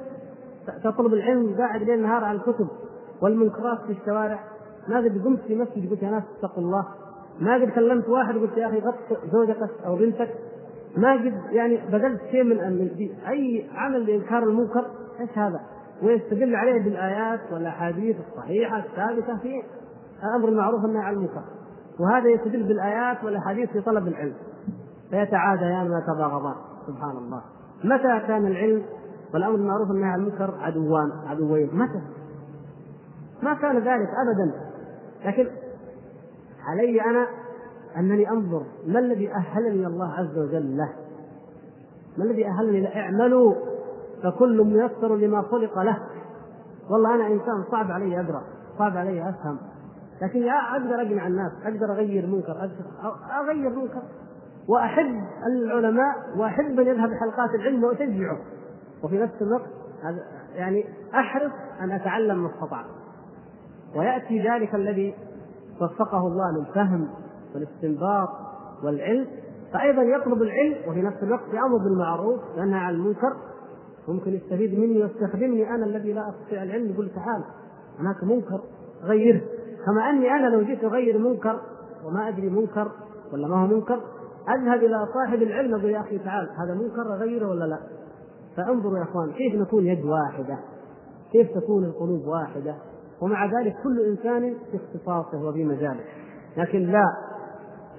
تطلب 0.83 1.13
العلم 1.13 1.55
قاعد 1.57 1.83
ليل 1.83 2.01
نهار 2.01 2.23
على 2.23 2.37
الكتب 2.37 2.67
والمنكرات 3.21 3.79
في 3.87 3.91
الشوارع. 3.91 4.39
ما 4.87 4.97
قد 4.97 5.21
قمت 5.25 5.39
في 5.39 5.55
مسجد 5.55 5.89
قلت 5.89 6.03
يا 6.03 6.11
ناس 6.11 6.23
اتقوا 6.37 6.63
الله. 6.63 6.87
ما 7.39 7.55
قد 7.55 7.69
كلمت 7.69 8.09
واحد 8.09 8.35
قلت 8.35 8.57
يا 8.57 8.67
أخي 8.67 8.79
غط 8.79 8.95
زوجتك 9.31 9.69
أو 9.85 9.95
بنتك. 9.95 10.29
ما 10.97 11.13
قد 11.13 11.33
يعني 11.51 11.77
بذلت 11.91 12.21
شيء 12.31 12.43
من 12.43 12.59
أي 13.27 13.69
عمل 13.75 14.05
لإنكار 14.05 14.43
المنكر. 14.43 14.85
إيش 15.19 15.37
هذا؟ 15.37 15.59
ويستدل 16.03 16.55
عليه 16.55 16.83
بالآيات 16.83 17.39
والأحاديث 17.51 18.15
الصحيحة 18.29 18.77
الثابتة 18.77 19.37
في 19.37 19.63
أمر 20.35 20.49
المعروف 20.49 20.83
والنهي 20.83 21.03
عن 21.03 21.13
المنكر. 21.13 21.43
وهذا 21.99 22.29
يستدل 22.29 22.63
بالآيات 22.63 23.23
والأحاديث 23.23 23.69
في 23.69 23.81
طلب 23.81 24.07
العلم. 24.07 24.35
فيتعاديان 25.09 25.91
ويتباغضان 25.91 26.55
سبحان 26.87 27.17
الله 27.17 27.41
متى 27.83 28.27
كان 28.27 28.47
العلم 28.47 28.83
والأمر 29.33 29.55
بالمعروف 29.55 29.89
والنهي 29.89 30.09
عن 30.09 30.19
المنكر 30.19 30.55
عدوان 30.59 31.11
عدوين؟ 31.27 31.69
متى؟ 31.73 32.01
ما 33.43 33.53
كان 33.53 33.75
ذلك 33.75 34.09
ابدا. 34.09 34.53
لكن 35.25 35.47
علي 36.67 37.01
أنا 37.01 37.27
أنني 37.97 38.29
أنظر 38.29 38.63
ما 38.87 38.99
الذي 38.99 39.31
أهلني 39.33 39.87
الله 39.87 40.13
عز 40.13 40.37
وجل 40.37 40.77
له؟ 40.77 40.89
ما 42.17 42.23
الذي 42.23 42.47
أهلني؟ 42.47 42.81
له 42.81 42.95
اعملوا 42.95 43.55
فكل 44.23 44.63
ميسر 44.63 45.15
لما 45.15 45.41
خلق 45.41 45.79
له. 45.79 45.97
والله 46.89 47.15
أنا 47.15 47.27
إنسان 47.27 47.63
صعب 47.71 47.91
علي 47.91 48.21
أقرأ 48.21 48.41
صعب 48.77 48.97
علي 48.97 49.29
أفهم. 49.29 49.57
لكن 50.21 50.49
أقدر 50.49 50.95
اقنع 50.95 51.27
الناس 51.27 51.51
أقدر 51.63 51.91
أغير 51.93 52.27
منكر 52.27 52.51
أقدر 52.51 52.85
أغير 53.43 53.69
منكر. 53.69 54.01
وأحب 54.69 55.21
العلماء 55.47 56.15
وأحب 56.37 56.65
من 56.65 56.87
يذهب 56.87 57.09
حلقات 57.13 57.55
العلم 57.55 57.83
وأشجعه. 57.83 58.37
وفي 59.03 59.17
نفس 59.17 59.41
الوقت 59.41 59.69
يعني 60.55 60.85
أحرص 61.13 61.51
أن 61.81 61.91
أتعلم 61.91 62.43
ما 62.43 62.49
استطعت. 62.49 62.85
ويأتي 63.95 64.49
ذلك 64.49 64.75
الذي 64.75 65.15
وفقه 65.81 66.27
الله 66.27 66.57
للفهم 66.57 67.07
والاستنباط 67.55 68.29
والعلم. 68.83 69.27
فايضا 69.73 70.01
يطلب 70.01 70.41
العلم 70.41 70.89
وفي 70.89 71.01
نفس 71.01 71.23
الوقت 71.23 71.53
يأمر 71.53 71.77
بالمعروف 71.77 72.39
وينهى 72.57 72.79
عن 72.79 72.93
المنكر. 72.93 73.33
ممكن 74.07 74.33
يستفيد 74.33 74.79
مني 74.79 75.03
ويستخدمني 75.03 75.69
أنا 75.69 75.85
الذي 75.85 76.13
لا 76.13 76.29
أستطيع 76.29 76.63
العلم 76.63 76.91
يقول 76.91 77.09
تعال 77.09 77.43
هناك 77.99 78.23
منكر 78.23 78.61
غيره 79.03 79.41
كما 79.85 80.09
أني 80.09 80.31
أنا 80.31 80.47
لو 80.47 80.61
جيت 80.61 80.83
أغير 80.83 81.17
منكر 81.17 81.59
وما 82.05 82.27
أدري 82.27 82.49
منكر 82.49 82.91
ولا 83.33 83.47
ما 83.47 83.55
هو 83.63 83.67
منكر 83.67 84.01
أذهب 84.49 84.83
إلى 84.83 85.07
صاحب 85.13 85.41
العلم 85.41 85.75
أقول 85.75 85.89
يا 85.89 85.99
أخي 85.99 86.19
تعال 86.19 86.49
هذا 86.57 86.73
منكر 86.73 87.13
اغيره 87.13 87.49
ولا 87.49 87.65
لا؟ 87.65 87.79
فأنظروا 88.57 88.97
يا 88.97 89.03
أخوان 89.03 89.31
كيف 89.31 89.55
نكون 89.55 89.87
يد 89.87 90.05
واحدة؟ 90.05 90.57
كيف 91.31 91.51
تكون 91.51 91.83
القلوب 91.85 92.27
واحدة؟ 92.27 92.75
ومع 93.21 93.45
ذلك 93.45 93.75
كل 93.83 93.99
إنسان 93.99 94.55
في 94.71 94.77
اختصاصه 94.77 95.43
وفي 95.43 95.65
مجاله 95.65 96.03
لكن 96.57 96.79
لا 96.79 97.05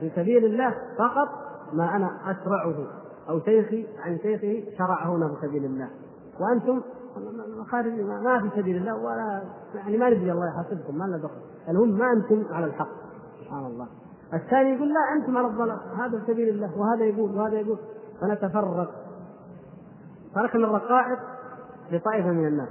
في 0.00 0.10
سبيل 0.16 0.44
الله 0.44 0.70
فقط 0.98 1.28
ما 1.72 1.96
أنا 1.96 2.10
أشرعه 2.24 3.01
أو 3.28 3.40
شيخي 3.40 3.86
عن 3.98 4.18
شيخه 4.18 4.76
شرعه 4.78 5.16
هنا 5.16 5.28
في 5.28 5.46
سبيل 5.46 5.64
الله. 5.64 5.88
وأنتم 6.40 6.80
خارج 7.70 8.00
ما 8.00 8.40
في 8.40 8.60
سبيل 8.60 8.76
الله 8.76 8.94
ولا 8.94 9.42
يعني 9.74 9.96
ما 9.96 10.10
ندري 10.10 10.32
الله 10.32 10.46
يحاسبكم 10.48 10.98
ما 10.98 11.04
لنا 11.04 11.16
دخل. 11.16 11.40
المهم 11.68 11.98
ما 11.98 12.12
أنتم 12.12 12.54
على 12.54 12.66
الحق. 12.66 12.88
سبحان 13.40 13.66
الله. 13.66 13.86
الثاني 14.34 14.70
يقول 14.70 14.88
لا 14.88 15.00
أنتم 15.16 15.36
على 15.36 15.46
الضلال. 15.46 15.78
هذا 15.98 16.18
في 16.18 16.32
سبيل 16.32 16.48
الله 16.48 16.78
وهذا 16.78 17.04
يقول 17.04 17.38
وهذا 17.38 17.60
يقول. 17.60 17.78
فنتفرق. 18.20 18.90
تركنا 20.34 20.66
الرقائق 20.66 21.18
لطائفة 21.92 22.30
من 22.30 22.46
الناس. 22.46 22.68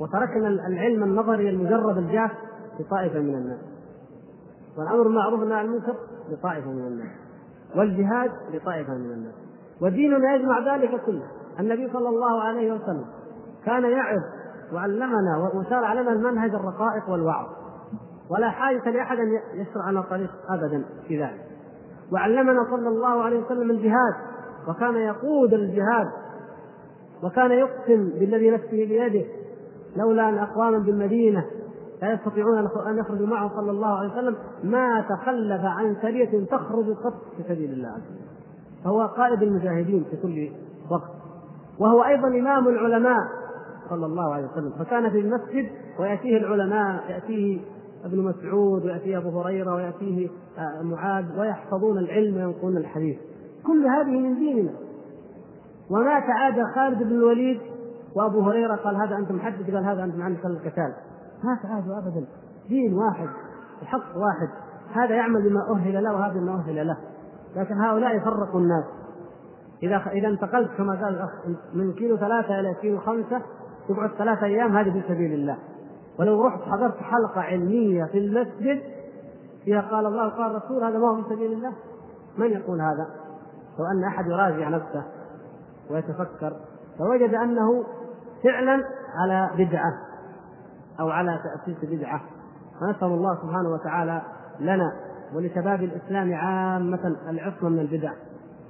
وتركنا 0.00 0.48
العلم 0.48 1.02
النظري 1.02 1.50
المجرد 1.50 1.96
الجاف 1.96 2.30
لطائفة 2.80 3.20
من 3.20 3.34
الناس. 3.34 3.60
والأمر 4.78 5.02
بالمعروف 5.02 5.40
والنهي 5.40 5.58
عن 5.58 5.64
المنكر 5.64 5.94
لطائفة 6.30 6.70
من 6.70 6.86
الناس. 6.86 7.25
والجهاد 7.76 8.30
لطائفة 8.52 8.94
من 8.94 9.12
الناس. 9.12 9.34
وديننا 9.82 10.34
يجمع 10.34 10.74
ذلك 10.74 11.00
كله. 11.06 11.26
النبي 11.60 11.92
صلى 11.92 12.08
الله 12.08 12.42
عليه 12.42 12.72
وسلم 12.72 13.04
كان 13.64 13.84
يعظ 13.84 14.22
وعلمنا 14.72 15.50
وشرع 15.54 15.92
لنا 15.92 16.12
المنهج 16.12 16.54
الرقائق 16.54 17.10
والوعظ. 17.10 17.46
ولا 18.30 18.50
حاجة 18.50 18.90
لأحد 18.90 19.18
أن 19.18 19.28
يشرع 19.54 19.90
لنا 19.90 20.02
طريق 20.02 20.30
أبدا 20.50 20.84
في 21.08 21.22
ذلك. 21.22 21.46
وعلمنا 22.12 22.64
صلى 22.70 22.88
الله 22.88 23.22
عليه 23.22 23.44
وسلم 23.44 23.70
الجهاد 23.70 24.14
وكان 24.68 24.96
يقود 24.96 25.54
الجهاد 25.54 26.08
وكان 27.22 27.50
يقسم 27.50 28.10
بالذي 28.18 28.50
نفسه 28.50 28.70
بيده 28.70 29.26
لولا 29.96 30.28
أن 30.28 30.38
أقواما 30.38 30.78
بالمدينة 30.78 31.44
لا 32.02 32.12
يستطيعون 32.12 32.58
أن 32.58 32.98
يخرجوا 32.98 33.26
معه 33.26 33.56
صلى 33.56 33.70
الله 33.70 33.98
عليه 33.98 34.12
وسلم 34.12 34.36
ما 34.64 35.00
تخلف 35.00 35.64
عن 35.64 35.96
سرية 36.02 36.44
تخرج 36.44 36.90
قط 36.90 37.14
في 37.36 37.42
سبيل 37.42 37.72
الله 37.72 37.88
عز 37.88 38.02
وجل. 38.10 38.26
فهو 38.84 39.06
قائد 39.06 39.42
المجاهدين 39.42 40.04
في 40.10 40.16
كل 40.16 40.50
وقت. 40.90 41.10
وهو 41.78 42.04
أيضا 42.04 42.28
إمام 42.28 42.68
العلماء 42.68 43.20
صلى 43.90 44.06
الله 44.06 44.34
عليه 44.34 44.46
وسلم. 44.46 44.70
فكان 44.78 45.10
في 45.10 45.20
المسجد 45.20 45.70
ويأتيه 45.98 46.36
العلماء 46.36 47.10
يأتيه 47.10 47.60
ابن 48.04 48.20
مسعود 48.20 48.84
ويأتيه 48.84 49.18
أبو 49.18 49.40
هريرة 49.40 49.74
ويأتيه 49.74 50.28
آه، 50.58 50.82
معاذ 50.82 51.38
ويحفظون 51.38 51.98
العلم 51.98 52.36
وينقلون 52.36 52.76
الحديث. 52.76 53.18
كل 53.66 53.86
هذه 53.86 54.20
من 54.20 54.34
ديننا. 54.34 54.72
وما 55.90 56.20
تعادى 56.20 56.62
خالد 56.74 57.02
بن 57.02 57.12
الوليد 57.12 57.60
وأبو 58.16 58.40
هريرة 58.40 58.74
قال 58.74 58.96
هذا 58.96 59.16
أنت 59.16 59.32
محدث 59.32 59.70
قال 59.70 59.84
هذا 59.84 60.04
أنت 60.04 60.16
معنى 60.16 60.36
القتال. 60.44 60.94
ما 61.46 61.58
تعادوا 61.62 61.98
ابدا. 61.98 62.26
دين 62.68 62.94
واحد 62.94 63.28
الحق 63.82 64.16
واحد. 64.16 64.48
هذا 64.92 65.14
يعمل 65.14 65.48
بما 65.48 65.70
أهل 65.70 66.04
له 66.04 66.14
وهذا 66.14 66.40
بما 66.40 66.54
أهل 66.54 66.86
له. 66.86 66.96
لكن 67.56 67.74
هؤلاء 67.80 68.18
فرقوا 68.18 68.60
الناس. 68.60 68.84
إذا 69.82 69.96
إذا 69.96 70.28
انتقلت 70.28 70.70
كما 70.78 71.04
قال 71.04 71.14
الأخ 71.14 71.30
من 71.74 71.92
كيلو 71.92 72.16
ثلاثة 72.16 72.60
إلى 72.60 72.74
كيلو 72.74 72.98
خمسة 72.98 73.42
تقعد 73.88 74.10
ثلاثة 74.18 74.46
أيام 74.46 74.76
هذه 74.76 74.92
في 74.92 75.02
سبيل 75.08 75.32
الله. 75.32 75.56
ولو 76.18 76.46
رحت 76.46 76.62
حضرت 76.62 76.96
حلقة 76.96 77.40
علمية 77.40 78.04
في 78.04 78.18
المسجد 78.18 78.82
فيها 79.64 79.80
قال 79.80 80.06
الله 80.06 80.26
وقال 80.26 80.56
الرسول 80.56 80.84
هذا 80.84 80.98
ما 80.98 81.08
هو 81.08 81.22
في 81.22 81.34
سبيل 81.34 81.52
الله؟ 81.52 81.72
من 82.38 82.50
يقول 82.50 82.80
هذا؟ 82.80 83.06
لو 83.78 83.86
أن 83.86 84.04
أحد 84.04 84.26
يراجع 84.26 84.68
نفسه 84.68 85.04
ويتفكر 85.90 86.52
فوجد 86.98 87.34
أنه 87.34 87.84
فعلا 88.44 88.84
على 89.14 89.50
بدعة. 89.58 89.92
أو 91.00 91.08
على 91.08 91.38
تأسيس 91.44 91.90
بدعة. 91.90 92.20
فنسال 92.80 93.08
الله 93.08 93.34
سبحانه 93.42 93.68
وتعالى 93.68 94.22
لنا 94.60 94.92
ولشباب 95.34 95.82
الإسلام 95.82 96.34
عامة 96.34 97.16
العصمة 97.30 97.68
من 97.68 97.78
البدع 97.78 98.12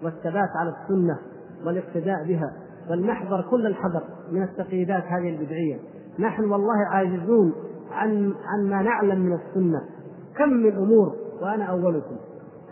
والثبات 0.04 0.48
على 0.60 0.70
السنة 0.70 1.18
والاقتداء 1.66 2.24
بها 2.24 2.52
بل 2.88 3.06
نحذر 3.06 3.46
كل 3.50 3.66
الحذر 3.66 4.02
من 4.32 4.42
التقييدات 4.42 5.02
هذه 5.02 5.28
البدعية. 5.28 5.78
نحن 6.18 6.44
والله 6.44 6.86
عاجزون 6.90 7.52
عن 7.90 8.34
عن 8.44 8.70
ما 8.70 8.82
نعلم 8.82 9.20
من 9.20 9.32
السنة. 9.32 9.80
كم 10.36 10.48
من 10.48 10.76
أمور 10.76 11.16
وأنا 11.42 11.64
أولكم. 11.64 12.16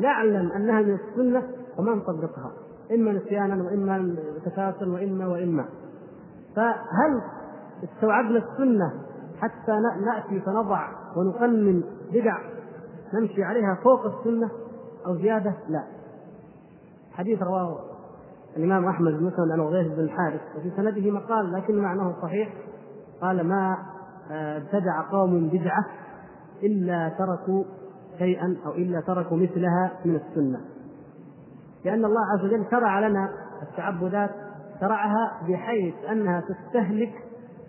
نعلم 0.00 0.52
أنها 0.52 0.82
من 0.82 0.94
السنة 0.94 1.42
وما 1.78 1.94
نطبقها 1.94 2.52
إما 2.94 3.12
نسيانا 3.12 3.62
وإما 3.62 4.16
تكاسلا 4.44 4.92
وإما 4.92 5.26
وإما. 5.26 5.64
فهل 6.56 7.22
استوعبنا 7.84 8.38
السنة 8.38 8.92
حتى 9.40 9.72
نأتي 10.06 10.40
فنضع 10.40 10.88
ونقنن 11.16 11.84
بدع 12.12 12.38
نمشي 13.14 13.44
عليها 13.44 13.78
فوق 13.84 14.06
السنة 14.06 14.50
أو 15.06 15.16
زيادة؟ 15.16 15.54
لا. 15.68 15.84
حديث 17.12 17.42
رواه 17.42 17.78
الإمام 18.56 18.88
أحمد 18.88 19.12
بن 19.12 19.24
مسلم 19.24 19.52
عن 19.52 19.60
غيث 19.60 19.92
بن 19.92 20.00
الحارث 20.00 20.40
وفي 20.56 20.70
سنده 20.76 21.10
مقال 21.10 21.52
لكن 21.52 21.78
معناه 21.78 22.14
صحيح 22.22 22.52
قال 23.20 23.48
ما 23.48 23.76
آه، 24.30 24.56
ابتدع 24.56 25.10
قوم 25.10 25.48
بدعة 25.48 25.84
إلا 26.62 27.08
تركوا 27.18 27.64
شيئا 28.18 28.56
أو 28.66 28.72
إلا 28.72 29.00
تركوا 29.00 29.36
مثلها 29.36 29.92
من 30.04 30.16
السنة. 30.16 30.60
لأن 31.84 32.04
الله 32.04 32.20
عز 32.34 32.44
وجل 32.44 32.64
شرع 32.70 33.08
لنا 33.08 33.28
التعبدات 33.62 34.30
شرعها 34.80 35.40
بحيث 35.48 35.94
أنها 36.10 36.40
تستهلك 36.40 37.23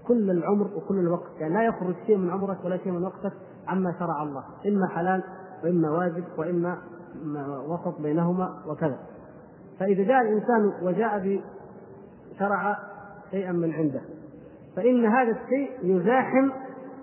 كل 0.07 0.31
العمر 0.31 0.67
وكل 0.75 0.99
الوقت. 0.99 1.31
يعني 1.39 1.53
لا 1.53 1.63
يخرج 1.63 1.95
شيء 2.07 2.17
من 2.17 2.29
عمرك 2.29 2.65
ولا 2.65 2.77
شيء 2.77 2.91
من 2.91 3.03
وقتك 3.03 3.33
عما 3.67 3.95
شرع 3.99 4.23
الله. 4.23 4.43
إما 4.67 4.87
حلال 4.87 5.23
وإما 5.63 5.89
واجب 5.89 6.23
وإما 6.37 6.77
وسط 7.67 8.01
بينهما 8.01 8.63
وكذا. 8.67 8.99
فإذا 9.79 10.03
جاء 10.03 10.21
الإنسان 10.21 10.73
وجاء 10.81 11.41
بشرع 12.35 12.77
شيئا 13.31 13.51
من 13.51 13.73
عنده 13.73 14.01
فإن 14.75 15.05
هذا 15.05 15.31
الشيء 15.31 15.71
يزاحم 15.83 16.51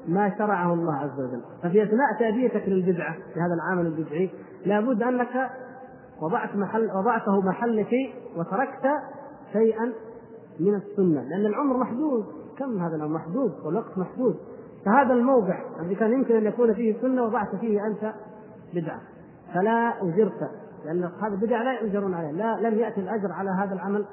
ما 0.08 0.38
شرعه 0.38 0.74
الله 0.74 0.94
عز 0.94 1.20
وجل. 1.20 1.42
ففي 1.62 1.82
أثناء 1.82 2.18
تأديتك 2.18 2.68
للبدعة 2.68 3.14
في 3.34 3.40
هذا 3.40 3.54
العمل 3.54 3.86
البدعي 3.86 4.30
لابد 4.66 5.02
أنك 5.02 5.50
وضعت 6.22 6.56
محل 6.56 6.90
وضعته 6.90 7.40
محل 7.40 7.86
شيء 7.86 8.14
وتركت 8.36 8.86
شيئا 9.52 9.92
من 10.60 10.74
السنة. 10.74 11.22
لأن 11.22 11.46
العمر 11.46 11.76
محدود. 11.76 12.41
كم 12.58 12.78
هذا 12.78 12.96
العمر 12.96 13.14
محدود 13.14 13.52
والوقت 13.64 13.98
محدود. 13.98 14.36
فهذا 14.84 15.14
الموضع 15.14 15.58
الذي 15.80 15.94
كان 15.94 16.12
يمكن 16.12 16.36
أن 16.36 16.46
يكون 16.46 16.74
فيه 16.74 17.00
سنة 17.00 17.22
وضعت 17.22 17.56
فيه 17.56 17.86
أنت 17.86 18.14
بدعة. 18.74 19.00
فلا 19.54 20.02
أجرت 20.02 20.50
لأن 20.84 21.04
اصحاب 21.04 21.32
البدع 21.32 21.62
لا 21.62 21.80
يؤجرون 21.80 22.14
عليه 22.14 22.30
لا 22.30 22.68
لم 22.68 22.78
يأتي 22.78 23.00
الأجر 23.00 23.32
على 23.32 23.50
هذا 23.50 23.74
العمل 23.74 24.04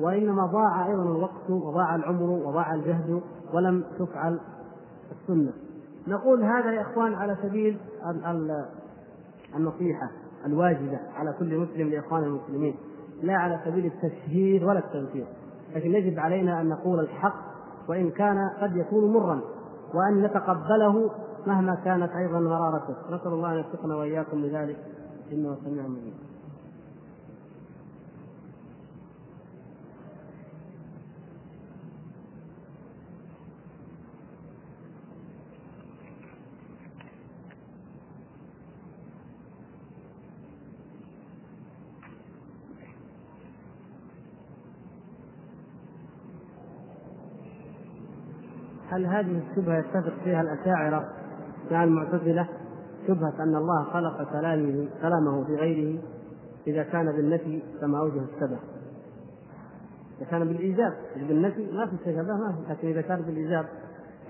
وإنما 0.00 0.46
ضاع 0.46 0.86
أيضا 0.86 1.02
الوقت 1.02 1.50
وضاع 1.50 1.94
العمر 1.94 2.22
وضاع 2.22 2.74
الجهد 2.74 3.22
ولم 3.54 3.84
تفعل 3.98 4.40
السنة. 5.12 5.52
نقول 6.08 6.42
هذا 6.42 6.72
يا 6.72 6.82
إخوان 6.82 7.14
على 7.14 7.36
سبيل 7.42 7.78
النصيحة 9.56 10.10
الواجبة 10.46 10.98
على 11.16 11.34
كل 11.38 11.58
مسلم 11.58 11.88
لاخوان 11.88 12.22
المسلمين. 12.24 12.74
لا 13.22 13.34
على 13.34 13.60
سبيل 13.64 13.86
التشهير 13.86 14.64
ولا 14.64 14.78
التنفير 14.78 15.26
لكن 15.74 15.94
يجب 15.94 16.18
علينا 16.18 16.60
أن 16.60 16.68
نقول 16.68 17.00
الحق 17.00 17.51
وإن 17.88 18.10
كان 18.10 18.50
قد 18.60 18.76
يكون 18.76 19.12
مرا 19.12 19.40
وأن 19.94 20.22
نتقبله 20.22 21.10
مهما 21.46 21.74
كانت 21.84 22.10
أيضا 22.12 22.40
مرارته. 22.40 22.94
نسأل 23.10 23.32
الله 23.32 23.52
أن 23.52 23.56
يوفقنا 23.56 23.96
وإياكم 23.96 24.38
لذلك. 24.38 24.76
إنه 25.32 25.56
سميع 25.64 25.86
مجيب. 25.86 26.31
هل 48.92 49.06
هذه 49.06 49.42
الشبهة 49.50 49.78
يتفق 49.78 50.12
فيها 50.24 50.40
الأشاعرة 50.40 51.08
مع 51.70 51.84
المعتزلة؟ 51.84 52.48
شبهة 53.06 53.42
أن 53.42 53.56
الله 53.56 53.84
خلق 53.84 54.32
كلامه 54.32 54.88
كلامه 55.02 55.44
في 55.44 55.56
غيره 55.56 56.02
إذا 56.66 56.82
كان 56.82 57.12
بالنفي 57.12 57.62
كما 57.80 57.98
أوجه 57.98 58.22
الشبه 58.22 58.58
إذا 60.18 60.30
كان 60.30 60.44
بالإيجاب 60.44 60.92
بالنفي 61.16 61.72
ما 61.72 61.86
في 61.86 61.96
شبه 62.04 62.22
ما 62.22 62.52
في 62.52 62.72
لكن 62.72 62.88
إذا 62.88 63.00
كان 63.00 63.22
بالإيجاب 63.22 63.64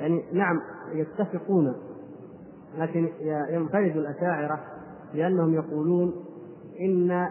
يعني 0.00 0.24
نعم 0.32 0.60
يتفقون 0.92 1.74
لكن 2.78 3.08
ينفرد 3.50 3.96
الأشاعرة 3.96 4.60
لأنهم 5.14 5.54
يقولون 5.54 6.12
إن 6.80 7.28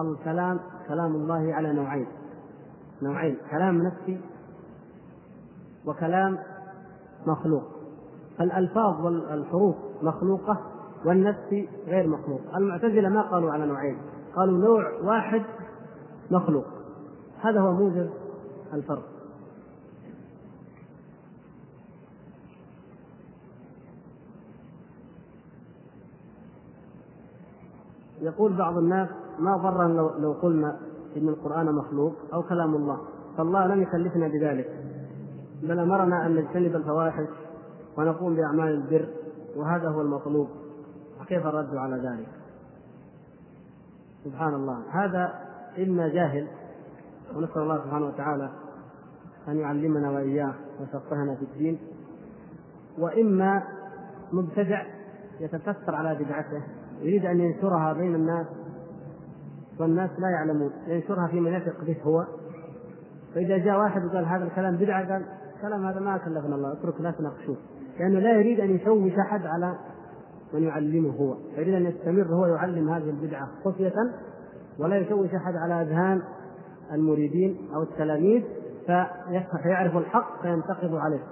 الكلام 0.00 0.60
كلام 0.88 1.14
الله 1.14 1.54
على 1.54 1.72
نوعين. 1.72 2.06
نوعين 3.02 3.36
كلام 3.50 3.82
نفسي 3.82 4.20
وكلام 5.86 6.38
مخلوق. 7.26 7.62
الألفاظ 8.40 9.04
والحروف 9.04 9.76
مخلوقة 10.02 10.58
والنفس 11.04 11.54
غير 11.86 12.06
مخلوق. 12.06 12.40
المعتزلة 12.56 13.08
ما 13.08 13.22
قالوا 13.22 13.52
على 13.52 13.66
نوعين. 13.66 13.98
قالوا 14.36 14.58
نوع 14.58 14.92
واحد 15.02 15.42
مخلوق. 16.30 16.64
هذا 17.40 17.60
هو 17.60 17.72
موجز 17.72 18.08
الفرق. 18.72 19.02
يقول 28.20 28.56
بعض 28.56 28.78
الناس 28.78 29.08
ما 29.38 29.56
ضر 29.56 29.88
لو, 29.88 30.10
لو 30.18 30.32
قلنا 30.32 30.76
إن 31.16 31.28
القرآن 31.28 31.74
مخلوق 31.74 32.14
أو 32.32 32.42
كلام 32.42 32.74
الله. 32.74 32.98
فالله 33.36 33.66
لم 33.66 33.82
يكلفنا 33.82 34.28
بذلك. 34.28 34.79
بل 35.62 35.78
امرنا 35.78 36.26
أن 36.26 36.36
نجتنب 36.36 36.76
الفواحش 36.76 37.28
ونقوم 37.98 38.34
بأعمال 38.34 38.68
البر 38.68 39.08
وهذا 39.56 39.88
هو 39.88 40.00
المطلوب. 40.00 40.48
وكيف 41.20 41.46
الرد 41.46 41.76
على 41.76 41.96
ذلك؟ 41.96 42.28
سبحان 44.24 44.54
الله. 44.54 44.82
هذا 44.90 45.34
إما 45.78 46.08
جاهل 46.08 46.46
ونسأل 47.36 47.62
الله 47.62 47.84
سبحانه 47.84 48.06
وتعالى 48.06 48.50
أن 49.48 49.56
يعلمنا 49.56 50.10
وإياه 50.10 50.54
ويفقهنا 50.80 51.34
في 51.34 51.42
الدين 51.42 51.78
وإما 52.98 53.62
مبتدع 54.32 54.82
يتكثر 55.40 55.94
على 55.94 56.14
بدعته 56.14 56.62
يريد 57.00 57.26
أن 57.26 57.40
ينشرها 57.40 57.92
بين 57.92 58.14
الناس 58.14 58.46
والناس 59.78 60.10
لا 60.18 60.30
يعلمون 60.30 60.70
ينشرها 60.86 61.26
في 61.26 61.40
من 61.40 61.52
يثق 61.52 61.84
به 61.84 61.96
هو. 62.02 62.26
فإذا 63.34 63.58
جاء 63.58 63.78
واحد 63.78 64.04
وقال 64.04 64.24
هذا 64.24 64.44
الكلام 64.44 64.76
بدعة 64.76 65.12
قال 65.12 65.24
الكلام 65.60 65.86
هذا 65.86 66.00
ما 66.00 66.18
كلفنا 66.18 66.54
الله 66.56 66.72
اترك 66.72 67.00
لا 67.00 67.10
تناقشوه. 67.10 67.56
لأنه 67.98 68.18
لا 68.18 68.32
يريد 68.32 68.60
أن 68.60 68.70
يشوش 68.70 69.12
أحد 69.18 69.46
على 69.46 69.74
من 70.54 70.62
يعلمه 70.62 71.10
هو. 71.10 71.34
يريد 71.56 71.74
أن 71.74 71.86
يستمر 71.86 72.34
هو 72.34 72.46
يعلم 72.46 72.88
هذه 72.90 73.10
البدعة 73.10 73.48
خفية 73.64 73.92
ولا 74.78 74.96
يشوش 74.96 75.34
أحد 75.34 75.56
على 75.56 75.82
أذهان 75.82 76.22
المريدين 76.92 77.56
أو 77.74 77.82
التلاميذ 77.82 78.42
فيعرف 79.62 79.96
الحق 79.96 80.42
فينتقض 80.42 80.94
عليه. 80.94 81.22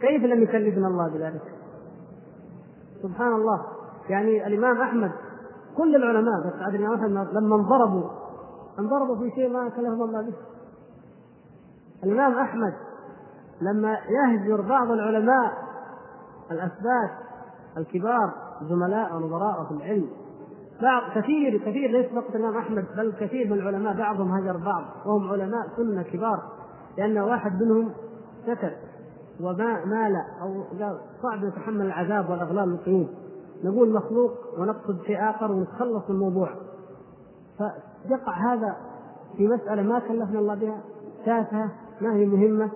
كيف 0.00 0.22
لم 0.22 0.42
يكلفنا 0.42 0.88
الله 0.88 1.08
بذلك؟ 1.08 1.42
سبحان 3.02 3.32
الله. 3.32 3.64
يعني 4.08 4.46
الإمام 4.46 4.80
أحمد 4.80 5.10
كل 5.76 5.96
العلماء 5.96 6.46
بس 6.46 6.74
الامام 6.74 6.94
احمد 6.94 7.34
لما 7.34 7.56
انضربوا 7.56 8.10
انضربوا 8.78 9.16
في 9.16 9.30
شيء 9.34 9.52
ما 9.52 9.68
كلفهم 9.68 10.02
الله 10.02 10.22
به. 10.22 10.34
الإمام 12.04 12.38
أحمد 12.38 12.74
لما 13.60 13.98
يهجر 14.08 14.60
بعض 14.60 14.90
العلماء 14.90 15.52
الأثبات 16.50 17.10
الكبار 17.76 18.32
زملاء 18.62 19.16
ونظراء 19.16 19.64
في 19.64 19.70
العلم. 19.70 20.08
بعض 20.82 21.02
كثير 21.14 21.58
كثير 21.58 21.90
ليس 21.90 22.12
فقط 22.12 22.34
الإمام 22.34 22.56
أحمد 22.56 22.84
بل 22.96 23.12
كثير 23.20 23.46
من 23.46 23.52
العلماء 23.52 23.96
بعضهم 23.96 24.32
هجر 24.32 24.56
بعض 24.56 24.84
وهم 25.06 25.30
علماء 25.30 25.68
سنة 25.76 26.02
كبار 26.02 26.42
لأن 26.98 27.18
واحد 27.18 27.62
منهم 27.62 27.90
سكت 28.46 28.76
وما 29.40 29.84
مال 29.84 30.16
أو 30.42 30.64
صعب 31.22 31.44
يتحمل 31.44 31.86
العذاب 31.86 32.30
والأغلال 32.30 32.72
والقيود 32.72 33.08
نقول 33.64 33.92
مخلوق 33.92 34.32
ونقصد 34.58 35.02
شيء 35.06 35.30
آخر 35.30 35.52
ونتخلص 35.52 36.10
من 36.10 36.16
الموضوع. 36.16 36.48
فيقع 38.08 38.52
هذا 38.52 38.76
في 39.36 39.48
مسألة 39.48 39.82
ما 39.82 39.98
كلفنا 39.98 40.38
الله 40.38 40.54
بها 40.54 40.80
تافهة 41.24 41.70
ما 42.00 42.16
هي 42.16 42.26
مهمة؟ 42.26 42.70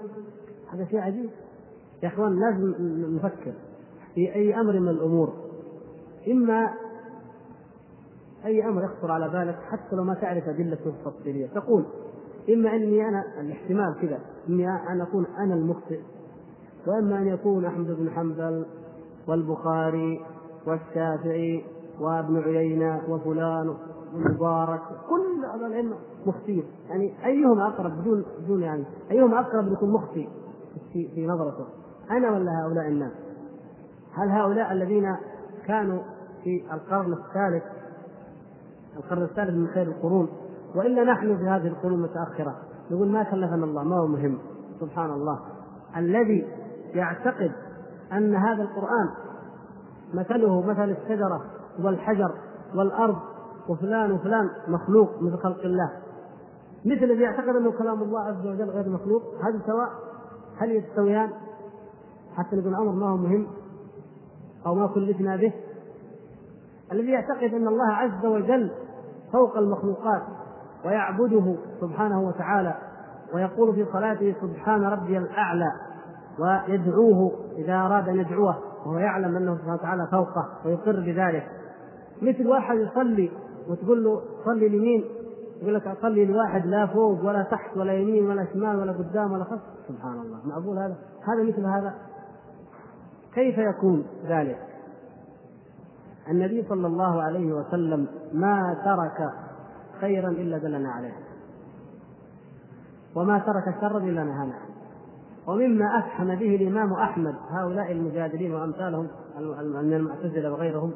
هذا 0.72 0.84
شيء 0.84 1.00
عجيب. 1.00 1.30
يا 2.02 2.08
إخوان 2.08 2.40
لازم 2.40 2.74
نفكر 3.16 3.52
في 4.14 4.34
أي 4.34 4.60
أمر 4.60 4.80
من 4.80 4.88
الأمور. 4.88 5.32
إما 6.28 6.74
أي 8.44 8.68
أمر 8.68 8.84
يخطر 8.84 9.10
على 9.10 9.28
بالك 9.28 9.58
حتى 9.70 9.96
لو 9.96 10.04
ما 10.04 10.14
تعرف 10.14 10.48
ادلته 10.48 10.88
التفصيليه 10.88 11.46
تقول 11.46 11.84
إما 12.48 12.76
أني 12.76 13.08
أنا 13.08 13.24
الاحتمال 13.40 13.94
كذا 14.02 14.20
إني 14.48 14.68
ان 14.68 15.00
أكون 15.00 15.26
أنا 15.38 15.54
المخطئ. 15.54 16.00
وإما 16.86 17.18
أن 17.18 17.26
يكون 17.26 17.64
أحمد 17.64 17.86
بن 17.86 18.10
حنبل 18.10 18.66
والبخاري 19.28 20.20
والشافعي 20.66 21.64
وابن 22.00 22.38
عيينة 22.38 23.02
وفلان 23.08 23.76
ومبارك 24.14 24.80
كل 25.08 25.44
هذا 25.54 25.66
العلم 25.66 25.94
مخطئ 26.28 26.64
يعني 26.88 27.14
ايهم 27.24 27.60
أقرب 27.60 28.00
بدون 28.00 28.24
بدون 28.40 28.62
يعني 28.62 28.84
ايهم 29.10 29.34
أقرب 29.34 29.72
يكون 29.72 29.92
مخطئ 29.92 30.28
في 30.92 31.08
في 31.14 31.26
نظرته؟ 31.26 31.66
أنا 32.10 32.30
ولا 32.30 32.64
هؤلاء 32.64 32.88
الناس؟ 32.88 33.12
هل 34.12 34.28
هؤلاء 34.28 34.72
الذين 34.72 35.16
كانوا 35.66 36.02
في 36.44 36.64
القرن 36.72 37.12
الثالث 37.12 37.62
القرن 38.96 39.22
الثالث 39.22 39.50
من 39.50 39.68
خير 39.68 39.86
القرون 39.86 40.28
وإلا 40.74 41.04
نحن 41.04 41.36
في 41.36 41.48
هذه 41.48 41.66
القرون 41.66 41.94
المتاخره 41.94 42.56
نقول 42.90 43.08
ما 43.08 43.22
كلفنا 43.22 43.64
الله 43.64 43.82
ما 43.82 43.96
هو 43.96 44.06
مهم. 44.06 44.38
سبحان 44.80 45.10
الله. 45.10 45.40
الذي 45.96 46.46
يعتقد 46.94 47.52
أن 48.12 48.34
هذا 48.34 48.62
القرآن 48.62 49.08
مثله 50.14 50.62
مثل 50.62 50.90
الشجرة 50.90 51.42
والحجر 51.82 52.34
والأرض 52.74 53.16
وفلان 53.68 54.12
وفلان 54.12 54.50
مخلوق 54.68 55.22
مثل 55.22 55.36
خلق 55.36 55.60
الله. 55.64 55.90
مثل 56.88 57.04
الذي 57.04 57.22
يعتقد 57.22 57.56
أنه 57.56 57.72
كلام 57.72 58.02
الله 58.02 58.20
عز 58.20 58.46
وجل 58.46 58.70
غير 58.70 58.88
مخلوق 58.88 59.22
هذا 59.22 59.62
سواء 59.66 59.88
هل 60.58 60.70
يستويان؟ 60.70 61.30
حتى 62.36 62.56
نقول 62.56 62.68
الأمر 62.68 62.92
ما 62.92 63.10
هو 63.10 63.16
مهم 63.16 63.46
أو 64.66 64.74
ما 64.74 64.86
كلفنا 64.86 65.36
به. 65.36 65.52
الذي 66.92 67.10
يعتقد 67.10 67.54
أن 67.54 67.68
الله 67.68 67.92
عز 67.92 68.26
وجل 68.26 68.70
فوق 69.32 69.56
المخلوقات 69.56 70.22
ويعبده 70.84 71.56
سبحانه 71.80 72.20
وتعالى 72.20 72.74
ويقول 73.34 73.74
في 73.74 73.86
صلاته 73.92 74.34
سبحان 74.40 74.84
ربي 74.84 75.18
الأعلى 75.18 75.72
ويدعوه 76.38 77.32
إذا 77.56 77.74
أراد 77.74 78.08
أن 78.08 78.16
يدعوه 78.20 78.58
وهو 78.86 78.98
يعلم 78.98 79.36
أنه 79.36 79.56
سبحانه 79.56 79.74
وتعالى 79.74 80.08
فوقه 80.10 80.48
ويقر 80.64 81.00
بذلك. 81.00 81.46
مثل 82.22 82.46
واحد 82.46 82.76
يصلي 82.78 83.30
وتقول 83.68 84.04
له 84.04 84.22
صلي 84.44 84.68
لمين؟ 84.68 85.04
يقول 85.62 85.74
لك 85.74 85.86
اصلي 85.86 86.24
لواحد 86.24 86.66
لا 86.66 86.86
فوق 86.86 87.24
ولا 87.24 87.42
تحت 87.42 87.76
ولا 87.76 87.92
يمين 87.92 88.26
ولا 88.26 88.46
شمال 88.52 88.76
ولا 88.76 88.92
قدام 88.92 89.32
ولا 89.32 89.44
خلف. 89.44 89.60
سبحان 89.88 90.20
الله. 90.20 90.38
معقول 90.44 90.78
هذا؟ 90.78 90.96
هذا 91.28 91.42
مثل 91.42 91.64
هذا؟ 91.64 91.94
كيف 93.34 93.58
يكون 93.58 94.06
ذلك؟ 94.26 94.58
النبي 96.30 96.66
صلى 96.68 96.86
الله 96.86 97.22
عليه 97.22 97.52
وسلم 97.52 98.06
ما 98.32 98.76
ترك 98.84 99.30
خيرا 100.00 100.28
إلا 100.28 100.58
دلنا 100.58 100.90
عليه. 100.90 101.14
وما 103.16 103.38
ترك 103.38 103.80
شرا 103.80 103.98
إلا 103.98 104.24
نهانا 104.24 104.54
عنه. 104.54 104.68
ومما 105.46 105.98
افحم 105.98 106.26
به 106.26 106.56
الإمام 106.56 106.92
أحمد 106.92 107.34
هؤلاء 107.50 107.92
المجادلين 107.92 108.54
وأمثالهم 108.54 109.08
من 109.84 109.94
المعتزلة 109.94 110.52
وغيرهم 110.52 110.92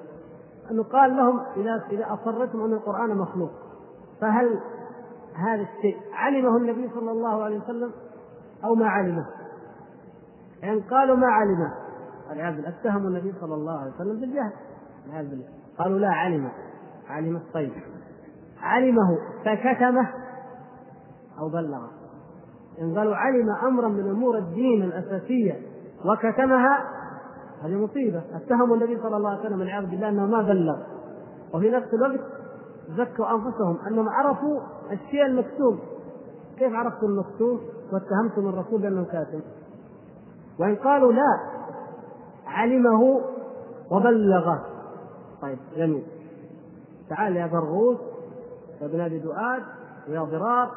أنه 0.71 0.83
قال 0.83 1.17
لهم 1.17 1.41
اذا 1.57 1.85
إذا 1.91 2.15
أصرتم 2.15 2.61
أن 2.65 2.73
القرآن 2.73 3.17
مخلوق. 3.17 3.51
فهل 4.23 4.61
هذا 5.35 5.63
الشيء 5.63 5.97
علمه 6.15 6.57
النبي 6.57 6.91
صلى 6.95 7.11
الله 7.11 7.43
عليه 7.45 7.59
وسلم 7.61 7.93
أو 8.65 8.75
ما 8.75 8.89
علمه؟ 8.89 9.27
يعني 10.63 10.81
قالوا 10.81 11.17
ما 11.17 11.27
علمه 11.27 11.73
والعياذ 12.29 12.57
بالله 12.57 12.69
اتهموا 12.69 13.09
النبي 13.09 13.33
صلى 13.41 13.55
الله 13.55 13.81
عليه 13.81 13.93
وسلم 13.93 14.21
بالجهل. 14.21 14.53
والعياذ 15.07 15.31
بالله. 15.31 15.47
قالوا 15.79 15.99
لا 15.99 16.09
علم 16.09 16.51
علم 17.09 17.37
الطيب 17.37 17.73
علمه 18.61 19.19
فكتمه 19.45 20.09
أو 21.39 21.49
بلغه. 21.49 21.91
إن 22.81 22.99
قالوا 22.99 23.17
علم 23.17 23.51
أمرا 23.51 23.89
من 23.89 24.11
أمور 24.11 24.39
الدين 24.39 24.83
الأساسية 24.83 25.61
وكتمها 26.05 26.79
هذه 27.63 27.85
مصيبة. 27.85 28.23
اتهموا 28.35 28.77
النبي 28.77 29.01
صلى 29.03 29.17
الله 29.17 29.31
عليه 29.31 29.41
وسلم 29.41 29.61
والعياذ 29.61 29.87
بالله 29.87 30.09
إنه 30.09 30.27
ما 30.27 30.43
بلغ. 30.43 30.77
وفي 31.55 31.71
نفس 31.71 31.95
الوقت 31.95 32.42
زكوا 32.97 33.31
أنفسهم 33.35 33.79
أنهم 33.87 34.09
عرفوا 34.09 34.61
الشيء 34.93 35.27
المكتوم 35.27 35.79
كيف 36.59 36.73
عرفتم 36.75 37.07
المكتوم 37.07 37.61
واتهمتم 37.93 38.49
الرسول 38.49 38.83
بأنه 38.83 39.05
كاتم 39.05 39.41
وإن 40.59 40.77
قالوا 40.77 41.13
لا 41.13 41.41
علمه 42.47 43.21
وبلغه. 43.91 44.67
طيب 45.43 45.59
جميل. 45.77 46.03
تعال 47.09 47.37
يا 47.37 47.47
برغوث 47.47 47.99
يا 48.81 48.87
ابن 48.87 49.01
ابي 49.01 49.19
دؤاد 49.19 49.63
ويا 50.09 50.21
ضرار 50.21 50.71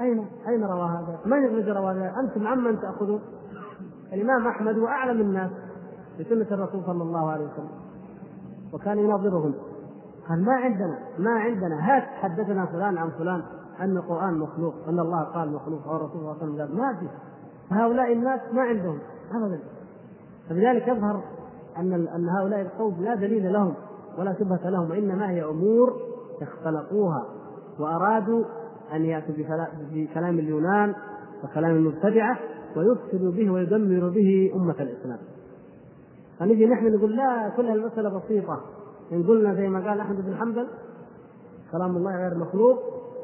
أين 0.00 0.26
أين 0.48 0.64
روى 0.64 0.88
هذا؟ 0.88 1.18
من 1.26 1.44
الذي 1.44 1.72
روى 1.72 1.92
هذا؟ 1.92 2.14
أنتم 2.20 2.46
عمن 2.46 2.80
تأخذون؟ 2.80 3.20
الإمام 4.12 4.46
أحمد 4.46 4.78
هو 4.78 4.86
أعلم 4.86 5.20
الناس 5.20 5.50
بسنة 6.20 6.46
الرسول 6.50 6.82
صلى 6.86 7.02
الله 7.02 7.30
عليه 7.30 7.44
وسلم. 7.44 7.70
وكان 8.72 8.98
يناظرهم. 8.98 9.54
قال 10.28 10.44
ما 10.44 10.52
عندنا 10.52 10.98
ما 11.18 11.30
عندنا. 11.30 11.96
هات 11.96 12.02
حدثنا 12.02 12.66
فلان 12.66 12.98
عن 12.98 13.10
فلان 13.10 13.42
أن 13.80 13.96
القرآن 13.96 14.38
مخلوق 14.38 14.74
أن 14.88 14.98
الله 15.00 15.22
قال 15.22 15.52
مخلوق 15.52 15.88
أو 15.88 15.96
الرسول 15.96 16.20
صلى 16.20 16.22
الله 16.22 16.36
عليه 16.42 16.64
وسلم. 16.64 16.78
ما 16.78 16.94
في. 17.00 17.06
هؤلاء 17.74 18.12
الناس 18.12 18.40
ما 18.52 18.62
عندهم 18.62 18.98
ابدا. 19.32 19.60
فلذلك 20.48 20.88
يظهر 20.88 21.22
أن 21.78 21.92
أن 21.92 22.28
هؤلاء 22.28 22.60
القوم 22.60 22.96
لا 23.00 23.14
دليل 23.14 23.52
لهم 23.52 23.74
ولا 24.18 24.34
شبهة 24.38 24.70
لهم 24.70 24.90
وإنما 24.90 25.30
هي 25.30 25.44
أمور 25.44 25.96
اختلقوها 26.42 27.24
وأرادوا 27.78 28.44
أن 28.92 29.04
يأتوا 29.04 29.34
بكلام 29.92 30.38
اليونان 30.38 30.94
وكلام 31.44 31.70
المبتدعة 31.70 32.38
ويفسدوا 32.76 33.32
به 33.32 33.50
ويدمروا 33.50 34.10
به 34.10 34.52
أمة 34.54 34.76
الإسلام. 34.80 35.18
فنجي 36.38 36.66
نحن 36.66 36.94
نقول 36.94 37.16
لا 37.16 37.48
كل 37.56 37.70
المسألة 37.70 38.18
بسيطة. 38.18 38.60
إن 39.12 39.22
قلنا 39.22 39.54
زي 39.54 39.68
ما 39.68 39.88
قال 39.88 40.00
أحمد 40.00 40.24
بن 40.26 40.36
حنبل 40.36 40.66
كلام 41.72 41.96
الله 41.96 42.16
غير 42.16 42.38
مخلوق. 42.38 42.78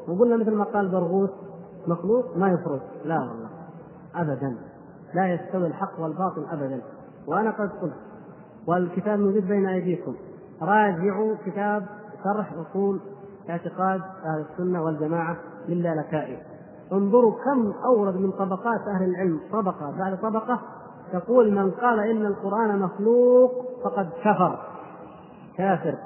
وقلنا 0.07 0.37
مثل 0.37 0.55
ما 0.55 0.63
قال 0.63 0.89
برغوث 0.91 1.29
مخلوق 1.87 2.37
ما 2.37 2.47
يفرق. 2.51 2.81
لا 3.05 3.19
والله 3.19 3.49
ابدا. 4.15 4.57
لا 5.13 5.33
يستوي 5.33 5.67
الحق 5.67 5.99
والباطل 5.99 6.45
ابدا. 6.51 6.81
وأنا 7.27 7.51
قد 7.51 7.69
قلت 7.81 7.93
والكتاب 8.67 9.19
موجود 9.19 9.47
بين 9.47 9.65
أيديكم. 9.67 10.15
راجعوا 10.61 11.35
كتاب 11.45 11.85
شرح 12.23 12.53
أصول 12.53 12.99
اعتقاد 13.49 14.01
أهل 14.25 14.45
السنة 14.51 14.83
والجماعة 14.83 15.37
للالكائي 15.67 16.37
انظروا 16.91 17.31
كم 17.31 17.73
أورد 17.85 18.15
من 18.15 18.31
طبقات 18.31 18.81
أهل 18.87 19.09
العلم. 19.09 19.39
طبقة 19.51 19.97
بعد 19.99 20.17
طبقة 20.21 20.59
تقول 21.11 21.51
من 21.51 21.71
قال 21.71 21.99
إن 21.99 22.25
القرآن 22.25 22.79
مخلوق 22.79 23.51
فقد 23.83 24.09
كفر. 24.23 24.68
كافر. 25.59 25.97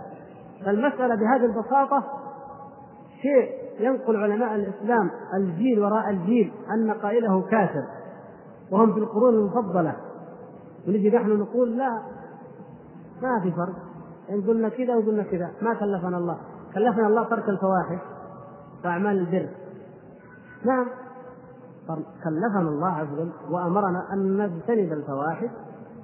فالمسألة 0.65 1.15
بهذه 1.15 1.45
البساطة 1.45 2.03
شيء 3.21 3.51
ينقل 3.79 4.15
علماء 4.15 4.55
الإسلام 4.55 5.09
الجيل 5.33 5.79
وراء 5.83 6.09
الجيل 6.09 6.53
أن 6.73 6.91
قائله 6.91 7.41
كافر 7.41 7.83
وهم 8.71 8.93
في 8.93 8.99
القرون 8.99 9.33
المفضلة. 9.33 9.95
ونجي 10.87 11.09
نحن 11.09 11.39
نقول 11.39 11.77
لا 11.77 12.01
ما 13.21 13.39
في 13.43 13.51
فرق. 13.51 13.75
إن 14.29 14.41
قلنا 14.41 14.69
كذا 14.69 14.95
وقلنا 14.95 15.23
كذا 15.23 15.51
ما 15.61 15.73
كلفنا 15.73 16.17
الله. 16.17 16.37
كلفنا 16.73 17.07
الله 17.07 17.23
ترك 17.23 17.49
الفواحش 17.49 17.99
وأعمال 18.85 19.19
البر. 19.19 19.49
نعم 20.65 20.85
كلفنا 22.23 22.69
الله 22.69 22.91
عز 22.91 23.13
وجل 23.13 23.31
وأمرنا 23.49 24.13
أن 24.13 24.37
نجتنب 24.37 24.93
الفواحش 24.93 25.49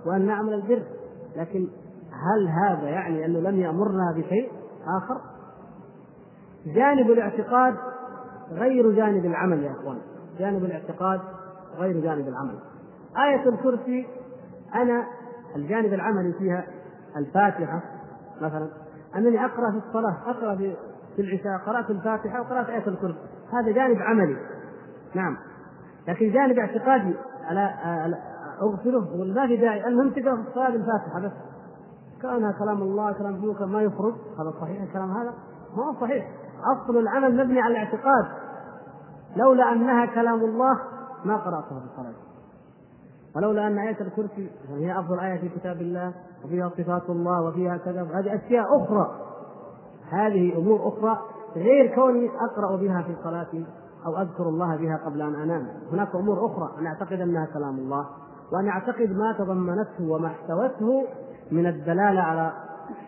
وأن 0.05 0.25
نعمل 0.25 0.53
البر. 0.53 0.83
لكن 1.35 1.67
هل 2.13 2.47
هذا 2.47 2.89
يعني 2.89 3.25
أنه 3.25 3.39
لم 3.39 3.59
يأمرنا 3.59 4.13
بشيء 4.17 4.51
آخر؟ 4.97 5.21
جانب 6.65 7.11
الاعتقاد 7.11 7.75
غير 8.51 8.91
جانب 8.91 9.25
العمل 9.25 9.63
يا 9.63 9.71
إخوان. 9.71 9.97
جانب 10.39 10.65
الاعتقاد 10.65 11.21
غير 11.77 11.99
جانب 11.99 12.27
العمل. 12.27 12.59
آية 13.17 13.49
الكرسي 13.49 14.07
أنا 14.75 15.07
الجانب 15.55 15.93
العملي 15.93 16.33
فيها 16.33 16.63
الفاتحة 17.17 17.81
مثلا. 18.41 18.69
أنني 19.15 19.45
أقرأ 19.45 19.71
في 19.71 19.87
الصلاة 19.87 20.17
أقرأ 20.27 20.55
في 20.55 20.75
في 21.15 21.21
العشاء 21.21 21.57
قرأت 21.65 21.89
الفاتحة 21.89 22.41
وقرأت 22.41 22.69
آية 22.69 22.87
الكرسي. 22.87 23.19
هذا 23.53 23.71
جانب 23.71 23.97
عملي. 24.01 24.37
نعم. 25.15 25.37
لكن 26.07 26.31
جانب 26.31 26.59
اعتقادي 26.59 27.15
ألا 27.51 28.19
أغفله 28.61 29.15
ولا 29.19 29.47
في 29.47 29.57
داعي 29.57 29.87
المهم 29.87 30.09
تقرأ 30.09 30.35
في 30.35 30.49
الصلاة 30.49 30.67
الفاتحة 30.67 31.19
بس. 31.25 31.31
كونها 32.21 32.51
كلام 32.51 32.81
الله 32.81 33.11
كلام 33.11 33.35
ابنك 33.35 33.61
ما 33.61 33.81
يفرض 33.81 34.13
هذا 34.39 34.53
صحيح 34.61 34.81
الكلام 34.81 35.11
هذا 35.11 35.33
ما 35.77 35.83
هو 35.83 36.01
صحيح. 36.01 36.27
أصل 36.75 36.97
العمل 36.97 37.37
مبني 37.37 37.61
على 37.61 37.71
الاعتقاد. 37.71 38.25
لولا 39.35 39.71
أنها 39.71 40.05
كلام 40.05 40.39
الله 40.39 40.79
ما 41.25 41.37
قرأتها 41.37 41.79
في 41.79 41.85
الصلاة 41.85 42.13
ولولا 43.35 43.67
أن 43.67 43.77
آية 43.77 44.01
الكرسي 44.01 44.51
هي 44.69 44.99
أفضل 44.99 45.19
آية 45.19 45.39
في 45.39 45.49
كتاب 45.49 45.81
الله 45.81 46.13
وفيها 46.45 46.69
صفات 46.69 47.09
الله 47.09 47.41
وفيها 47.41 47.77
كذا 47.77 48.01
هذه 48.01 48.35
أشياء 48.35 48.83
أخرى. 48.83 49.11
هذه 50.09 50.57
أمور 50.57 50.87
أخرى 50.87 51.19
غير 51.55 51.95
كوني 51.95 52.29
أقرأ 52.29 52.75
بها 52.77 53.01
في 53.01 53.15
صلاتي 53.23 53.65
أو 54.05 54.17
أذكر 54.21 54.43
الله 54.49 54.75
بها 54.75 54.97
قبل 55.05 55.21
أن 55.21 55.35
أنام. 55.35 55.67
هناك 55.91 56.15
أمور 56.15 56.45
أخرى. 56.45 56.69
أن 56.79 56.85
أعتقد 56.85 57.21
أنها 57.21 57.45
كلام 57.45 57.77
الله 57.77 58.05
وأن 58.51 58.67
أعتقد 58.67 59.11
ما 59.11 59.35
تضمنته 59.37 60.11
وما 60.11 60.27
احتوته 60.27 61.05
من 61.51 61.67
الدلالة 61.67 62.21
على 62.21 62.53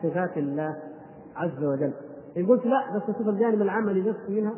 صفات 0.03 0.37
الله 0.37 0.75
عز 1.35 1.63
وجل. 1.63 1.93
إن 2.37 2.45
قلت 2.47 2.65
لا 2.65 2.95
بس 2.95 3.15
أشوف 3.15 3.27
الجانب 3.27 3.61
العملي 3.61 4.01
بس 4.01 4.29
منها. 4.29 4.53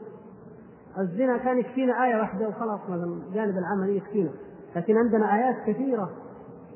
الزنا 0.97 1.37
كان 1.37 1.57
يكفينا 1.57 2.03
آية 2.03 2.15
واحدة 2.15 2.47
وخلاص 2.47 2.79
مثلا 2.89 3.13
الجانب 3.27 3.57
العملي 3.57 3.97
يكفينا. 3.97 4.29
لكن 4.75 4.97
عندنا 4.97 5.35
آيات 5.35 5.55
كثيرة 5.67 6.09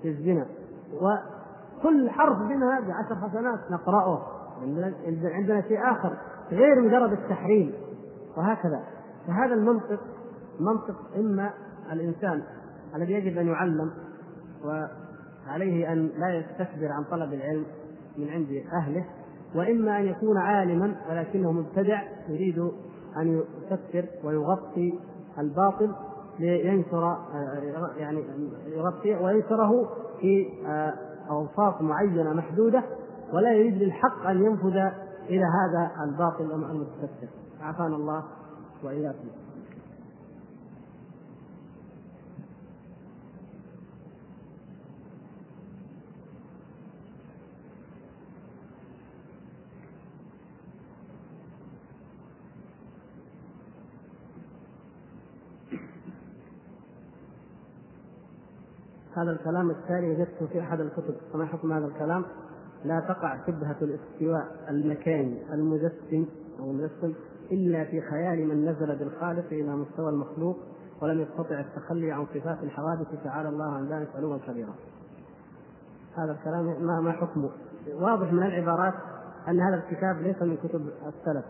في 0.01 0.07
الزنا 0.07 0.45
وكل 0.93 2.09
حرف 2.09 2.37
منها 2.37 2.79
بعشر 2.79 3.15
حسنات 3.15 3.59
نقرأه. 3.71 4.27
عندنا 5.33 5.61
شيء 5.61 5.91
آخر 5.91 6.17
غير 6.51 6.81
مجرد 6.81 7.11
التحريم 7.11 7.73
وهكذا. 8.37 8.83
فهذا 9.27 9.53
المنطق 9.53 9.99
منطق 10.59 10.95
إما 11.17 11.53
الإنسان 11.91 12.43
الذي 12.95 13.13
يجب 13.13 13.37
أن 13.37 13.47
يعلم 13.47 13.91
وعليه 15.47 15.93
أن 15.93 16.11
لا 16.17 16.37
يستكبر 16.37 16.91
عن 16.91 17.03
طلب 17.03 17.33
العلم 17.33 17.65
من 18.17 18.29
عند 18.29 18.47
أهله 18.73 19.05
وإما 19.55 19.99
أن 19.99 20.05
يكون 20.05 20.37
عالما 20.37 20.95
ولكنه 21.09 21.51
مبتدع 21.51 22.01
يريد 22.29 22.59
أن 23.17 23.41
يفسر 23.71 24.05
ويغطي 24.23 24.99
الباطل 25.39 25.95
لينشر 26.39 27.17
يعني 27.97 28.23
يغطي 28.67 29.15
وينشره 29.15 29.89
في 30.21 30.47
أوصاف 31.29 31.81
معينة 31.81 32.33
محدودة 32.33 32.83
ولا 33.33 33.53
يريد 33.53 33.73
للحق 33.73 34.25
أن 34.25 34.45
ينفذ 34.45 34.77
إلى 35.29 35.43
هذا 35.45 35.91
الباطل 36.03 36.51
المتفسر 36.51 37.27
عافانا 37.61 37.95
الله 37.95 38.23
وإياكم. 38.83 39.27
هذا 59.17 59.31
الكلام 59.31 59.69
التالي 59.69 60.09
وجدته 60.09 60.47
في 60.47 60.61
أحد 60.61 60.79
الكتب 60.79 61.15
فما 61.33 61.45
حكم 61.45 61.71
هذا 61.71 61.85
الكلام؟ 61.85 62.25
لا 62.85 62.99
تقع 62.99 63.37
شبهة 63.47 63.75
الاستواء 63.81 64.47
المكاني 64.69 65.53
المجسم 65.53 66.25
أو 66.59 66.71
المجسم 66.71 67.13
إلا 67.51 67.83
في 67.83 68.01
خيال 68.01 68.47
من 68.47 68.65
نزل 68.65 68.95
بالخالق 68.95 69.45
إلى 69.51 69.75
مستوى 69.75 70.09
المخلوق 70.09 70.57
ولم 71.01 71.21
يستطع 71.21 71.59
التخلي 71.59 72.11
عن 72.11 72.25
صفات 72.25 72.63
الحوادث 72.63 73.23
تعالى 73.23 73.49
الله 73.49 73.73
عن 73.73 73.87
ذلك 73.87 74.07
علوا 74.15 74.37
كبيرا. 74.37 74.73
هذا 76.17 76.31
الكلام 76.31 76.85
ما 76.85 77.01
ما 77.01 77.11
حكمه؟ 77.11 77.49
واضح 77.93 78.33
من 78.33 78.43
العبارات 78.43 78.93
أن 79.47 79.59
هذا 79.59 79.75
الكتاب 79.75 80.21
ليس 80.21 80.41
من 80.41 80.57
كتب 80.57 80.89
السلف. 81.07 81.45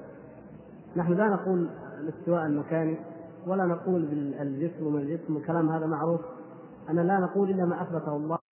نحن 0.96 1.14
لا 1.14 1.28
نقول 1.28 1.70
الاستواء 2.00 2.46
المكاني 2.46 2.98
ولا 3.48 3.66
نقول 3.66 4.06
بالجسم 4.06 4.88
وما 4.88 5.00
الجسم 5.00 5.36
وكلام 5.36 5.70
هذا 5.70 5.86
معروف 5.86 6.22
أن 6.90 7.08
لا 7.08 7.20
نقول 7.20 7.50
إلا 7.52 7.66
ما 7.66 7.82
أثبته 7.82 8.16
الله. 8.16 8.47